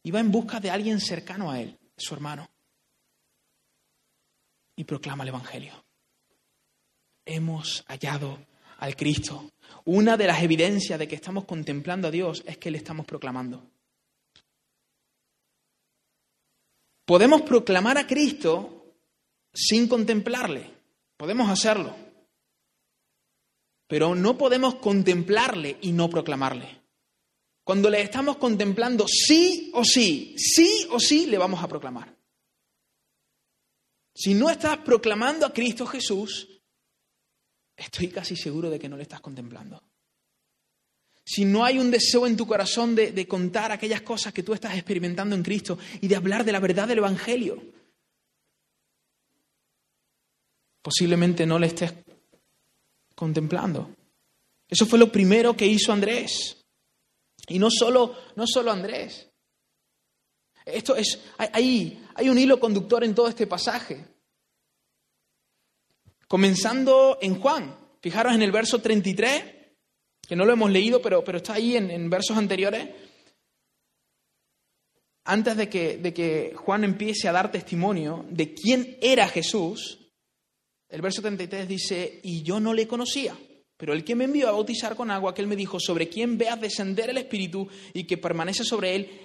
Y 0.04 0.12
va 0.12 0.20
en 0.20 0.30
busca 0.30 0.60
de 0.60 0.70
alguien 0.70 1.00
cercano 1.00 1.50
a 1.50 1.62
él, 1.62 1.80
su 1.96 2.14
hermano. 2.14 2.50
Y 4.76 4.84
proclama 4.84 5.24
el 5.24 5.30
Evangelio. 5.30 5.82
Hemos 7.26 7.86
hallado 7.88 8.38
al 8.80 8.98
Cristo. 8.98 9.50
Una 9.86 10.18
de 10.18 10.28
las 10.28 10.44
evidencias 10.44 11.00
de 11.00 11.08
que 11.08 11.16
estamos 11.16 11.46
contemplando 11.46 12.10
a 12.10 12.12
Dios 12.12 12.44
es 12.46 12.58
que 12.58 12.70
le 12.70 12.78
estamos 12.78 13.06
proclamando. 13.06 13.64
Podemos 17.06 17.44
proclamar 17.44 17.98
a 17.98 18.06
Cristo 18.06 18.94
sin 19.54 19.88
contemplarle. 19.88 20.70
Podemos 21.16 21.50
hacerlo. 21.50 22.07
Pero 23.88 24.16
no 24.16 24.38
podemos 24.38 24.76
contemplarle 24.76 25.78
y 25.82 25.92
no 25.92 26.10
proclamarle. 26.10 26.82
Cuando 27.64 27.90
le 27.90 28.02
estamos 28.02 28.38
contemplando, 28.38 29.06
sí 29.08 29.72
o 29.74 29.84
sí, 29.84 30.36
sí 30.38 30.88
o 30.92 31.00
sí, 31.00 31.26
le 31.26 31.38
vamos 31.38 31.64
a 31.64 31.68
proclamar. 31.68 32.16
Si 34.14 34.34
no 34.34 34.50
estás 34.50 34.78
proclamando 34.80 35.46
a 35.46 35.54
Cristo 35.54 35.86
Jesús, 35.86 36.48
estoy 37.76 38.08
casi 38.10 38.36
seguro 38.36 38.70
de 38.70 38.80
que 38.80 38.90
no 38.90 38.98
le 38.98 39.04
estás 39.04 39.22
contemplando 39.22 39.82
si 41.28 41.44
no 41.44 41.66
hay 41.66 41.78
un 41.78 41.92
deseo 41.92 42.26
en 42.26 42.38
tu 42.38 42.48
corazón 42.48 42.96
de, 42.96 43.28
contar 43.28 43.74
aquellas 43.74 44.02
cosas 44.02 44.32
que 44.32 44.44
tú 44.44 44.54
estás 44.54 44.76
experimentando 44.76 45.36
en 45.36 45.44
Cristo 45.44 45.78
y 46.00 46.08
de 46.08 46.16
hablar 46.16 46.46
de 46.46 46.54
la 46.54 46.62
verdad 46.62 46.88
del 46.88 47.00
Evangelio, 47.00 47.62
posiblemente 50.82 51.46
no 51.46 51.60
le 51.60 51.68
estés 51.68 51.92
contemplando. 53.18 53.90
Eso 54.70 54.86
fue 54.86 55.00
lo 55.00 55.12
primero 55.12 55.58
que 55.58 55.66
hizo 55.66 55.92
Andrés. 55.92 56.64
Y 57.48 57.58
no 57.58 57.70
solo, 57.72 58.16
no 58.36 58.46
solo 58.46 58.72
Andrés. 58.72 59.30
Esto 60.64 60.96
es, 60.96 61.20
hay, 61.38 62.06
hay 62.14 62.30
un 62.30 62.38
hilo 62.38 62.60
conductor 62.60 63.04
en 63.04 63.16
todo 63.16 63.28
este 63.28 63.48
pasaje. 63.48 64.06
Comenzando 66.28 67.18
en 67.22 67.40
Juan. 67.40 67.76
Fijaros 68.02 68.36
en 68.36 68.44
el 68.44 68.52
verso 68.52 68.80
33 68.80 69.58
que 70.28 70.36
no 70.36 70.46
lo 70.46 70.54
hemos 70.54 70.70
leído, 70.70 71.02
pero, 71.02 71.24
pero 71.24 71.38
está 71.38 71.54
ahí 71.54 71.78
en, 71.78 72.10
versos 72.10 72.38
anteriores, 72.38 72.90
antes 75.24 75.56
de 75.56 75.70
que, 75.70 75.98
de 75.98 76.14
que 76.14 76.54
Juan 76.56 76.84
empiece 76.84 77.28
a 77.28 77.32
dar 77.32 77.52
testimonio 77.52 78.26
de 78.30 78.54
quién 78.54 78.98
era 79.02 79.28
Jesús, 79.30 80.07
el 80.90 81.02
verso 81.02 81.22
33 81.22 81.68
dice, 81.68 82.20
y 82.24 82.44
yo 82.44 82.60
no 82.60 82.74
le 82.74 82.88
conocía, 82.88 83.38
pero 83.76 83.94
el 83.94 84.04
que 84.04 84.16
me 84.16 84.24
envió 84.24 84.48
a 84.48 84.54
bautizar 84.54 84.96
con 84.96 85.12
agua, 85.12 85.34
que 85.34 85.42
él 85.42 85.48
me 85.48 85.56
dijo, 85.56 85.80
sobre 85.80 86.10
quién 86.10 86.38
veas 86.38 86.60
descender 86.60 87.10
el 87.10 87.18
Espíritu 87.18 87.68
y 87.94 88.06
que 88.06 88.18
permanece 88.18 88.64
sobre 88.64 88.96
él, 88.96 89.22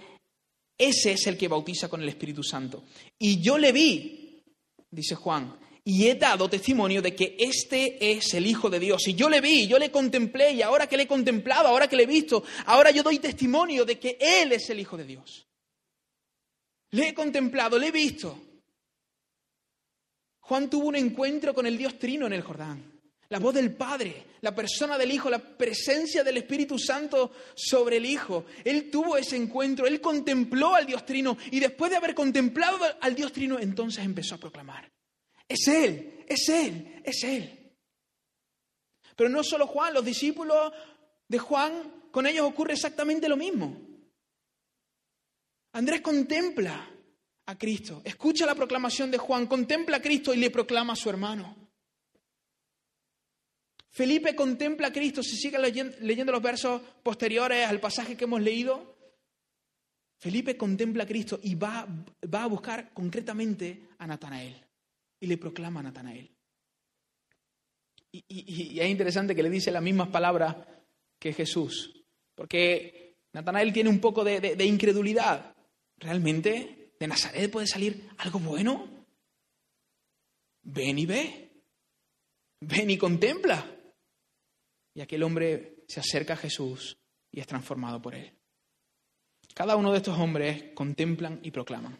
ese 0.77 1.13
es 1.13 1.27
el 1.27 1.39
que 1.39 1.49
bautiza 1.49 1.89
con 1.89 2.03
el 2.03 2.09
Espíritu 2.09 2.43
Santo. 2.43 2.85
Y 3.19 3.41
yo 3.41 3.57
le 3.59 3.73
vi, 3.73 4.43
dice 4.91 5.15
Juan, 5.15 5.57
y 5.85 6.07
he 6.07 6.15
dado 6.15 6.49
testimonio 6.49 7.03
de 7.03 7.15
que 7.15 7.37
este 7.39 8.13
es 8.13 8.35
el 8.35 8.47
Hijo 8.47 8.71
de 8.71 8.79
Dios. 8.79 9.07
Y 9.09 9.15
yo 9.15 9.29
le 9.29 9.41
vi, 9.41 9.67
yo 9.67 9.79
le 9.79 9.91
contemplé, 9.91 10.53
y 10.53 10.63
ahora 10.63 10.87
que 10.89 10.97
le 10.97 11.05
he 11.05 11.09
contemplado, 11.09 11.69
ahora 11.69 11.89
que 11.89 11.97
le 11.97 12.05
he 12.05 12.07
visto, 12.07 12.45
ahora 12.67 12.91
yo 12.91 13.03
doy 13.03 13.19
testimonio 13.19 13.85
de 13.85 13.99
que 13.99 14.17
Él 14.21 14.53
es 14.53 14.69
el 14.71 14.81
Hijo 14.81 14.97
de 14.97 15.05
Dios. 15.05 15.47
Le 16.91 17.09
he 17.09 17.15
contemplado, 17.15 17.79
le 17.79 17.89
he 17.89 17.93
visto. 17.93 18.39
Juan 20.53 20.69
tuvo 20.69 20.89
un 20.89 20.97
encuentro 20.97 21.55
con 21.55 21.65
el 21.65 21.79
Dios 21.79 21.99
Trino 21.99 22.27
en 22.27 22.35
el 22.35 22.43
Jordán. 22.43 23.01
La 23.31 23.39
voz 23.39 23.55
del 23.55 23.75
Padre, 23.75 24.27
la 24.43 24.55
persona 24.55 24.99
del 24.99 25.11
Hijo, 25.11 25.31
la 25.31 25.39
presencia 25.39 26.23
del 26.23 26.37
Espíritu 26.37 26.79
Santo 26.79 27.33
sobre 27.55 27.97
el 27.97 28.05
Hijo. 28.05 28.45
Él 28.63 28.91
tuvo 28.91 29.17
ese 29.17 29.37
encuentro, 29.37 29.87
él 29.87 29.99
contempló 30.03 30.75
al 30.75 30.85
Dios 30.85 31.07
Trino 31.07 31.39
y 31.51 31.59
después 31.59 31.91
de 31.91 31.97
haber 31.97 32.15
contemplado 32.15 32.77
al 33.01 33.15
Dios 33.15 33.33
Trino, 33.33 33.59
entonces 33.59 34.05
empezó 34.05 34.35
a 34.35 34.41
proclamar. 34.41 34.93
Es 35.49 35.67
Él, 35.69 36.23
es 36.29 36.47
Él, 36.51 37.01
es 37.03 37.25
Él. 37.25 37.75
Pero 39.17 39.31
no 39.31 39.43
solo 39.43 39.67
Juan, 39.67 39.95
los 39.95 40.05
discípulos 40.05 40.71
de 41.29 41.39
Juan, 41.39 42.11
con 42.11 42.27
ellos 42.27 42.45
ocurre 42.47 42.75
exactamente 42.75 43.27
lo 43.27 43.39
mismo. 43.39 43.75
Andrés 45.73 46.03
contempla 46.03 46.92
a 47.47 47.59
Cristo, 47.59 48.03
escucha 48.05 48.47
la 48.47 48.55
proclamación 48.55 49.11
de 49.11 49.19
Juan, 49.19 49.47
contempla 49.47 49.97
a 49.97 50.03
Cristo 50.03 50.33
y 50.33 50.37
le 50.37 50.51
proclama 50.51 50.93
a 50.93 50.97
su 50.97 51.11
hermano. 51.11 51.57
Felipe 53.91 54.35
contempla 54.35 54.89
a 54.89 54.93
Cristo, 54.93 55.23
si 55.23 55.37
sigue 55.37 55.59
leyendo, 55.59 56.33
los 56.33 56.43
versos 56.43 56.81
posteriores 57.03 57.67
al 57.67 57.79
pasaje 57.79 58.17
que 58.17 58.25
hemos 58.25 58.41
leído, 58.41 58.97
Felipe 60.19 60.57
contempla 60.57 61.03
a 61.03 61.07
Cristo 61.07 61.41
y 61.43 61.57
va, 61.57 61.87
va 62.33 62.45
a 62.45 62.47
buscar 62.47 62.95
concretamente 62.95 63.89
a 63.99 64.07
Natanael 64.07 64.65
y 65.21 65.27
le 65.27 65.37
proclama 65.37 65.81
a 65.81 65.83
Natanael. 65.83 66.31
Y, 68.13 68.79
es 68.79 68.89
interesante 68.89 69.35
que 69.35 69.43
le 69.43 69.51
dice 69.51 69.71
las 69.71 69.83
mismas 69.83 70.09
palabras 70.09 70.57
que 71.19 71.33
Jesús, 71.33 72.03
porque 72.35 73.17
Natanael 73.33 73.73
tiene 73.73 73.91
un 73.91 74.01
poco 74.01 74.25
de, 74.25 74.41
de 74.41 74.65
incredulidad. 74.65 75.55
¿Realmente 75.99 76.82
de 77.03 77.09
Nazaret 77.09 77.51
puede 77.51 77.67
salir 77.67 78.09
algo 78.19 78.39
bueno? 78.39 78.89
Ven 80.63 81.01
y 81.01 81.05
ve, 81.05 81.51
ven 82.61 82.91
y 82.91 82.97
contempla. 82.97 83.69
Y 84.95 85.01
aquel 85.01 85.25
hombre 85.25 85.83
se 85.89 85.99
acerca 85.99 86.35
a 86.35 86.37
Jesús 86.37 86.97
y 87.33 87.41
es 87.41 87.47
transformado 87.49 88.01
por 88.01 88.15
él. 88.15 88.33
Cada 89.53 89.75
uno 89.75 89.91
de 89.91 89.97
estos 89.97 90.17
hombres 90.17 90.71
contemplan 90.75 91.41
y 91.43 91.51
proclaman. 91.51 91.99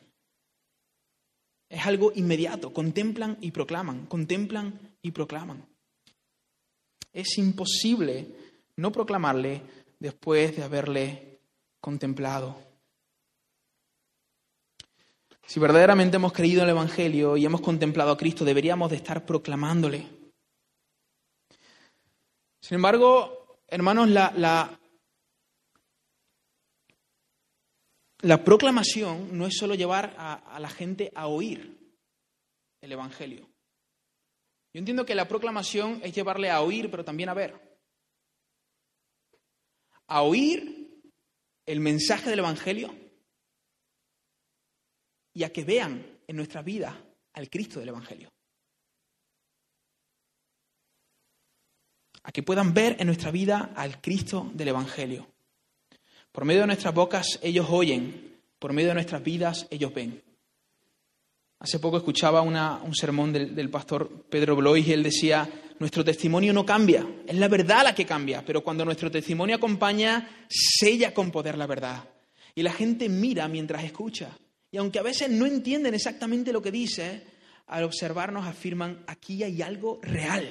Es 1.69 1.85
algo 1.85 2.13
inmediato. 2.15 2.73
Contemplan 2.73 3.39
y 3.41 3.51
proclaman, 3.51 4.07
contemplan 4.07 4.97
y 5.03 5.11
proclaman. 5.11 5.67
Es 7.13 7.39
imposible 7.39 8.29
no 8.77 8.93
proclamarle 8.93 9.63
después 9.99 10.57
de 10.57 10.63
haberle 10.63 11.41
contemplado. 11.81 12.72
Si 15.47 15.61
verdaderamente 15.61 16.17
hemos 16.17 16.33
creído 16.33 16.63
en 16.63 16.69
el 16.69 16.77
Evangelio 16.77 17.37
y 17.37 17.45
hemos 17.45 17.61
contemplado 17.61 18.13
a 18.13 18.17
Cristo, 18.17 18.45
deberíamos 18.45 18.91
de 18.91 18.97
estar 18.97 19.27
proclamándole. 19.27 20.07
Sin 22.61 22.77
embargo, 22.77 23.59
hermanos, 23.69 24.09
la, 24.09 24.33
la, 24.37 24.79
La 28.23 28.45
proclamación 28.45 29.37
no 29.37 29.47
es 29.47 29.57
solo 29.57 29.75
llevar 29.75 30.15
a, 30.17 30.61
la 30.61 30.69
gente 30.69 31.11
a 31.17 31.27
oír 31.27 31.77
el 32.81 32.93
Evangelio. 32.93 33.51
Yo 34.73 34.79
entiendo 34.79 35.05
que 35.05 35.17
la 35.17 35.27
proclamación 35.27 36.01
es 36.05 36.15
llevarle 36.15 36.49
a 36.49 36.63
oír, 36.63 36.89
pero 36.89 37.05
también 37.05 37.29
a 37.29 37.35
ver. 37.35 37.81
A 40.07 40.23
oír 40.23 41.03
el 41.67 41.81
mensaje 41.81 42.31
del 42.31 42.39
Evangelio 42.39 42.95
y 45.35 45.45
a 45.45 45.53
que 45.53 45.65
vean 45.65 46.05
en 46.27 46.37
nuestra 46.37 46.63
vida 46.63 46.99
al 47.35 47.49
Cristo 47.49 47.81
del 47.81 47.91
Evangelio. 47.91 48.31
A 52.25 52.31
que 52.31 52.43
puedan 52.43 52.73
ver 52.73 52.97
en 53.01 53.07
nuestra 53.07 53.31
vida 53.31 53.73
al 53.75 54.01
Cristo 54.01 54.51
del 54.55 54.69
Evangelio. 54.69 55.27
Por 56.31 56.45
medio 56.45 56.61
de 56.63 56.69
nuestras 56.69 56.95
bocas 56.95 57.39
ellos 57.43 57.67
oyen, 57.69 58.41
por 58.59 58.73
medio 58.73 58.91
de 58.91 58.95
nuestras 58.95 59.23
vidas 59.23 59.67
ellos 59.71 59.93
ven. 59.93 60.23
Hace 61.59 61.79
poco 61.79 61.97
escuchaba 61.97 62.43
un 62.43 62.95
sermón 62.95 63.33
del, 63.33 63.55
del, 63.55 63.71
pastor 63.71 64.25
Pedro 64.29 64.57
Blois 64.57 64.87
y 64.87 64.93
él 64.93 65.03
decía, 65.03 65.49
nuestro 65.79 66.05
testimonio 66.05 66.53
no 66.53 66.67
cambia, 66.67 67.07
es 67.27 67.37
la 67.37 67.49
verdad 67.49 67.85
la 67.85 67.95
que 67.95 68.05
cambia, 68.05 68.45
pero 68.45 68.65
cuando 68.65 68.85
nuestro 68.85 69.11
testimonio 69.11 69.57
acompaña, 69.57 70.47
sella 70.49 71.15
con 71.15 71.31
poder 71.31 71.57
la 71.57 71.67
verdad. 71.67 72.09
Y 72.55 72.63
la 72.63 72.73
gente 72.73 73.09
mira 73.09 73.47
mientras 73.49 73.85
escucha. 73.85 74.37
Y 74.73 74.79
aunque 74.79 74.99
a 74.99 75.03
veces 75.03 75.31
no 75.31 75.45
entienden 75.45 75.95
exactamente 75.95 76.51
lo 76.51 76.63
que 76.63 76.73
dice, 76.73 77.27
al 77.67 77.85
observarnos 77.85 78.47
afirman, 78.47 79.05
aquí 79.07 79.43
hay 79.43 79.61
algo 79.61 80.01
real. 80.03 80.49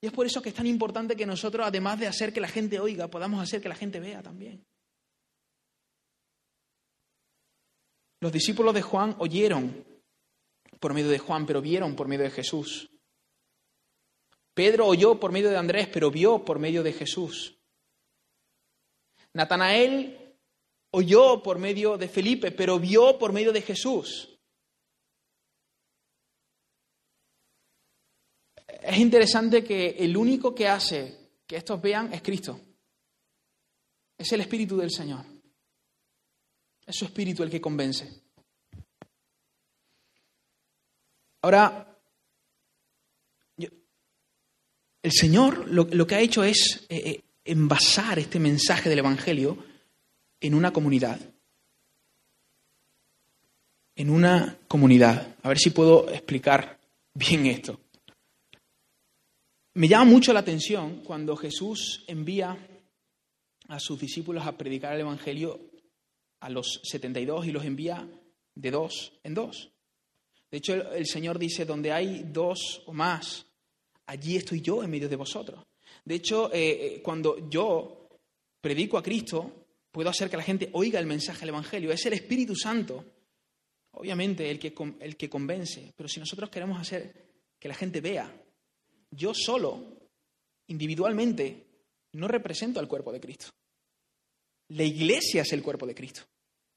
Y 0.00 0.06
es 0.06 0.12
por 0.12 0.26
eso 0.26 0.42
que 0.42 0.50
es 0.50 0.54
tan 0.54 0.66
importante 0.66 1.16
que 1.16 1.24
nosotros, 1.24 1.66
además 1.66 1.98
de 1.98 2.06
hacer 2.06 2.32
que 2.32 2.42
la 2.42 2.48
gente 2.48 2.78
oiga, 2.78 3.08
podamos 3.08 3.42
hacer 3.42 3.62
que 3.62 3.70
la 3.70 3.74
gente 3.74 4.00
vea 4.00 4.22
también. 4.22 4.64
Los 8.20 8.32
discípulos 8.32 8.74
de 8.74 8.82
Juan 8.82 9.16
oyeron 9.18 9.82
por 10.78 10.92
medio 10.92 11.08
de 11.08 11.18
Juan, 11.18 11.46
pero 11.46 11.62
vieron 11.62 11.96
por 11.96 12.06
medio 12.06 12.24
de 12.24 12.30
Jesús. 12.30 12.90
Pedro 14.52 14.86
oyó 14.86 15.18
por 15.18 15.32
medio 15.32 15.48
de 15.48 15.56
Andrés, 15.56 15.88
pero 15.90 16.10
vio 16.10 16.44
por 16.44 16.58
medio 16.58 16.82
de 16.82 16.92
Jesús. 16.92 17.58
Natanael 19.32 20.27
oyó 20.90 21.42
por 21.42 21.58
medio 21.58 21.96
de 21.98 22.08
Felipe, 22.08 22.52
pero 22.52 22.78
vio 22.78 23.18
por 23.18 23.32
medio 23.32 23.52
de 23.52 23.62
Jesús. 23.62 24.38
Es 28.66 28.98
interesante 28.98 29.64
que 29.64 29.90
el 29.98 30.16
único 30.16 30.54
que 30.54 30.68
hace 30.68 31.32
que 31.46 31.56
estos 31.56 31.80
vean 31.80 32.12
es 32.12 32.22
Cristo. 32.22 32.60
Es 34.16 34.32
el 34.32 34.40
Espíritu 34.40 34.76
del 34.76 34.90
Señor. 34.90 35.24
Es 36.86 36.96
su 36.96 37.04
Espíritu 37.04 37.42
el 37.42 37.50
que 37.50 37.60
convence. 37.60 38.22
Ahora, 41.42 41.84
el 43.56 45.12
Señor 45.12 45.68
lo, 45.68 46.06
que 46.06 46.14
ha 46.14 46.20
hecho 46.20 46.42
es 46.42 46.86
eh, 46.88 46.96
eh, 46.96 47.24
envasar 47.44 48.18
este 48.18 48.40
mensaje 48.40 48.88
del 48.88 48.98
Evangelio 48.98 49.64
en 50.40 50.54
una 50.54 50.72
comunidad. 50.72 51.20
En 53.96 54.10
una 54.10 54.58
comunidad. 54.68 55.36
A 55.42 55.48
ver 55.48 55.58
si 55.58 55.70
puedo 55.70 56.08
explicar 56.10 56.78
bien 57.14 57.46
esto. 57.46 57.80
Me 59.74 59.88
llama 59.88 60.06
mucho 60.06 60.32
la 60.32 60.40
atención 60.40 61.02
cuando 61.04 61.36
Jesús 61.36 62.04
envía 62.06 62.56
a 63.68 63.78
sus 63.78 64.00
discípulos 64.00 64.46
a 64.46 64.56
predicar 64.56 64.94
el 64.94 65.02
Evangelio 65.02 65.60
a 66.40 66.50
los 66.50 66.80
72 66.84 67.46
y 67.46 67.52
los 67.52 67.64
envía 67.64 68.08
de 68.54 68.70
dos 68.70 69.12
en 69.22 69.34
dos. 69.34 69.70
De 70.50 70.58
hecho, 70.58 70.74
el, 70.92 71.06
Señor 71.06 71.38
dice, 71.38 71.64
donde 71.64 71.92
hay 71.92 72.24
dos 72.24 72.82
o 72.86 72.92
más, 72.92 73.46
allí 74.06 74.36
estoy 74.36 74.62
yo 74.62 74.82
en 74.82 74.90
medio 74.90 75.08
de 75.08 75.16
vosotros. 75.16 75.62
De 76.04 76.14
hecho, 76.14 76.52
eh, 76.52 76.96
eh, 76.96 77.02
cuando 77.02 77.48
yo 77.50 78.08
predico 78.60 78.96
a 78.96 79.02
Cristo, 79.02 79.67
puedo 79.90 80.10
hacer 80.10 80.30
que 80.30 80.36
la 80.36 80.42
gente 80.42 80.70
oiga 80.72 81.00
el 81.00 81.06
mensaje 81.06 81.40
del 81.40 81.50
Evangelio. 81.50 81.92
Es 81.92 82.04
el 82.06 82.12
Espíritu 82.12 82.54
Santo, 82.54 83.04
obviamente, 83.92 84.50
el 84.50 84.58
que, 84.58 84.74
el 85.00 85.16
que 85.16 85.30
convence. 85.30 85.92
Pero 85.96 86.08
si 86.08 86.20
nosotros 86.20 86.50
queremos 86.50 86.80
hacer 86.80 87.28
que 87.58 87.68
la 87.68 87.74
gente 87.74 88.00
vea, 88.00 88.32
yo 89.10 89.32
solo, 89.34 89.98
individualmente, 90.68 91.66
no 92.12 92.28
represento 92.28 92.80
al 92.80 92.88
cuerpo 92.88 93.12
de 93.12 93.20
Cristo. 93.20 93.50
La 94.68 94.84
iglesia 94.84 95.42
es 95.42 95.52
el 95.52 95.62
cuerpo 95.62 95.86
de 95.86 95.94
Cristo. 95.94 96.22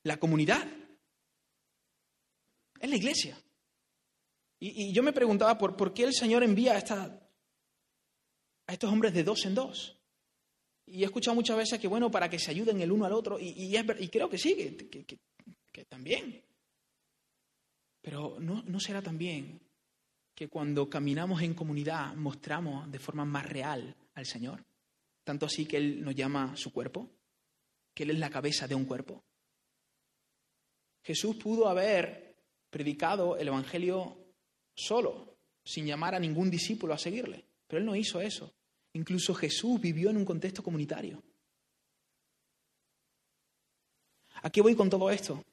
La 0.03 0.17
comunidad 0.17 0.65
es 2.79 2.89
la 2.89 2.95
iglesia. 2.95 3.37
Y, 4.59 4.93
yo 4.93 5.03
me 5.03 5.13
preguntaba 5.13 5.57
por, 5.57 5.75
por, 5.75 5.93
qué 5.93 6.03
el 6.03 6.13
Señor 6.13 6.43
envía 6.43 6.73
a, 6.73 6.77
esta, 6.77 7.19
a 8.67 8.73
estos 8.73 8.91
hombres 8.91 9.13
de 9.13 9.23
dos 9.23 9.45
en 9.45 9.55
dos. 9.55 10.00
Y 10.85 11.03
he 11.03 11.05
escuchado 11.05 11.35
muchas 11.35 11.57
veces 11.57 11.79
que, 11.79 11.87
bueno, 11.87 12.11
para 12.11 12.29
que 12.29 12.39
se 12.39 12.51
ayuden 12.51 12.81
el 12.81 12.91
uno 12.91 13.05
al 13.05 13.13
otro, 13.13 13.37
y, 13.39 13.71
creo 14.09 14.29
que 14.29 14.37
sí, 14.37 14.55
que, 14.89 15.05
que, 15.71 15.85
también. 15.85 16.43
Pero 18.01 18.37
no, 18.39 18.63
no 18.63 18.79
será 18.79 19.01
también 19.01 19.59
que 20.33 20.49
cuando 20.49 20.89
caminamos 20.89 21.41
en 21.41 21.53
comunidad 21.53 22.15
mostramos 22.15 22.91
de 22.91 22.99
forma 22.99 23.25
más 23.25 23.45
real 23.47 23.95
al 24.15 24.25
Señor. 24.25 24.63
Tanto 25.23 25.45
así 25.45 25.65
que 25.65 25.77
Él 25.77 26.03
nos 26.03 26.15
llama 26.15 26.55
su 26.57 26.73
cuerpo, 26.73 27.09
que 27.93 28.03
Él 28.03 28.11
es 28.11 28.19
la 28.19 28.29
cabeza 28.29 28.67
de 28.67 28.75
un 28.75 28.85
cuerpo. 28.85 29.23
Jesús 31.03 31.35
pudo 31.37 31.67
haber 31.67 32.35
predicado 32.69 33.37
el 33.37 33.47
Evangelio 33.47 34.17
solo, 34.73 35.37
sin 35.63 35.85
llamar 35.85 36.15
a 36.15 36.19
ningún 36.19 36.49
discípulo 36.49 36.93
a 36.93 36.97
seguirle. 36.97 37.45
Pero 37.67 37.79
él 37.79 37.85
no 37.85 37.95
hizo 37.95 38.19
eso. 38.21 38.53
Incluso 38.93 39.33
Jesús 39.33 39.79
vivió 39.79 40.09
en 40.09 40.17
un 40.17 40.25
contexto 40.25 40.63
comunitario. 40.63 41.23
¿A 44.43 44.49
qué 44.49 44.61
voy 44.61 44.75
con 44.75 44.89
todo 44.89 45.09
esto? 45.09 45.43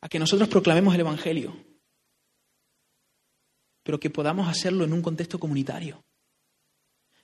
A 0.00 0.08
que 0.08 0.18
nosotros 0.18 0.48
proclamemos 0.48 0.94
el 0.94 1.00
Evangelio, 1.00 1.56
pero 3.82 3.98
que 3.98 4.10
podamos 4.10 4.48
hacerlo 4.48 4.84
en 4.84 4.92
un 4.92 5.02
contexto 5.02 5.38
comunitario. 5.38 6.04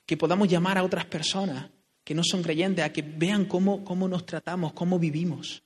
Que 0.05 0.17
podamos 0.17 0.47
llamar 0.47 0.77
a 0.77 0.83
otras 0.83 1.05
personas 1.05 1.71
que 2.03 2.13
no 2.13 2.21
son 2.23 2.43
creyentes 2.43 2.85
a 2.85 2.93
que 2.93 3.01
vean 3.01 3.45
cómo, 3.45 3.83
cómo 3.83 4.07
nos 4.07 4.25
tratamos, 4.25 4.73
cómo 4.73 4.99
vivimos, 4.99 5.63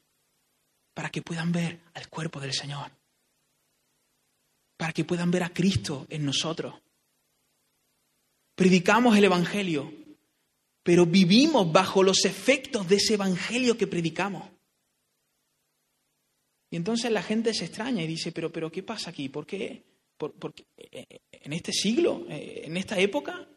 para 0.93 1.09
que 1.09 1.21
puedan 1.21 1.51
ver 1.51 1.81
al 1.93 2.07
cuerpo 2.09 2.39
del 2.39 2.53
Señor 2.53 2.91
para 4.79 4.93
que 4.93 5.03
puedan 5.03 5.29
ver 5.29 5.43
a 5.43 5.49
Cristo 5.49 6.07
en 6.09 6.25
nosotros. 6.25 6.73
Predicamos 8.59 9.15
el 9.15 9.23
Evangelio, 9.23 9.89
pero 10.83 11.05
vivimos 11.05 11.71
bajo 11.71 12.03
los 12.03 12.25
efectos 12.25 12.89
de 12.89 12.97
ese 12.97 13.13
Evangelio 13.13 13.77
que 13.77 13.87
predicamos. 13.87 14.43
Y 16.69 16.75
entonces 16.75 17.09
la 17.09 17.23
gente 17.23 17.53
se 17.53 17.63
extraña 17.63 18.03
y 18.03 18.07
dice, 18.07 18.33
pero, 18.33 18.51
pero 18.51 18.69
¿qué 18.69 18.83
pasa 18.83 19.11
aquí? 19.11 19.29
¿Por 19.29 19.45
qué? 19.45 19.85
Porque 20.17 20.65
eh, 20.75 21.21
en 21.31 21.53
este 21.53 21.71
siglo, 21.71 22.25
eh, 22.27 22.63
en 22.65 22.75
esta 22.75 22.99
época, 22.99 23.47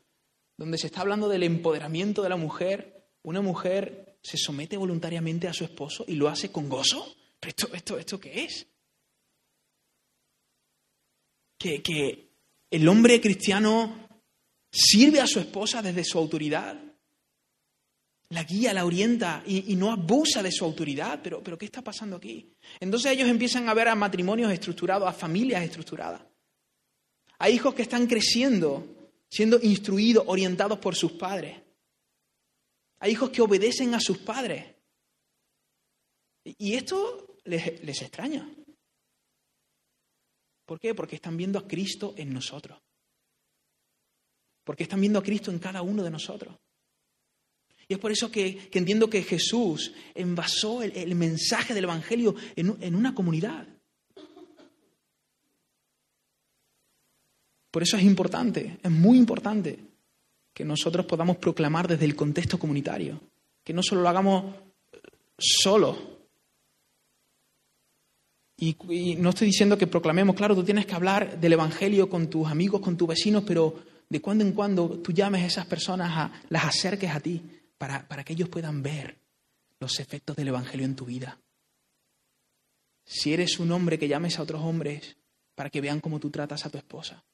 donde 0.57 0.79
se 0.79 0.87
está 0.87 1.01
hablando 1.01 1.29
del 1.29 1.43
empoderamiento 1.43 2.23
de 2.23 2.29
la 2.29 2.37
mujer, 2.37 3.11
una 3.25 3.41
mujer 3.41 4.21
se 4.23 4.37
somete 4.37 4.77
voluntariamente 4.77 5.49
a 5.49 5.53
su 5.53 5.65
esposo 5.65 6.05
y 6.07 6.15
lo 6.15 6.29
hace 6.29 6.53
con 6.53 6.69
gozo. 6.69 7.17
¿Pero 7.41 7.51
esto, 7.51 7.75
esto, 7.75 7.99
esto 7.99 8.21
qué 8.21 8.45
es? 8.45 8.69
que, 11.59 12.29
el 12.71 12.87
hombre 12.87 13.21
cristiano 13.21 14.12
sirve 14.73 15.21
a 15.21 15.27
su 15.27 15.39
esposa 15.39 15.83
desde 15.83 16.05
su 16.05 16.19
autoridad, 16.19 16.81
la 18.31 18.45
guía, 18.45 18.73
la 18.73 18.87
orienta 18.87 19.43
y, 19.47 19.77
no 19.77 19.93
abusa 19.93 20.43
de 20.43 20.51
su 20.51 20.65
autoridad. 20.65 21.21
Pero, 21.23 21.43
pero 21.43 21.59
¿qué 21.59 21.67
está 21.67 21.83
pasando 21.83 22.17
aquí? 22.17 22.51
Entonces 22.81 23.13
ellos 23.13 23.29
empiezan 23.29 23.69
a 23.69 23.75
ver 23.75 23.89
a 23.89 23.95
matrimonios 23.95 24.51
estructurados, 24.51 25.07
a 25.07 25.13
familias 25.13 25.63
estructuradas. 25.63 26.23
A 27.39 27.51
hijos 27.51 27.75
que 27.75 27.83
están 27.83 28.07
creciendo, 28.07 29.11
siendo 29.29 29.61
instruidos, 29.61 30.25
orientados 30.27 30.79
por 30.79 30.97
sus 30.97 31.13
padres. 31.13 31.61
A 33.01 33.09
hijos 33.09 33.31
que 33.31 33.43
obedecen 33.43 33.95
a 33.95 34.01
sus 34.01 34.19
padres. 34.19 34.65
Y 36.45 36.75
esto 36.75 37.37
les, 37.45 37.85
les 37.85 38.01
extraña. 38.01 38.49
¿Por 40.65 40.81
qué? 40.81 40.95
Porque 40.95 41.17
están 41.17 41.37
viendo 41.37 41.59
a 41.59 41.69
Cristo 41.69 42.15
en 42.17 42.33
nosotros. 42.33 42.81
Porque 44.65 44.85
están 44.85 45.01
viendo 45.01 45.19
a 45.19 45.23
Cristo 45.23 45.51
en 45.51 45.59
cada 45.59 45.83
uno 45.83 46.03
de 46.03 46.11
nosotros. 46.11 46.57
Y 47.89 47.95
es 47.95 47.99
por 47.99 48.13
eso 48.13 48.31
que, 48.31 48.71
entiendo 48.73 49.11
que 49.11 49.23
Jesús 49.23 49.93
envasó 50.15 50.83
el, 50.83 51.15
mensaje 51.15 51.75
del 51.75 51.85
Evangelio 51.85 52.35
en, 52.57 52.95
una 52.95 53.15
comunidad. 53.15 53.67
Por 57.71 57.83
eso 57.83 57.97
es 57.97 58.03
importante, 58.03 58.79
es 58.83 58.91
muy 58.91 59.19
importante 59.19 59.79
que 60.55 60.65
nosotros 60.65 61.07
podamos 61.07 61.39
proclamar 61.39 61.89
desde 61.89 62.05
el 62.05 62.15
contexto 62.15 62.59
comunitario, 62.59 63.21
que 63.65 63.73
no 63.73 63.83
solo 63.83 64.03
lo 64.03 64.09
hagamos 64.09 64.55
solos, 65.39 65.97
y, 68.63 69.17
no 69.17 69.31
estoy 69.31 69.49
diciendo 69.49 69.77
que 69.77 69.89
proclamemos, 69.89 70.37
claro, 70.37 70.55
tú 70.55 70.63
tienes 70.63 70.87
que 70.87 70.95
hablar 70.95 71.41
del 71.41 71.55
Evangelio 71.55 72.09
con 72.09 72.29
tus 72.29 72.49
amigos, 72.49 72.81
con 72.81 72.97
tus 72.97 73.09
vecinos, 73.09 73.43
pero 73.45 73.75
de 74.13 74.21
cuando 74.21 74.45
en 74.45 74.53
cuando 74.53 74.91
tú 74.99 75.11
llames 75.11 75.43
a 75.43 75.47
esas 75.47 75.65
personas, 75.65 76.13
a, 76.15 76.43
las 76.51 76.67
acerques 76.67 77.11
a 77.11 77.19
ti, 77.19 77.43
para, 77.79 78.07
para 78.07 78.23
que 78.23 78.35
ellos 78.35 78.51
puedan 78.51 78.83
ver 78.83 79.17
los 79.81 79.99
efectos 80.01 80.37
del 80.37 80.49
Evangelio 80.49 80.85
en 80.85 80.95
tu 80.95 81.07
vida. 81.07 81.39
Si 83.07 83.33
eres 83.33 83.59
un 83.59 83.73
hombre, 83.73 83.99
que 83.99 84.09
llames 84.09 84.39
a 84.39 84.43
otros 84.43 84.61
hombres 84.61 85.17
para 85.55 85.71
que 85.71 85.81
vean 85.81 86.01
cómo 86.01 86.21
tú 86.21 86.29
tratas 86.29 86.67
a 86.67 86.69
tu 86.69 86.77
esposa. 86.77 87.25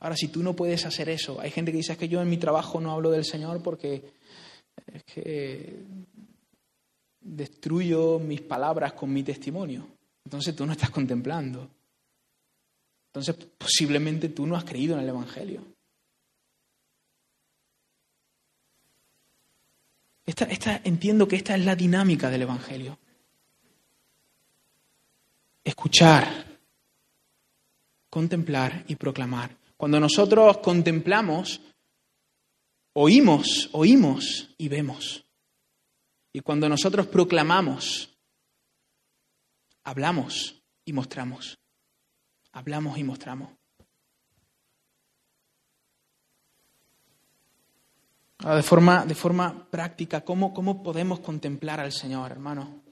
Ahora, 0.00 0.16
si 0.16 0.26
tú 0.26 0.42
no 0.42 0.56
puedes 0.56 0.84
hacer 0.86 1.08
eso, 1.08 1.40
hay 1.40 1.52
gente 1.52 1.70
que 1.70 1.78
dice 1.78 1.92
es 1.92 1.98
que 1.98 2.08
yo 2.08 2.20
en 2.20 2.28
mi 2.28 2.38
trabajo 2.38 2.80
no 2.80 2.90
hablo 2.90 3.12
del 3.12 3.24
Señor 3.24 3.62
porque 3.62 4.12
es 4.92 5.04
que 5.04 5.84
destruyo 7.20 8.18
mis 8.18 8.40
palabras 8.40 8.94
con 8.94 9.12
mi 9.12 9.22
testimonio. 9.22 9.86
Entonces 10.24 10.56
tú 10.56 10.66
no 10.66 10.72
estás 10.72 10.90
contemplando. 10.90 11.70
Entonces 13.14 13.36
posiblemente 13.56 14.28
tú 14.28 14.44
no 14.44 14.56
has 14.56 14.64
creído 14.64 14.96
en 14.96 15.04
el 15.04 15.08
Evangelio. 15.08 15.64
Esta, 20.26 20.80
entiendo 20.82 21.28
que 21.28 21.36
esta 21.36 21.54
es 21.54 21.64
la 21.64 21.76
dinámica 21.76 22.28
del 22.28 22.42
Evangelio. 22.42 22.98
Escuchar, 25.62 26.58
contemplar 28.10 28.84
y 28.88 28.96
proclamar. 28.96 29.56
Cuando 29.76 30.00
nosotros 30.00 30.58
contemplamos, 30.58 31.60
oímos, 32.94 33.68
oímos 33.70 34.50
y 34.58 34.66
vemos. 34.66 35.24
Y 36.32 36.40
cuando 36.40 36.68
nosotros 36.68 37.06
proclamamos, 37.06 38.12
hablamos 39.84 40.60
y 40.84 40.92
mostramos. 40.92 41.56
Hablamos 42.54 42.96
y 42.98 43.04
mostramos. 43.04 43.50
de 48.38 48.62
forma, 48.62 49.06
de 49.06 49.14
forma 49.14 49.66
práctica, 49.70 50.20
¿cómo, 50.20 50.52
¿cómo 50.52 50.82
podemos 50.82 51.20
contemplar 51.20 51.80
al 51.80 51.92
Señor, 51.92 52.30
hermano? 52.30 52.82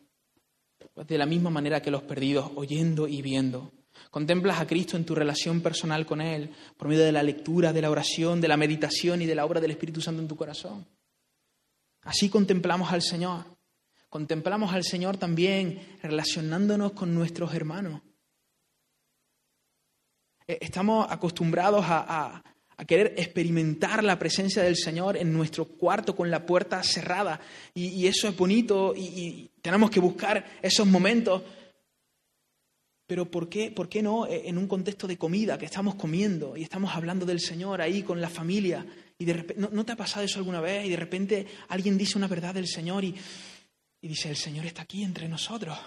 De 1.07 1.19
la 1.19 1.27
misma 1.27 1.51
manera 1.51 1.81
que 1.81 1.91
los 1.91 2.03
perdidos, 2.03 2.51
oyendo 2.57 3.07
y 3.07 3.23
viendo. 3.23 3.71
Contemplas 4.11 4.61
a 4.61 4.67
Cristo 4.67 4.97
en 4.97 5.05
tu 5.05 5.15
relación 5.15 5.61
personal 5.61 6.07
con 6.07 6.21
Él, 6.21 6.51
por 6.77 6.89
medio 6.89 7.05
de 7.05 7.13
la 7.13 7.23
lectura, 7.23 7.73
de 7.73 7.83
la 7.83 7.91
oración, 7.91 8.41
de 8.41 8.49
la 8.49 8.57
meditación 8.57 9.23
y 9.23 9.27
de 9.27 9.35
la 9.35 9.45
obra 9.45 9.61
del 9.61 9.73
Espíritu 9.73 10.01
Santo 10.01 10.23
en 10.23 10.29
tu 10.29 10.37
corazón. 10.37 10.87
Así 12.03 12.29
contemplamos 12.31 12.91
al 12.91 13.03
Señor. 13.03 13.45
Contemplamos 14.09 14.73
al 14.73 14.85
Señor 14.85 15.19
también 15.19 15.99
relacionándonos 16.03 16.93
con 16.93 17.15
nuestros 17.15 17.55
hermanos. 17.55 18.01
Eh, 20.53 20.59
estamos 20.61 21.07
acostumbrados 21.09 21.83
a, 21.89 22.43
a 22.77 22.85
querer 22.85 23.15
experimentar 23.17 24.03
la 24.03 24.19
presencia 24.19 24.63
del 24.63 24.77
Señor 24.77 25.17
en 25.17 25.33
nuestro 25.33 25.67
cuarto 25.67 26.15
con 26.15 26.31
la 26.31 26.45
puerta 26.45 26.83
cerrada. 26.83 27.41
Y, 27.75 28.07
eso 28.07 28.29
es 28.29 28.37
bonito 28.37 28.95
y, 28.97 29.51
tenemos 29.63 29.91
que 29.91 30.01
buscar 30.01 30.45
esos 30.61 30.87
momentos. 30.87 31.43
Pero 33.07 33.31
¿por 33.31 33.49
qué, 33.49 33.71
¿por 33.71 33.89
qué 33.89 34.03
no 34.03 34.27
eh, 34.27 34.43
en 34.47 34.59
un 34.59 34.67
contexto 34.67 35.07
de 35.07 35.19
comida, 35.19 35.59
que 35.59 35.67
estamos 35.67 35.95
comiendo 35.95 36.57
y 36.57 36.63
estamos 36.63 36.95
hablando 36.95 37.25
del 37.25 37.41
Señor 37.41 37.81
ahí 37.81 38.03
con 38.03 38.21
la 38.21 38.29
familia? 38.29 38.85
Y 39.19 39.25
de 39.25 39.33
repente, 39.35 39.69
¿no, 39.71 39.85
te 39.85 39.93
ha 39.93 39.97
pasado 39.97 40.25
eso 40.25 40.39
alguna 40.39 40.61
vez? 40.61 40.85
Y 40.85 40.91
de 40.91 40.97
repente 40.97 41.47
alguien 41.69 41.97
dice 41.97 42.19
una 42.19 42.27
verdad 42.27 42.55
del 42.55 42.67
Señor 42.67 43.05
y, 43.05 43.15
y 44.01 44.09
dice, 44.09 44.29
el 44.29 44.37
Señor 44.37 44.67
está 44.67 44.83
aquí 44.83 45.05
entre 45.05 45.29
nosotros. 45.29 45.79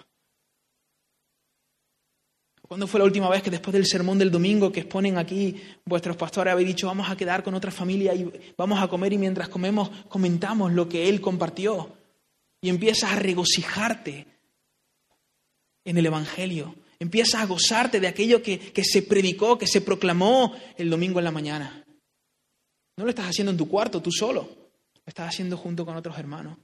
¿Cuándo 2.68 2.88
fue 2.88 3.00
la 3.00 3.06
última 3.06 3.30
vez 3.30 3.44
que 3.44 3.52
después 3.52 3.74
del 3.74 3.86
sermón 3.86 4.18
del 4.18 4.32
domingo 4.32 4.72
que 4.72 4.80
exponen 4.80 5.20
aquí 5.20 5.62
vuestros 5.86 6.18
pastores 6.18 6.52
habéis 6.52 6.70
dicho 6.70 6.88
vamos 6.88 7.10
a 7.10 7.16
quedar 7.16 7.44
con 7.44 7.54
otra 7.54 7.70
familia 7.70 8.16
y 8.16 8.32
vamos 8.58 8.82
a 8.82 8.88
comer 8.88 9.14
y 9.14 9.20
mientras 9.20 9.50
comemos 9.50 9.90
comentamos 10.10 10.74
lo 10.74 10.90
que 10.90 11.08
él 11.08 11.22
compartió 11.22 11.96
y 12.62 12.70
empiezas 12.70 13.12
a 13.12 13.18
regocijarte 13.18 14.26
en 15.84 15.98
el 16.00 16.08
Evangelio, 16.08 16.74
empiezas 16.98 17.42
a 17.42 17.46
gozarte 17.46 18.00
de 18.00 18.08
aquello 18.08 18.42
que, 18.42 18.58
que 18.58 18.84
se 18.84 19.04
predicó, 19.04 19.60
que 19.60 19.68
se 19.68 19.82
proclamó 19.82 20.56
el 20.76 20.90
domingo 20.90 21.20
en 21.20 21.26
la 21.26 21.32
mañana. 21.32 21.86
No 22.98 23.04
lo 23.04 23.12
estás 23.12 23.28
haciendo 23.28 23.52
en 23.52 23.58
tu 23.58 23.70
cuarto, 23.70 24.02
tú 24.02 24.12
solo, 24.12 24.42
lo 24.42 25.04
estás 25.06 25.30
haciendo 25.30 25.56
junto 25.56 25.86
con 25.86 25.96
otros 25.96 26.18
hermanos. 26.18 26.58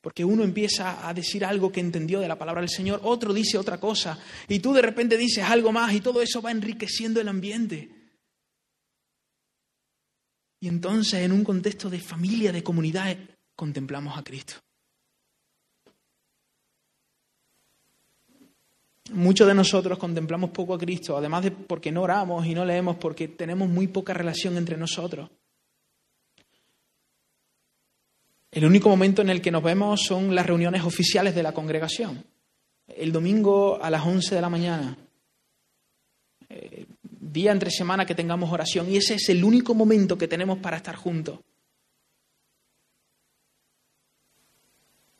Porque 0.00 0.24
uno 0.24 0.44
empieza 0.44 1.06
a 1.06 1.12
decir 1.12 1.44
algo 1.44 1.70
que 1.70 1.80
entendió 1.80 2.20
de 2.20 2.28
la 2.28 2.38
palabra 2.38 2.62
del 2.62 2.70
Señor, 2.70 3.00
otro 3.04 3.34
dice 3.34 3.58
otra 3.58 3.78
cosa, 3.78 4.18
y 4.48 4.60
tú 4.60 4.72
de 4.72 4.82
repente 4.82 5.16
dices 5.16 5.44
algo 5.44 5.72
más 5.72 5.92
y 5.92 6.00
todo 6.00 6.22
eso 6.22 6.40
va 6.40 6.50
enriqueciendo 6.50 7.20
el 7.20 7.28
ambiente. 7.28 7.90
Y 10.60 10.68
entonces 10.68 11.20
en 11.20 11.32
un 11.32 11.44
contexto 11.44 11.90
de 11.90 12.00
familia, 12.00 12.52
de 12.52 12.62
comunidad, 12.62 13.16
contemplamos 13.56 14.16
a 14.16 14.22
Cristo. 14.22 14.54
Muchos 19.12 19.48
de 19.48 19.54
nosotros 19.54 19.98
contemplamos 19.98 20.50
poco 20.50 20.74
a 20.74 20.78
Cristo, 20.78 21.16
además 21.16 21.42
de 21.42 21.50
porque 21.50 21.90
no 21.90 22.02
oramos 22.02 22.46
y 22.46 22.54
no 22.54 22.64
leemos, 22.64 22.96
porque 22.96 23.26
tenemos 23.28 23.68
muy 23.68 23.88
poca 23.88 24.14
relación 24.14 24.56
entre 24.56 24.76
nosotros. 24.76 25.30
El 28.50 28.64
único 28.64 28.88
momento 28.88 29.22
en 29.22 29.30
el 29.30 29.40
que 29.40 29.50
nos 29.50 29.62
vemos 29.62 30.02
son 30.02 30.34
las 30.34 30.46
reuniones 30.46 30.82
oficiales 30.82 31.34
de 31.34 31.42
la 31.42 31.52
congregación. 31.52 32.24
El 32.88 33.12
domingo 33.12 33.80
a 33.80 33.90
las 33.90 34.04
11 34.04 34.34
de 34.34 34.40
la 34.40 34.48
mañana. 34.48 34.96
Eh, 36.48 36.86
día 37.02 37.52
entre 37.52 37.70
semana 37.70 38.04
que 38.04 38.14
tengamos 38.14 38.50
oración. 38.50 38.90
Y 38.90 38.96
ese 38.96 39.14
es 39.14 39.28
el 39.28 39.44
único 39.44 39.74
momento 39.74 40.18
que 40.18 40.26
tenemos 40.26 40.58
para 40.58 40.78
estar 40.78 40.96
juntos. 40.96 41.38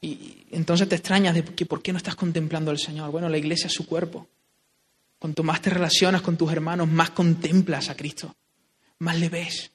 Y 0.01 0.47
entonces 0.51 0.89
te 0.89 0.97
extrañas 0.97 1.35
de 1.35 1.45
que 1.45 1.67
por 1.67 1.83
qué 1.83 1.93
no 1.93 1.99
estás 1.99 2.17
contemplando 2.17 2.71
al 2.71 2.79
Señor. 2.79 3.11
Bueno, 3.13 3.29
la 3.29 3.39
iglesia 3.39 3.69
es 3.69 3.75
su 3.75 3.87
cuerpo. 3.87 4.27
Cuanto 5.21 5.43
más 5.45 5.61
te 5.61 5.71
relacionas 5.71 6.23
con 6.23 6.37
tus 6.37 6.51
hermanos, 6.51 6.89
más 6.89 7.11
contemplas 7.11 7.91
a 7.91 7.95
Cristo, 7.95 8.35
más 8.99 9.21
le 9.21 9.29
ves. 9.29 9.71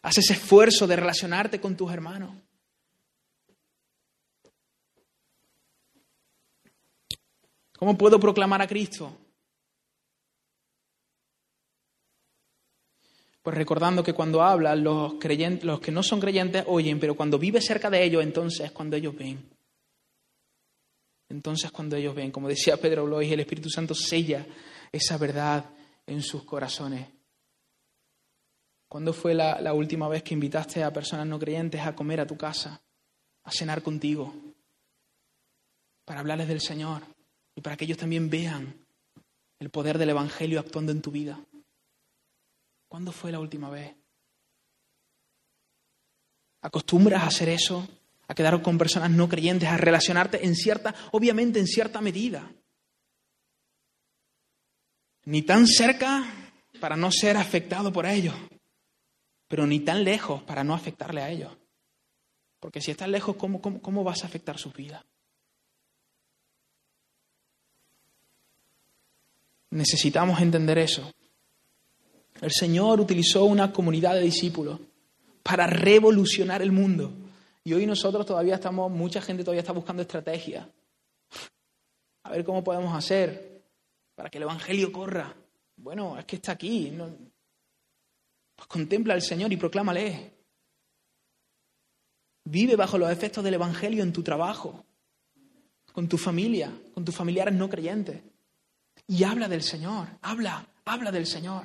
Haces 0.00 0.30
esfuerzo 0.30 0.86
de 0.86 0.96
relacionarte 0.96 1.60
con 1.60 1.76
tus 1.76 1.92
hermanos. 1.92 2.34
¿Cómo 7.82 7.98
puedo 7.98 8.20
proclamar 8.20 8.62
a 8.62 8.68
Cristo? 8.68 9.12
Pues 13.42 13.56
recordando 13.56 14.04
que 14.04 14.12
cuando 14.12 14.40
hablan, 14.40 14.84
los, 14.84 15.14
creyentes, 15.14 15.64
los 15.64 15.80
que 15.80 15.90
no 15.90 16.04
son 16.04 16.20
creyentes 16.20 16.62
oyen, 16.68 17.00
pero 17.00 17.16
cuando 17.16 17.40
vive 17.40 17.60
cerca 17.60 17.90
de 17.90 18.04
ellos, 18.04 18.22
entonces 18.22 18.66
es 18.66 18.70
cuando 18.70 18.94
ellos 18.94 19.16
ven. 19.16 19.50
Entonces 21.28 21.72
cuando 21.72 21.96
ellos 21.96 22.14
ven, 22.14 22.30
como 22.30 22.46
decía 22.46 22.76
Pedro 22.76 23.04
Blois, 23.04 23.32
el 23.32 23.40
Espíritu 23.40 23.68
Santo 23.68 23.96
sella 23.96 24.46
esa 24.92 25.18
verdad 25.18 25.64
en 26.06 26.22
sus 26.22 26.44
corazones. 26.44 27.08
¿Cuándo 28.86 29.12
fue 29.12 29.34
la, 29.34 29.60
la 29.60 29.74
última 29.74 30.06
vez 30.06 30.22
que 30.22 30.34
invitaste 30.34 30.84
a 30.84 30.92
personas 30.92 31.26
no 31.26 31.36
creyentes 31.36 31.80
a 31.80 31.96
comer 31.96 32.20
a 32.20 32.28
tu 32.28 32.36
casa, 32.36 32.80
a 33.42 33.50
cenar 33.50 33.82
contigo, 33.82 34.32
para 36.04 36.20
hablarles 36.20 36.46
del 36.46 36.60
Señor? 36.60 37.02
Y 37.54 37.60
para 37.60 37.76
que 37.76 37.84
ellos 37.84 37.98
también 37.98 38.30
vean 38.30 38.74
el 39.58 39.70
poder 39.70 39.98
del 39.98 40.10
Evangelio 40.10 40.60
actuando 40.60 40.92
en 40.92 41.02
tu 41.02 41.10
vida. 41.10 41.40
¿Cuándo 42.88 43.12
fue 43.12 43.32
la 43.32 43.40
última 43.40 43.70
vez? 43.70 43.94
¿Acostumbras 46.62 47.22
a 47.22 47.26
hacer 47.26 47.48
eso? 47.48 47.88
¿A 48.28 48.34
quedar 48.34 48.60
con 48.62 48.78
personas 48.78 49.10
no 49.10 49.28
creyentes? 49.28 49.68
¿A 49.68 49.76
relacionarte 49.76 50.44
en 50.44 50.54
cierta, 50.54 50.94
obviamente 51.12 51.58
en 51.58 51.66
cierta 51.66 52.00
medida? 52.00 52.50
Ni 55.24 55.42
tan 55.42 55.66
cerca 55.66 56.24
para 56.80 56.96
no 56.96 57.12
ser 57.12 57.36
afectado 57.36 57.92
por 57.92 58.06
ellos, 58.06 58.34
pero 59.48 59.66
ni 59.66 59.80
tan 59.80 60.02
lejos 60.02 60.42
para 60.42 60.64
no 60.64 60.74
afectarle 60.74 61.22
a 61.22 61.30
ellos. 61.30 61.56
Porque 62.58 62.80
si 62.80 62.90
estás 62.90 63.08
lejos, 63.08 63.36
¿cómo, 63.36 63.60
cómo, 63.60 63.80
cómo 63.80 64.04
vas 64.04 64.22
a 64.22 64.26
afectar 64.26 64.58
su 64.58 64.70
vida? 64.70 65.04
Necesitamos 69.72 70.38
entender 70.42 70.76
eso. 70.76 71.10
El 72.42 72.50
Señor 72.50 73.00
utilizó 73.00 73.44
una 73.44 73.72
comunidad 73.72 74.14
de 74.14 74.20
discípulos 74.20 74.78
para 75.42 75.66
revolucionar 75.66 76.60
el 76.60 76.72
mundo. 76.72 77.10
Y 77.64 77.72
hoy 77.72 77.86
nosotros 77.86 78.26
todavía 78.26 78.56
estamos, 78.56 78.90
mucha 78.90 79.22
gente 79.22 79.42
todavía 79.42 79.62
está 79.62 79.72
buscando 79.72 80.02
estrategias. 80.02 80.66
A 82.24 82.30
ver 82.30 82.44
cómo 82.44 82.62
podemos 82.62 82.94
hacer 82.94 83.62
para 84.14 84.28
que 84.28 84.36
el 84.36 84.42
Evangelio 84.42 84.92
corra. 84.92 85.34
Bueno, 85.76 86.18
es 86.18 86.26
que 86.26 86.36
está 86.36 86.52
aquí. 86.52 86.92
Pues 88.54 88.68
contempla 88.68 89.14
al 89.14 89.22
Señor 89.22 89.54
y 89.54 89.56
proclámale. 89.56 90.34
Vive 92.44 92.76
bajo 92.76 92.98
los 92.98 93.10
efectos 93.10 93.42
del 93.42 93.54
Evangelio 93.54 94.02
en 94.02 94.12
tu 94.12 94.22
trabajo, 94.22 94.84
con 95.94 96.08
tu 96.08 96.18
familia, 96.18 96.70
con 96.92 97.06
tus 97.06 97.14
familiares 97.14 97.54
no 97.54 97.70
creyentes 97.70 98.31
y 99.06 99.24
habla 99.24 99.48
del 99.48 99.62
Señor, 99.62 100.08
habla, 100.22 100.66
habla 100.84 101.10
del 101.10 101.26
Señor. 101.26 101.64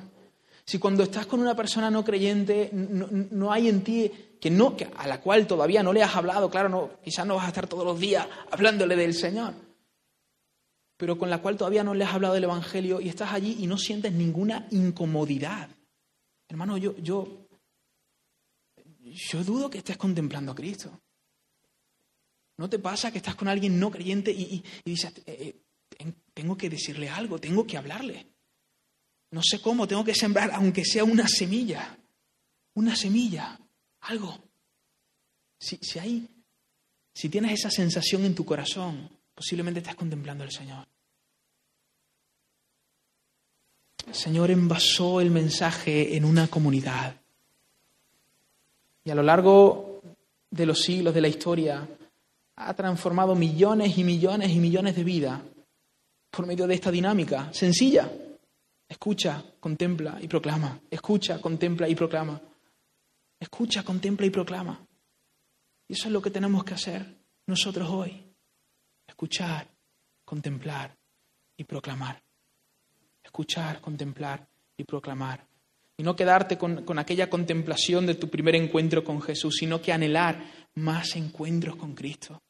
Si 0.64 0.78
cuando 0.78 1.02
estás 1.02 1.26
con 1.26 1.40
una 1.40 1.54
persona 1.54 1.90
no 1.90 2.04
creyente 2.04 2.70
no, 2.72 3.50
hay 3.50 3.68
en 3.68 3.82
ti 3.82 4.10
que 4.40 4.50
no, 4.50 4.76
que 4.76 4.90
a 4.96 5.06
la 5.06 5.20
cual 5.20 5.46
todavía 5.46 5.82
no 5.82 5.92
le 5.92 6.02
has 6.02 6.14
hablado, 6.14 6.50
claro, 6.50 6.68
no, 6.68 6.90
quizás 7.02 7.26
no 7.26 7.36
vas 7.36 7.46
a 7.46 7.48
estar 7.48 7.66
todos 7.66 7.84
los 7.84 7.98
días 7.98 8.26
hablándole 8.50 8.94
del 8.94 9.14
Señor, 9.14 9.54
pero 10.96 11.16
con 11.16 11.30
la 11.30 11.40
cual 11.40 11.56
todavía 11.56 11.82
no 11.82 11.94
le 11.94 12.04
has 12.04 12.12
hablado 12.12 12.34
del 12.34 12.44
Evangelio 12.44 13.00
y 13.00 13.08
estás 13.08 13.32
allí 13.32 13.56
y 13.60 13.66
no 13.66 13.78
sientes 13.78 14.12
ninguna 14.12 14.66
incomodidad. 14.70 15.70
Hermano, 16.48 16.76
yo, 16.76 16.96
yo, 16.98 17.48
yo 19.00 19.44
dudo 19.44 19.70
que 19.70 19.78
estés 19.78 19.96
contemplando 19.96 20.52
a 20.52 20.54
Cristo. 20.54 21.00
¿No 22.58 22.68
te 22.68 22.78
pasa 22.78 23.12
que 23.12 23.18
estás 23.18 23.36
con 23.36 23.48
alguien 23.48 23.78
no 23.78 23.90
creyente 23.90 24.32
y, 24.32 24.62
dices, 24.84 25.12
eh, 25.18 25.22
eh, 25.26 25.62
tengo 26.34 26.56
que 26.56 26.70
decirle 26.70 27.08
algo, 27.08 27.40
tengo 27.40 27.66
que 27.66 27.76
hablarle? 27.76 28.26
No 29.30 29.42
sé 29.42 29.60
cómo, 29.60 29.86
tengo 29.86 30.04
que 30.04 30.14
sembrar, 30.14 30.50
aunque 30.52 30.84
sea 30.84 31.04
una 31.04 31.26
semilla, 31.26 31.98
una 32.74 32.96
semilla, 32.96 33.58
algo. 34.02 34.38
Si, 35.58 35.76
si, 35.82 35.98
hay, 35.98 36.28
si 37.12 37.28
tienes 37.28 37.52
esa 37.52 37.70
sensación 37.70 38.24
en 38.24 38.34
tu 38.34 38.44
corazón, 38.44 39.10
posiblemente 39.34 39.80
estás 39.80 39.96
contemplando 39.96 40.44
al 40.44 40.52
Señor. 40.52 40.86
El 44.06 44.14
Señor 44.14 44.50
envasó 44.50 45.20
el 45.20 45.30
mensaje 45.30 46.16
en 46.16 46.24
una 46.24 46.48
comunidad. 46.48 47.16
Y 49.04 49.10
a 49.10 49.14
lo 49.14 49.22
largo 49.22 50.00
de 50.50 50.66
los 50.66 50.80
siglos 50.80 51.12
de 51.12 51.20
la 51.20 51.28
historia 51.28 51.86
ha 52.56 52.74
transformado 52.74 53.34
millones 53.34 53.98
y 53.98 54.04
millones 54.04 54.50
y 54.50 54.60
millones 54.60 54.96
de 54.96 55.04
vidas 55.04 55.40
por 56.30 56.46
medio 56.46 56.66
de 56.66 56.74
esta 56.74 56.90
dinámica 56.90 57.52
sencilla. 57.52 58.10
Escucha, 58.88 59.44
contempla 59.60 60.18
y 60.20 60.28
proclama. 60.28 60.80
Escucha, 60.90 61.40
contempla 61.40 61.88
y 61.88 61.94
proclama. 61.94 62.40
Escucha, 63.38 63.82
contempla 63.82 64.26
y 64.26 64.30
proclama. 64.30 64.86
Y 65.88 65.92
eso 65.92 66.08
es 66.08 66.12
lo 66.12 66.22
que 66.22 66.30
tenemos 66.30 66.64
que 66.64 66.74
hacer 66.74 67.16
nosotros 67.46 67.88
hoy. 67.90 68.24
Escuchar, 69.06 69.68
contemplar 70.24 70.96
y 71.56 71.64
proclamar. 71.64 72.22
Escuchar, 73.22 73.80
contemplar 73.80 74.46
y 74.76 74.84
proclamar. 74.84 75.46
Y 75.96 76.02
no 76.02 76.14
quedarte 76.14 76.56
con, 76.56 76.84
con, 76.84 76.98
aquella 76.98 77.28
contemplación 77.28 78.06
de 78.06 78.14
tu 78.14 78.28
primer 78.28 78.54
encuentro 78.54 79.02
con 79.02 79.20
Jesús, 79.20 79.56
sino 79.58 79.82
que 79.82 79.92
anhelar 79.92 80.68
más 80.74 81.16
encuentros 81.16 81.76
con 81.76 81.94
Cristo. 81.94 82.40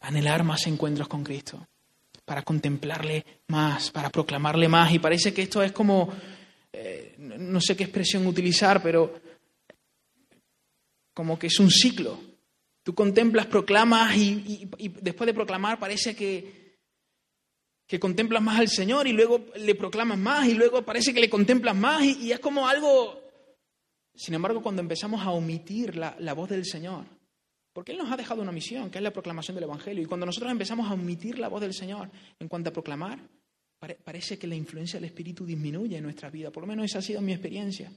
Anhelar 0.00 0.44
más 0.44 0.66
encuentros 0.66 1.08
con 1.08 1.24
Cristo 1.24 1.66
para 2.26 2.42
contemplarle 2.42 3.24
más, 3.46 3.90
para 3.90 4.10
proclamarle 4.10 4.68
más. 4.68 4.92
Y 4.92 4.98
parece 4.98 5.32
que 5.32 5.42
esto 5.42 5.62
es 5.62 5.72
como, 5.72 6.12
eh, 6.72 7.14
no 7.18 7.60
sé 7.60 7.76
qué 7.76 7.84
expresión 7.84 8.26
utilizar, 8.26 8.82
pero 8.82 9.20
como 11.14 11.38
que 11.38 11.46
es 11.46 11.58
un 11.60 11.70
ciclo. 11.70 12.20
Tú 12.82 12.94
contemplas, 12.94 13.46
proclamas 13.46 14.16
y, 14.16 14.68
después 15.00 15.26
de 15.26 15.34
proclamar 15.34 15.78
parece 15.78 16.14
que, 16.14 16.76
que 17.86 17.98
contemplas 17.98 18.42
más 18.42 18.58
al 18.58 18.68
Señor 18.68 19.06
y 19.06 19.12
luego 19.12 19.46
le 19.56 19.74
proclamas 19.74 20.18
más 20.18 20.46
y 20.46 20.54
luego 20.54 20.82
parece 20.82 21.14
que 21.14 21.20
le 21.20 21.30
contemplas 21.30 21.74
más 21.74 22.04
y, 22.04 22.32
es 22.32 22.40
como 22.40 22.68
algo... 22.68 23.22
Sin 24.14 24.34
embargo, 24.34 24.62
cuando 24.62 24.80
empezamos 24.80 25.20
a 25.22 25.30
omitir 25.30 25.94
la 25.94 26.32
voz 26.32 26.48
del 26.48 26.64
Señor, 26.64 27.04
porque 27.76 27.92
Él 27.92 27.98
nos 27.98 28.10
ha 28.10 28.16
dejado 28.16 28.40
una 28.40 28.52
misión, 28.52 28.90
que 28.90 28.96
es 28.96 29.04
la 29.04 29.12
proclamación 29.12 29.54
del 29.54 29.64
Evangelio. 29.64 30.02
Y 30.02 30.06
cuando 30.06 30.24
nosotros 30.24 30.50
empezamos 30.50 30.90
a 30.90 30.94
omitir 30.94 31.38
la 31.38 31.48
voz 31.48 31.60
del 31.60 31.74
Señor 31.74 32.10
en 32.38 32.48
cuanto 32.48 32.70
a 32.70 32.72
proclamar, 32.72 33.20
parece 34.02 34.38
que 34.38 34.46
la 34.46 34.54
influencia 34.54 34.98
del 34.98 35.10
Espíritu 35.10 35.44
disminuye 35.44 35.98
en 35.98 36.02
nuestra 36.02 36.30
vida. 36.30 36.50
Por 36.50 36.62
lo 36.62 36.68
menos 36.68 36.86
esa 36.86 37.00
ha 37.00 37.02
sido 37.02 37.20
mi 37.20 37.32
experiencia. 37.32 37.92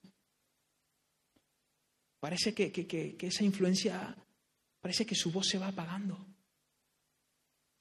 Parece 2.19 2.53
que, 2.53 3.15
esa 3.21 3.45
influencia, 3.45 4.13
parece 4.81 5.05
que 5.05 5.15
su 5.15 5.31
voz 5.31 5.47
se 5.47 5.57
va 5.57 5.69
apagando. 5.69 6.27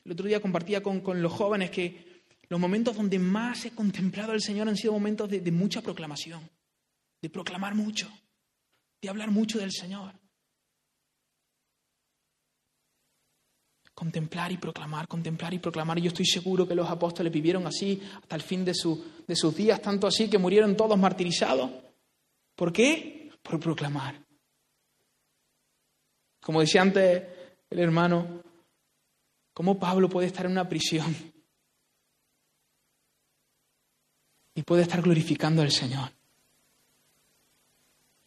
El 0.04 0.12
otro 0.12 0.28
día 0.28 0.40
compartía 0.40 0.80
con, 0.80 1.02
los 1.20 1.32
jóvenes 1.32 1.72
que 1.72 2.22
los 2.48 2.60
momentos 2.60 2.96
donde 2.96 3.18
más 3.18 3.64
he 3.64 3.72
contemplado 3.72 4.30
al 4.30 4.40
Señor 4.40 4.68
han 4.68 4.76
sido 4.76 4.92
momentos 4.92 5.28
de 5.28 5.50
mucha 5.50 5.82
proclamación, 5.82 6.48
de 7.20 7.28
proclamar 7.28 7.74
mucho, 7.74 8.08
de 9.02 9.08
hablar 9.08 9.32
mucho 9.32 9.58
del 9.58 9.72
Señor. 9.72 10.14
Contemplar 13.98 14.52
y 14.52 14.58
proclamar, 14.58 15.08
contemplar 15.08 15.52
y 15.54 15.58
proclamar. 15.58 15.98
Yo 15.98 16.06
estoy 16.06 16.24
seguro 16.24 16.68
que 16.68 16.74
los 16.76 16.88
apóstoles 16.88 17.32
vivieron 17.32 17.66
así 17.66 18.00
hasta 18.14 18.36
el 18.36 18.42
fin 18.42 18.64
de, 18.64 18.70
de 19.26 19.34
sus 19.34 19.56
días, 19.56 19.82
tanto 19.82 20.06
así 20.06 20.30
que 20.30 20.38
murieron 20.38 20.76
todos 20.76 20.96
martirizados. 20.96 21.68
¿Por 22.54 22.72
qué? 22.72 23.28
Por 23.42 23.58
proclamar. 23.58 24.14
Como 26.40 26.60
decía 26.60 26.80
antes 26.82 27.24
el 27.68 27.78
hermano, 27.80 28.40
¿cómo 29.52 29.76
Pablo 29.80 30.08
puede 30.08 30.28
estar 30.28 30.46
en 30.46 30.52
una 30.52 30.68
prisión 30.68 31.12
y 34.54 34.62
puede 34.62 34.82
estar 34.82 35.02
glorificando 35.02 35.60
al 35.60 35.72
Señor? 35.72 36.12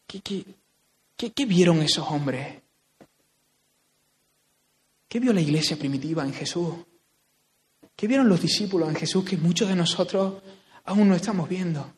¿Qué, 0.06 0.20
qué, 0.20 1.32
qué 1.32 1.46
vieron 1.46 1.82
esos 1.82 2.06
hombres? 2.12 2.62
¿Qué 5.12 5.20
vio 5.20 5.34
la 5.34 5.42
iglesia 5.42 5.76
primitiva 5.76 6.24
en 6.24 6.32
Jesús? 6.32 6.74
¿Qué 7.98 8.08
vieron 8.08 8.30
los 8.30 8.42
discípulos 8.42 8.88
en 8.88 8.96
Jesús 8.96 9.26
que 9.26 9.36
muchos 9.36 9.68
de 9.68 9.76
nosotros 9.76 10.42
aún 10.86 11.10
no 11.10 11.16
estamos 11.16 11.50
viendo? 11.50 11.94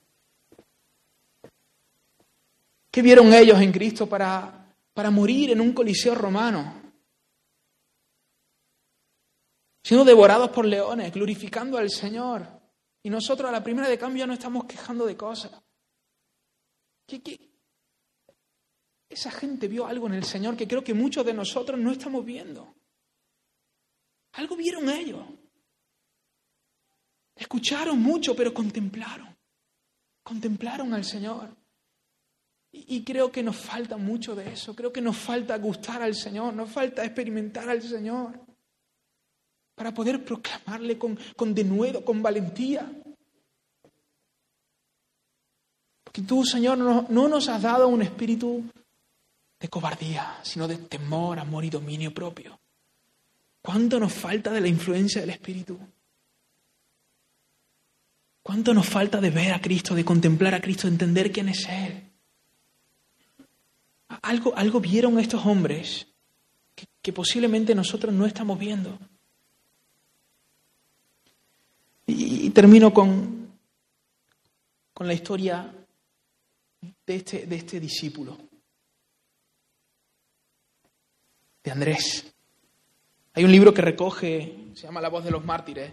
¿Qué 2.89 3.03
vieron 3.03 3.31
ellos 3.31 3.61
en 3.61 3.71
Cristo 3.71 4.09
para, 4.09 4.75
para 4.95 5.11
morir 5.11 5.51
en 5.51 5.61
un 5.61 5.73
coliseo 5.73 6.15
romano? 6.15 6.81
Siendo 9.83 10.03
devorados 10.03 10.49
por 10.49 10.65
leones, 10.65 11.13
glorificando 11.13 11.77
al 11.77 11.91
Señor. 11.91 12.47
Y 13.03 13.11
nosotros 13.11 13.47
a 13.47 13.51
la 13.51 13.63
primera 13.63 13.87
de 13.87 13.99
cambio 13.99 14.25
no 14.25 14.33
estamos 14.33 14.65
quejando 14.65 15.05
de 15.05 15.15
cosas. 15.15 15.51
¿Qué, 17.05 17.21
qué? 17.21 17.39
Esa 19.07 19.29
gente 19.29 19.67
vio 19.67 19.85
algo 19.85 20.07
en 20.07 20.15
el 20.15 20.23
Señor 20.23 20.57
que 20.57 20.67
creo 20.67 20.83
que 20.83 20.95
muchos 20.95 21.23
de 21.23 21.35
nosotros 21.35 21.79
no 21.79 21.91
estamos 21.91 22.25
viendo. 22.25 22.73
Algo 24.33 24.55
vieron 24.55 24.89
ellos. 24.89 25.23
Escucharon 27.35 28.01
mucho, 28.01 28.35
pero 28.35 28.53
contemplaron. 28.53 29.35
Contemplaron 30.23 30.93
al 30.93 31.03
Señor. 31.03 31.55
Y, 32.71 33.03
creo 33.03 33.31
que 33.31 33.43
nos 33.43 33.55
falta 33.55 33.97
mucho 33.97 34.33
de 34.33 34.51
eso. 34.51 34.75
Creo 34.75 34.91
que 34.91 35.01
nos 35.01 35.15
falta 35.15 35.55
gustar 35.59 36.01
al 36.01 36.15
Señor, 36.15 36.55
nos 36.55 36.71
falta 36.71 37.05
experimentar 37.05 37.69
al 37.69 37.83
Señor. 37.83 38.39
Para 39.75 39.93
poder 39.93 40.23
proclamarle 40.25 40.97
con, 40.97 41.17
con 41.35 41.53
denuedo, 41.53 42.03
con 42.03 42.23
valentía. 42.23 42.91
Porque 46.03 46.23
tú, 46.23 46.43
Señor, 46.43 46.79
no, 46.79 47.05
no 47.09 47.27
nos 47.27 47.47
has 47.47 47.61
dado 47.61 47.87
un 47.87 48.01
espíritu 48.01 48.63
de 49.59 49.67
cobardía, 49.67 50.39
sino 50.41 50.67
de 50.67 50.77
temor, 50.77 51.37
amor 51.37 51.65
y 51.65 51.69
dominio 51.69 52.11
propio. 52.11 52.59
¿Cuánto 53.63 53.97
nos 53.97 54.11
falta 54.11 54.51
de 54.51 54.59
la 54.59 54.67
influencia 54.67 55.21
del 55.21 55.29
Espíritu? 55.29 55.79
¿Cuánto 58.43 58.73
nos 58.73 58.85
falta 58.85 59.21
de 59.21 59.29
ver 59.29 59.53
a 59.53 59.61
Cristo, 59.61 59.95
de 59.95 60.03
contemplar 60.03 60.53
a 60.53 60.59
Cristo, 60.59 60.87
de 60.87 60.93
entender 60.93 61.31
quién 61.31 61.47
es 61.47 61.65
Él? 61.69 62.11
Algo, 64.21 64.53
algo 64.57 64.81
vieron 64.81 65.17
estos 65.17 65.45
hombres 65.45 66.05
que, 67.01 67.13
posiblemente 67.13 67.73
nosotros 67.73 68.13
no 68.13 68.25
estamos 68.25 68.59
viendo. 68.59 68.99
Y, 72.05 72.49
termino 72.49 72.93
con, 72.93 73.57
con 74.93 75.07
la 75.07 75.13
historia 75.13 75.73
de 77.05 77.15
este, 77.15 77.45
de 77.45 77.55
este 77.55 77.79
discípulo, 77.79 78.37
de 81.63 81.71
Andrés. 81.71 82.32
Hay 83.35 83.43
un 83.43 83.51
libro 83.51 83.73
que 83.73 83.81
recoge, 83.81 84.55
se 84.75 84.83
llama 84.83 85.01
La 85.01 85.09
voz 85.09 85.23
de 85.23 85.31
los 85.31 85.43
mártires. 85.43 85.91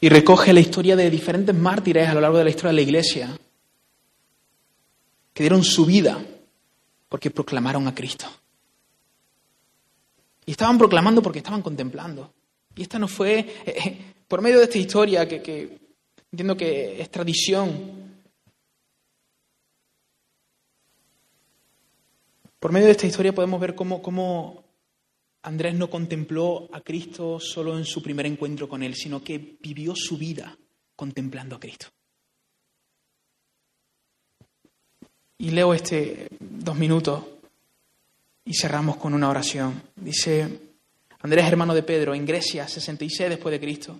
Y 0.00 0.08
recoge 0.08 0.52
la 0.52 0.60
historia 0.60 0.94
de 0.94 1.10
diferentes 1.10 1.52
mártires 1.52 2.08
a 2.08 2.14
lo 2.14 2.20
largo 2.20 2.38
de 2.38 2.44
la 2.44 2.50
historia 2.50 2.68
de 2.68 2.76
la 2.76 2.82
Iglesia, 2.82 3.36
que 5.34 5.42
dieron 5.42 5.64
su 5.64 5.84
vida 5.84 6.24
porque 7.08 7.32
proclamaron 7.32 7.88
a 7.88 7.94
Cristo. 7.96 8.26
Y 10.46 10.52
estaban 10.52 10.78
proclamando 10.78 11.20
porque 11.20 11.40
estaban 11.40 11.62
contemplando. 11.62 12.37
Y 12.78 12.82
esta 12.82 13.00
no 13.00 13.08
fue, 13.08 13.40
eh, 13.40 13.46
eh, 13.66 13.98
por 14.28 14.40
medio 14.40 14.58
de 14.58 14.64
esta 14.64 14.78
historia, 14.78 15.26
que, 15.26 15.80
entiendo 16.30 16.56
que 16.56 17.02
es 17.02 17.10
tradición, 17.10 18.14
por 22.60 22.70
medio 22.70 22.86
de 22.86 22.92
esta 22.92 23.08
historia 23.08 23.34
podemos 23.34 23.60
ver 23.60 23.74
cómo, 23.74 24.00
cómo 24.00 24.62
Andrés 25.42 25.74
no 25.74 25.90
contempló 25.90 26.68
a 26.72 26.80
Cristo 26.80 27.40
solo 27.40 27.76
en 27.76 27.84
su 27.84 28.00
primer 28.00 28.26
encuentro 28.26 28.68
con 28.68 28.84
Él, 28.84 28.94
sino 28.94 29.24
que 29.24 29.56
vivió 29.60 29.94
su 29.96 30.16
vida 30.16 30.56
contemplando 30.94 31.56
a 31.56 31.60
Cristo. 31.60 31.88
Y 35.38 35.50
leo 35.50 35.74
este 35.74 36.28
dos 36.38 36.76
minutos 36.76 37.24
y 38.44 38.54
cerramos 38.54 38.98
con 38.98 39.14
una 39.14 39.28
oración. 39.28 39.82
Dice 39.96 40.67
Andrés, 41.20 41.46
hermano 41.46 41.74
de 41.74 41.82
Pedro, 41.82 42.14
en 42.14 42.24
Grecia, 42.24 42.68
66 42.68 43.28
después 43.28 43.52
de 43.52 43.60
Cristo. 43.60 43.98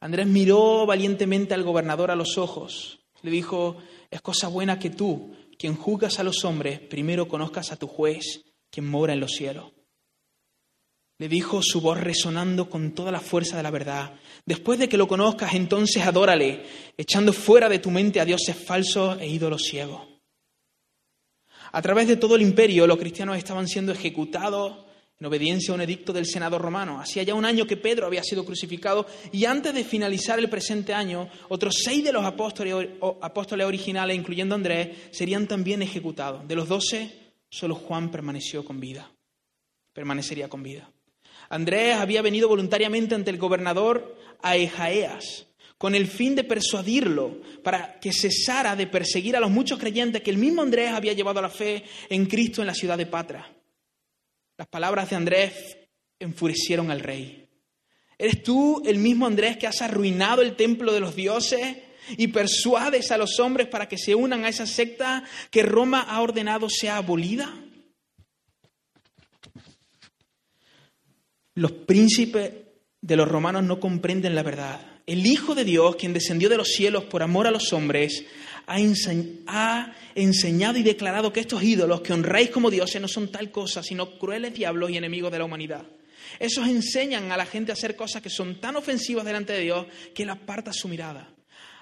Andrés 0.00 0.26
miró 0.26 0.84
valientemente 0.84 1.54
al 1.54 1.62
gobernador 1.62 2.10
a 2.10 2.16
los 2.16 2.38
ojos. 2.38 2.98
Le 3.22 3.30
dijo, 3.30 3.76
es 4.10 4.20
cosa 4.20 4.48
buena 4.48 4.78
que 4.78 4.90
tú, 4.90 5.34
quien 5.58 5.76
juzgas 5.76 6.18
a 6.18 6.24
los 6.24 6.44
hombres, 6.44 6.80
primero 6.80 7.28
conozcas 7.28 7.72
a 7.72 7.76
tu 7.76 7.86
juez, 7.86 8.44
quien 8.70 8.88
mora 8.88 9.12
en 9.12 9.20
los 9.20 9.32
cielos. 9.32 9.72
Le 11.18 11.28
dijo 11.28 11.62
su 11.62 11.80
voz 11.80 11.98
resonando 11.98 12.68
con 12.68 12.92
toda 12.92 13.10
la 13.10 13.20
fuerza 13.20 13.56
de 13.56 13.62
la 13.62 13.70
verdad. 13.70 14.14
Después 14.44 14.78
de 14.78 14.88
que 14.88 14.98
lo 14.98 15.08
conozcas, 15.08 15.54
entonces 15.54 16.04
adórale, 16.04 16.64
echando 16.96 17.32
fuera 17.32 17.68
de 17.68 17.78
tu 17.78 17.90
mente 17.90 18.20
a 18.20 18.26
dioses 18.26 18.56
falsos 18.56 19.18
e 19.20 19.26
ídolos 19.26 19.62
ciegos. 19.62 20.02
A 21.72 21.80
través 21.80 22.06
de 22.06 22.16
todo 22.16 22.36
el 22.36 22.42
imperio, 22.42 22.86
los 22.86 22.98
cristianos 22.98 23.38
estaban 23.38 23.66
siendo 23.66 23.92
ejecutados 23.92 24.85
en 25.18 25.26
obediencia 25.26 25.72
a 25.72 25.74
un 25.74 25.80
edicto 25.80 26.12
del 26.12 26.26
Senado 26.26 26.58
romano. 26.58 27.00
Hacía 27.00 27.22
ya 27.22 27.34
un 27.34 27.44
año 27.44 27.66
que 27.66 27.76
Pedro 27.76 28.06
había 28.06 28.22
sido 28.22 28.44
crucificado 28.44 29.06
y 29.32 29.44
antes 29.46 29.74
de 29.74 29.84
finalizar 29.84 30.38
el 30.38 30.50
presente 30.50 30.92
año, 30.92 31.28
otros 31.48 31.76
seis 31.82 32.04
de 32.04 32.12
los 32.12 32.24
apóstoles, 32.24 33.64
originales, 33.64 34.16
incluyendo 34.16 34.54
Andrés, 34.54 34.96
serían 35.12 35.46
también 35.46 35.82
ejecutados. 35.82 36.46
De 36.46 36.54
los 36.54 36.68
doce, 36.68 37.10
solo 37.48 37.74
Juan 37.74 38.10
permaneció 38.10 38.64
con 38.64 38.78
vida, 38.78 39.10
permanecería 39.92 40.48
con 40.48 40.62
vida. 40.62 40.90
Andrés 41.48 41.96
había 41.96 42.22
venido 42.22 42.48
voluntariamente 42.48 43.14
ante 43.14 43.30
el 43.30 43.38
gobernador 43.38 44.16
Aejaeas 44.42 45.46
con 45.78 45.94
el 45.94 46.06
fin 46.06 46.34
de 46.34 46.44
persuadirlo 46.44 47.40
para 47.62 48.00
que 48.00 48.12
cesara 48.12 48.76
de 48.76 48.86
perseguir 48.86 49.36
a 49.36 49.40
los 49.40 49.50
muchos 49.50 49.78
creyentes 49.78 50.22
que 50.22 50.30
el 50.30 50.38
mismo 50.38 50.62
Andrés 50.62 50.90
había 50.90 51.12
llevado 51.12 51.38
a 51.38 51.42
la 51.42 51.50
fe 51.50 51.84
en 52.08 52.26
Cristo 52.26 52.62
en 52.62 52.66
la 52.66 52.74
ciudad 52.74 52.96
de 52.96 53.06
Patra. 53.06 53.55
Las 54.58 54.68
palabras 54.68 55.10
de 55.10 55.16
Andrés 55.16 55.76
enfurecieron 56.18 56.90
al 56.90 57.00
rey. 57.00 57.48
¿Eres 58.18 58.42
tú 58.42 58.82
el 58.86 58.98
mismo 58.98 59.26
Andrés 59.26 59.58
que 59.58 59.66
has 59.66 59.82
arruinado 59.82 60.40
el 60.40 60.56
templo 60.56 60.92
de 60.92 61.00
los 61.00 61.14
dioses 61.14 61.76
y 62.16 62.28
persuades 62.28 63.10
a 63.10 63.18
los 63.18 63.38
hombres 63.40 63.68
para 63.68 63.88
que 63.88 63.98
se 63.98 64.14
unan 64.14 64.44
a 64.44 64.48
esa 64.48 64.66
secta 64.66 65.24
que 65.50 65.62
Roma 65.62 66.00
ha 66.00 66.22
ordenado 66.22 66.68
sea 66.70 66.96
abolida? 66.96 67.52
Los 71.54 71.72
príncipes 71.72 72.52
de 73.00 73.16
los 73.16 73.28
romanos 73.28 73.64
no 73.64 73.80
comprenden 73.80 74.34
la 74.34 74.42
verdad. 74.42 74.80
El 75.06 75.26
Hijo 75.26 75.54
de 75.54 75.64
Dios, 75.64 75.96
quien 75.96 76.12
descendió 76.12 76.48
de 76.48 76.56
los 76.56 76.68
cielos 76.68 77.04
por 77.04 77.22
amor 77.22 77.46
a 77.46 77.50
los 77.50 77.72
hombres, 77.72 78.24
ha, 78.66 79.92
enseñado 80.14 80.78
y 80.78 80.82
declarado 80.82 81.32
que 81.32 81.40
estos 81.40 81.62
ídolos 81.62 82.00
que 82.00 82.12
honráis 82.12 82.50
como 82.50 82.70
dioses 82.70 83.00
no 83.00 83.08
son 83.08 83.30
tal 83.30 83.50
cosa, 83.50 83.82
sino 83.82 84.18
crueles 84.18 84.54
diablos 84.54 84.90
y 84.90 84.96
enemigos 84.96 85.30
de 85.30 85.38
la 85.38 85.44
humanidad. 85.44 85.86
Esos 86.38 86.66
enseñan 86.66 87.30
a 87.30 87.36
la 87.36 87.46
gente 87.46 87.70
a 87.70 87.74
hacer 87.74 87.94
cosas 87.94 88.22
que 88.22 88.30
son 88.30 88.60
tan 88.60 88.76
ofensivas 88.76 89.24
delante 89.24 89.52
de 89.52 89.60
Dios 89.60 89.86
que 90.14 90.24
él 90.24 90.30
aparta 90.30 90.72
su 90.72 90.88
mirada. 90.88 91.32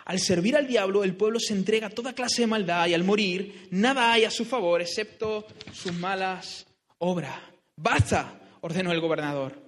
Al 0.05 0.21
servir 0.21 0.57
al 0.57 0.67
diablo, 0.67 1.03
el 1.03 1.17
pueblo 1.17 1.41
se 1.41 1.55
entrega 1.55 1.87
a 1.87 1.91
toda 1.91 2.13
clase 2.13 2.43
de 2.43 2.47
maldad 2.47 2.87
y 2.89 2.95
al 2.95 3.05
morir, 3.05 3.69
nada 3.71 4.13
hay 4.13 4.25
a 4.25 4.31
su 4.31 4.45
favor 4.45 4.83
excepto 4.83 5.47
sus 5.73 5.95
malas 5.95 6.67
obras. 6.99 7.37
¡Basta! 7.77 8.41
ordenó 8.61 8.93
el 8.93 9.01
gobernador. 9.01 9.63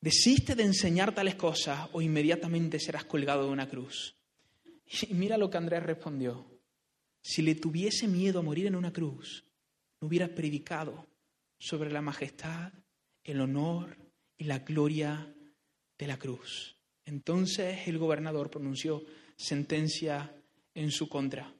Desiste 0.00 0.54
de 0.54 0.64
enseñar 0.64 1.14
tales 1.14 1.34
cosas 1.36 1.88
o 1.92 2.02
inmediatamente 2.02 2.78
serás 2.78 3.04
colgado 3.04 3.44
de 3.44 3.50
una 3.50 3.68
cruz. 3.68 4.17
Y 4.88 5.14
mira 5.14 5.36
lo 5.36 5.50
que 5.50 5.58
Andrés 5.58 5.82
respondió. 5.82 6.46
Si 7.20 7.42
le 7.42 7.54
tuviese 7.54 8.08
miedo 8.08 8.38
a 8.38 8.42
morir 8.42 8.66
en 8.66 8.76
una 8.76 8.92
cruz, 8.92 9.44
no 10.00 10.08
hubiera 10.08 10.28
predicado 10.28 11.06
sobre 11.58 11.90
la 11.90 12.00
majestad, 12.00 12.72
el 13.24 13.40
honor 13.40 13.96
y 14.36 14.44
la 14.44 14.60
gloria 14.60 15.34
de 15.98 16.06
la 16.06 16.18
cruz. 16.18 16.76
Entonces 17.04 17.86
el 17.86 17.98
gobernador 17.98 18.50
pronunció 18.50 19.02
sentencia 19.36 20.34
en 20.74 20.90
su 20.90 21.08
contra. 21.08 21.52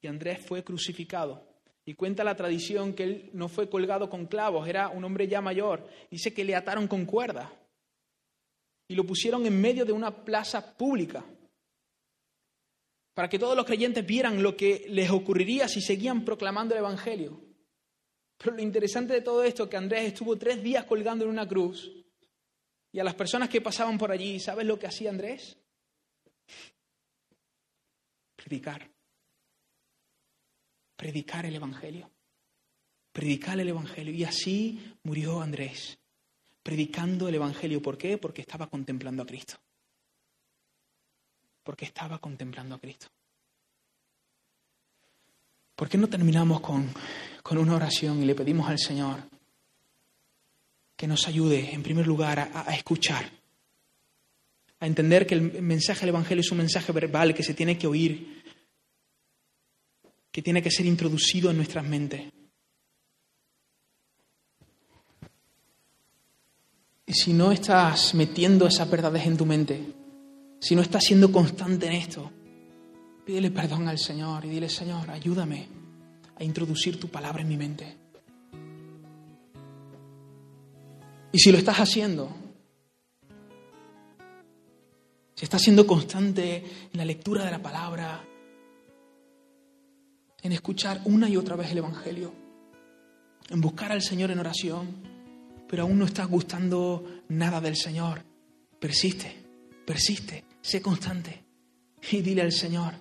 Y 0.00 0.06
Andrés 0.06 0.40
fue 0.44 0.64
crucificado. 0.64 1.46
Y 1.84 1.94
cuenta 1.94 2.24
la 2.24 2.36
tradición 2.36 2.94
que 2.94 3.02
él 3.02 3.30
no 3.32 3.48
fue 3.48 3.68
colgado 3.68 4.08
con 4.08 4.26
clavos, 4.26 4.68
era 4.68 4.88
un 4.88 5.04
hombre 5.04 5.28
ya 5.28 5.40
mayor. 5.40 5.88
Dice 6.10 6.32
que 6.32 6.44
le 6.44 6.54
ataron 6.54 6.86
con 6.86 7.04
cuerda 7.04 7.52
y 8.88 8.94
lo 8.94 9.04
pusieron 9.04 9.44
en 9.46 9.60
medio 9.60 9.84
de 9.84 9.92
una 9.92 10.24
plaza 10.24 10.76
pública 10.76 11.24
para 13.14 13.28
que 13.28 13.38
todos 13.38 13.56
los 13.56 13.66
creyentes 13.66 14.06
vieran 14.06 14.42
lo 14.42 14.56
que 14.56 14.86
les 14.88 15.10
ocurriría 15.10 15.68
si 15.68 15.80
seguían 15.80 16.24
proclamando 16.24 16.74
el 16.74 16.80
Evangelio. 16.80 17.40
Pero 18.38 18.56
lo 18.56 18.62
interesante 18.62 19.14
de 19.14 19.20
todo 19.20 19.44
esto 19.44 19.64
es 19.64 19.68
que 19.68 19.76
Andrés 19.76 20.04
estuvo 20.04 20.36
tres 20.36 20.62
días 20.62 20.84
colgando 20.84 21.24
en 21.24 21.30
una 21.30 21.46
cruz 21.46 21.90
y 22.90 22.98
a 22.98 23.04
las 23.04 23.14
personas 23.14 23.48
que 23.48 23.60
pasaban 23.60 23.98
por 23.98 24.10
allí, 24.10 24.40
¿sabes 24.40 24.66
lo 24.66 24.78
que 24.78 24.86
hacía 24.86 25.10
Andrés? 25.10 25.58
Predicar. 28.36 28.90
Predicar 30.96 31.46
el 31.46 31.54
Evangelio. 31.54 32.10
Predicar 33.12 33.60
el 33.60 33.68
Evangelio. 33.68 34.12
Y 34.12 34.24
así 34.24 34.96
murió 35.02 35.40
Andrés, 35.40 35.98
predicando 36.62 37.28
el 37.28 37.34
Evangelio. 37.34 37.80
¿Por 37.80 37.96
qué? 37.96 38.18
Porque 38.18 38.40
estaba 38.40 38.68
contemplando 38.68 39.22
a 39.22 39.26
Cristo 39.26 39.58
porque 41.62 41.84
estaba 41.84 42.18
contemplando 42.18 42.74
a 42.74 42.80
Cristo. 42.80 43.08
¿Por 45.74 45.88
qué 45.88 45.98
no 45.98 46.08
terminamos 46.08 46.60
con, 46.60 46.92
una 47.50 47.74
oración 47.76 48.22
y 48.22 48.24
le 48.24 48.34
pedimos 48.34 48.68
al 48.68 48.78
Señor 48.78 49.22
que 50.96 51.06
nos 51.06 51.26
ayude, 51.26 51.74
en 51.74 51.82
primer 51.82 52.06
lugar, 52.06 52.38
a, 52.38 52.70
a 52.70 52.74
escuchar, 52.74 53.30
a 54.80 54.86
entender 54.86 55.26
que 55.26 55.34
el 55.34 55.62
mensaje 55.62 56.00
del 56.00 56.10
Evangelio 56.10 56.40
es 56.40 56.50
un 56.50 56.58
mensaje 56.58 56.92
verbal 56.92 57.34
que 57.34 57.42
se 57.42 57.54
tiene 57.54 57.76
que 57.76 57.86
oír, 57.86 58.42
que 60.30 60.42
tiene 60.42 60.62
que 60.62 60.70
ser 60.70 60.86
introducido 60.86 61.50
en 61.50 61.56
nuestras 61.56 61.84
mentes? 61.84 62.32
Y 67.04 67.14
si 67.14 67.32
no 67.32 67.52
estás 67.52 68.14
metiendo 68.14 68.66
esas 68.66 68.88
verdades 68.88 69.26
en 69.26 69.36
tu 69.36 69.44
mente, 69.44 70.01
si 70.62 70.76
no 70.76 70.82
estás 70.82 71.02
siendo 71.02 71.32
constante 71.32 71.88
en 71.88 71.92
esto, 71.94 72.30
pídele 73.26 73.50
perdón 73.50 73.88
al 73.88 73.98
Señor 73.98 74.44
y 74.44 74.48
dile, 74.48 74.68
Señor, 74.68 75.10
ayúdame 75.10 75.66
a 76.38 76.44
introducir 76.44 77.00
tu 77.00 77.08
palabra 77.08 77.42
en 77.42 77.48
mi 77.48 77.56
mente. 77.56 77.96
Y 81.32 81.38
si 81.40 81.50
lo 81.50 81.58
estás 81.58 81.78
haciendo, 81.78 82.32
si 85.34 85.44
estás 85.44 85.60
siendo 85.60 85.84
constante 85.84 86.58
en 86.92 86.96
la 86.96 87.04
lectura 87.04 87.44
de 87.44 87.50
la 87.50 87.60
palabra, 87.60 88.24
en 90.42 90.52
escuchar 90.52 91.00
una 91.06 91.28
y 91.28 91.36
otra 91.36 91.56
vez 91.56 91.72
el 91.72 91.78
Evangelio, 91.78 92.32
en 93.50 93.60
buscar 93.60 93.90
al 93.90 94.02
Señor 94.02 94.30
en 94.30 94.38
oración, 94.38 94.94
pero 95.66 95.82
aún 95.82 95.98
no 95.98 96.04
estás 96.04 96.28
gustando 96.28 97.04
nada 97.30 97.60
del 97.60 97.74
Señor, 97.74 98.22
persiste, 98.78 99.42
persiste, 99.84 100.51
Sé 100.62 100.80
constante 100.80 101.44
y 102.08 102.22
dile 102.22 102.40
al 102.40 102.52
Señor, 102.52 102.94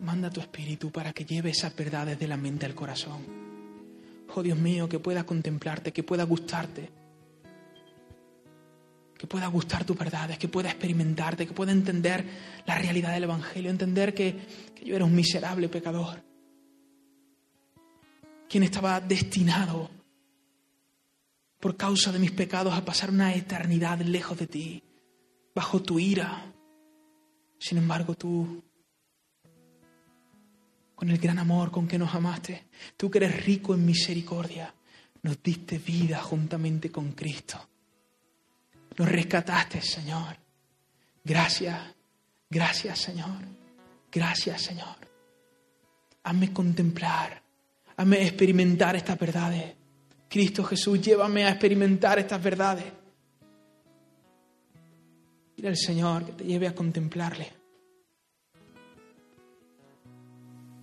manda 0.00 0.30
tu 0.30 0.40
espíritu 0.40 0.90
para 0.90 1.12
que 1.12 1.26
lleve 1.26 1.50
esas 1.50 1.76
verdades 1.76 2.18
de 2.18 2.26
la 2.26 2.38
mente 2.38 2.64
al 2.64 2.74
corazón. 2.74 3.26
Oh 4.34 4.42
Dios 4.42 4.58
mío, 4.58 4.88
que 4.88 5.00
pueda 5.00 5.24
contemplarte, 5.24 5.92
que 5.92 6.02
pueda 6.02 6.24
gustarte, 6.24 6.90
que 9.18 9.26
pueda 9.26 9.48
gustar 9.48 9.84
tus 9.84 9.98
verdades, 9.98 10.38
que 10.38 10.48
pueda 10.48 10.70
experimentarte, 10.70 11.46
que 11.46 11.52
pueda 11.52 11.72
entender 11.72 12.24
la 12.64 12.78
realidad 12.78 13.12
del 13.12 13.24
Evangelio, 13.24 13.70
entender 13.70 14.14
que, 14.14 14.34
que 14.74 14.86
yo 14.86 14.96
era 14.96 15.04
un 15.04 15.14
miserable 15.14 15.68
pecador, 15.68 16.22
quien 18.48 18.62
estaba 18.62 18.98
destinado 19.00 19.90
por 21.60 21.76
causa 21.76 22.12
de 22.12 22.18
mis 22.18 22.30
pecados 22.30 22.72
a 22.72 22.84
pasar 22.84 23.10
una 23.10 23.34
eternidad 23.34 24.00
lejos 24.00 24.38
de 24.38 24.46
ti 24.46 24.82
bajo 25.58 25.82
tu 25.82 25.98
ira. 25.98 26.40
Sin 27.58 27.78
embargo, 27.78 28.14
tú, 28.14 28.62
con 30.94 31.10
el 31.10 31.18
gran 31.18 31.40
amor 31.40 31.72
con 31.72 31.88
que 31.88 31.98
nos 31.98 32.14
amaste, 32.14 32.68
tú 32.96 33.10
que 33.10 33.18
eres 33.18 33.44
rico 33.44 33.74
en 33.74 33.84
misericordia, 33.84 34.72
nos 35.22 35.42
diste 35.42 35.78
vida 35.78 36.20
juntamente 36.20 36.92
con 36.92 37.10
Cristo. 37.10 37.58
Nos 38.96 39.08
rescataste, 39.08 39.82
Señor. 39.82 40.36
Gracias, 41.24 41.76
gracias, 42.48 43.00
Señor. 43.00 43.40
Gracias, 44.12 44.62
Señor. 44.62 44.96
Hazme 46.22 46.52
contemplar, 46.52 47.42
hazme 47.96 48.22
experimentar 48.22 48.94
estas 48.94 49.18
verdades. 49.18 49.74
Cristo 50.28 50.62
Jesús, 50.62 51.00
llévame 51.00 51.46
a 51.46 51.50
experimentar 51.50 52.20
estas 52.20 52.40
verdades. 52.40 52.97
Dile 55.58 55.70
al 55.70 55.76
Señor 55.76 56.24
que 56.24 56.32
te 56.34 56.44
lleve 56.44 56.68
a 56.68 56.74
contemplarle. 56.74 57.52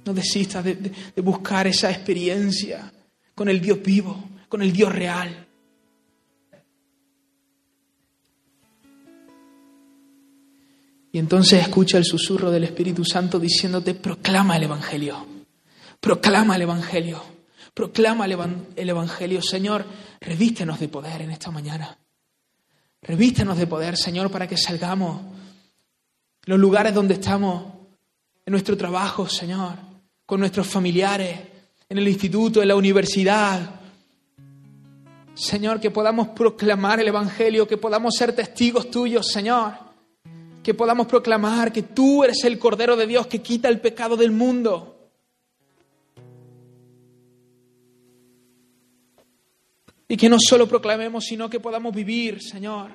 No 0.05 0.13
desistas 0.13 0.65
de, 0.65 0.91
buscar 1.23 1.65
esa 1.65 1.89
experiencia 1.89 2.91
con 3.33 3.47
el 3.47 3.61
Dios 3.61 3.81
vivo, 3.81 4.21
con 4.49 4.61
el 4.61 4.73
Dios 4.73 4.93
real. 4.93 5.47
Y 11.13 11.19
entonces 11.19 11.61
escucha 11.61 11.97
el 11.97 12.03
susurro 12.03 12.51
del 12.51 12.65
Espíritu 12.65 13.05
Santo 13.05 13.39
diciéndote, 13.39 13.93
proclama 13.93 14.57
el 14.57 14.63
Evangelio, 14.63 15.25
proclama 16.01 16.57
el 16.57 16.63
Evangelio, 16.63 17.23
proclama 17.73 18.25
el 18.25 18.89
Evangelio. 18.89 19.41
Señor, 19.41 19.85
revístenos 20.19 20.81
de 20.81 20.89
poder 20.89 21.21
en 21.21 21.31
esta 21.31 21.49
mañana. 21.49 21.97
Revístenos 23.07 23.57
de 23.57 23.67
poder, 23.67 23.97
Señor, 23.97 24.31
para 24.31 24.47
que 24.47 24.57
salgamos 24.57 25.21
los 26.45 26.59
lugares 26.59 26.93
donde 26.93 27.15
estamos, 27.15 27.73
en 28.45 28.51
nuestro 28.51 28.77
trabajo, 28.77 29.27
Señor, 29.27 29.73
con 30.25 30.39
nuestros 30.39 30.67
familiares, 30.67 31.39
en 31.89 31.97
el 31.97 32.07
instituto, 32.07 32.61
en 32.61 32.67
la 32.67 32.75
universidad. 32.75 33.81
Señor, 35.33 35.79
que 35.79 35.91
podamos 35.91 36.29
proclamar 36.29 36.99
el 36.99 37.07
Evangelio, 37.07 37.67
que 37.67 37.77
podamos 37.77 38.15
ser 38.15 38.35
testigos 38.35 38.91
tuyos, 38.91 39.27
Señor 39.27 39.85
que 40.65 40.73
podamos 40.73 41.05
proclamar 41.05 41.71
que 41.71 41.83
tú 41.83 42.23
eres 42.23 42.43
el 42.43 42.57
Cordero 42.57 42.95
de 42.95 43.05
Dios 43.05 43.27
que 43.27 43.39
quita 43.39 43.69
el 43.69 43.79
pecado 43.79 44.17
del 44.17 44.31
mundo. 44.31 44.94
Y 50.07 50.17
que 50.17 50.29
no 50.29 50.37
solo 50.39 50.67
proclamemos, 50.67 51.25
sino 51.25 51.49
que 51.49 51.59
podamos 51.59 51.93
vivir, 51.95 52.41
Señor, 52.41 52.91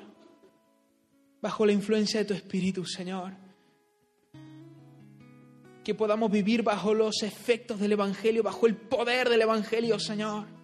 bajo 1.41 1.67
la 1.67 1.73
influencia 1.73 2.21
de 2.21 2.27
tu 2.27 2.35
Espíritu, 2.35 2.85
Señor. 2.85 3.33
Que 5.83 5.95
podamos 5.95 6.31
vivir 6.31 6.63
bajo 6.63 6.95
los 6.95 7.23
efectos 7.23 7.81
del 7.81 7.93
Evangelio, 7.93 8.43
bajo 8.43 8.67
el 8.67 8.77
poder 8.77 9.29
del 9.29 9.43
Evangelio, 9.43 9.99
Señor. 9.99 10.61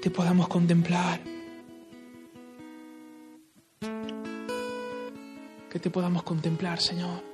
te 0.00 0.10
podamos 0.10 0.48
contemplar. 0.48 1.20
Que 5.70 5.78
te 5.78 5.90
podamos 5.90 6.22
contemplar, 6.22 6.80
Señor. 6.80 7.29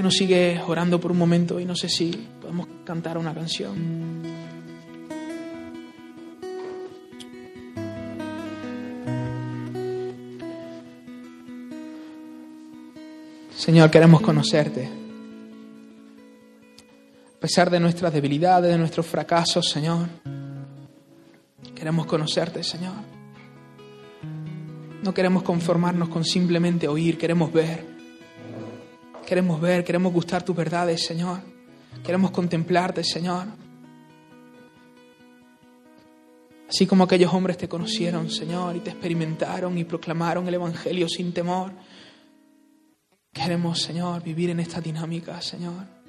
Que 0.00 0.04
nos 0.04 0.14
sigue 0.14 0.58
orando 0.66 0.98
por 0.98 1.12
un 1.12 1.18
momento 1.18 1.60
y 1.60 1.66
no 1.66 1.76
sé 1.76 1.90
si 1.90 2.10
podemos 2.40 2.66
cantar 2.86 3.18
una 3.18 3.34
canción. 3.34 4.22
Señor, 13.54 13.90
queremos 13.90 14.22
conocerte. 14.22 14.88
A 17.36 17.38
pesar 17.38 17.68
de 17.68 17.78
nuestras 17.78 18.10
debilidades, 18.10 18.72
de 18.72 18.78
nuestros 18.78 19.04
fracasos, 19.04 19.68
Señor, 19.68 20.08
queremos 21.74 22.06
conocerte, 22.06 22.64
Señor. 22.64 22.94
No 25.02 25.12
queremos 25.12 25.42
conformarnos 25.42 26.08
con 26.08 26.24
simplemente 26.24 26.88
oír, 26.88 27.18
queremos 27.18 27.52
ver. 27.52 27.99
Queremos 29.30 29.60
ver, 29.60 29.84
queremos 29.84 30.12
gustar 30.12 30.42
tus 30.42 30.56
verdades, 30.56 31.06
Señor. 31.06 31.38
Queremos 32.04 32.32
contemplarte, 32.32 33.04
Señor. 33.04 33.46
Así 36.68 36.84
como 36.86 37.04
aquellos 37.04 37.32
hombres 37.32 37.56
te 37.56 37.68
conocieron, 37.68 38.28
Señor, 38.30 38.74
y 38.76 38.80
te 38.80 38.90
experimentaron 38.90 39.78
y 39.78 39.84
proclamaron 39.84 40.46
el 40.48 40.54
Evangelio 40.54 41.08
sin 41.08 41.32
temor. 41.32 41.72
Queremos, 43.32 43.80
Señor, 43.80 44.22
vivir 44.22 44.50
en 44.50 44.60
esta 44.60 44.80
dinámica, 44.80 45.40
Señor 45.40 46.00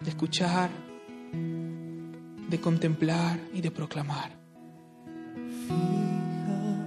de 0.00 0.10
escuchar, 0.10 0.70
de 2.48 2.60
contemplar 2.60 3.40
y 3.52 3.60
de 3.60 3.70
proclamar. 3.70 4.30
Fija 5.66 6.86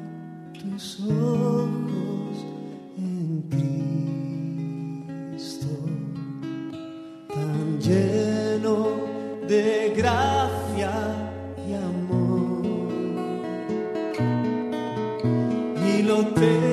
tus 0.59 1.01
ojos 1.01 2.45
en 2.97 3.41
Cristo, 3.49 3.80
lleno 7.81 8.87
de 9.47 9.93
gracia 9.95 10.91
y 11.67 11.73
amor. 11.73 12.61
Y 15.85 16.03
lo 16.03 16.25
te 16.27 16.70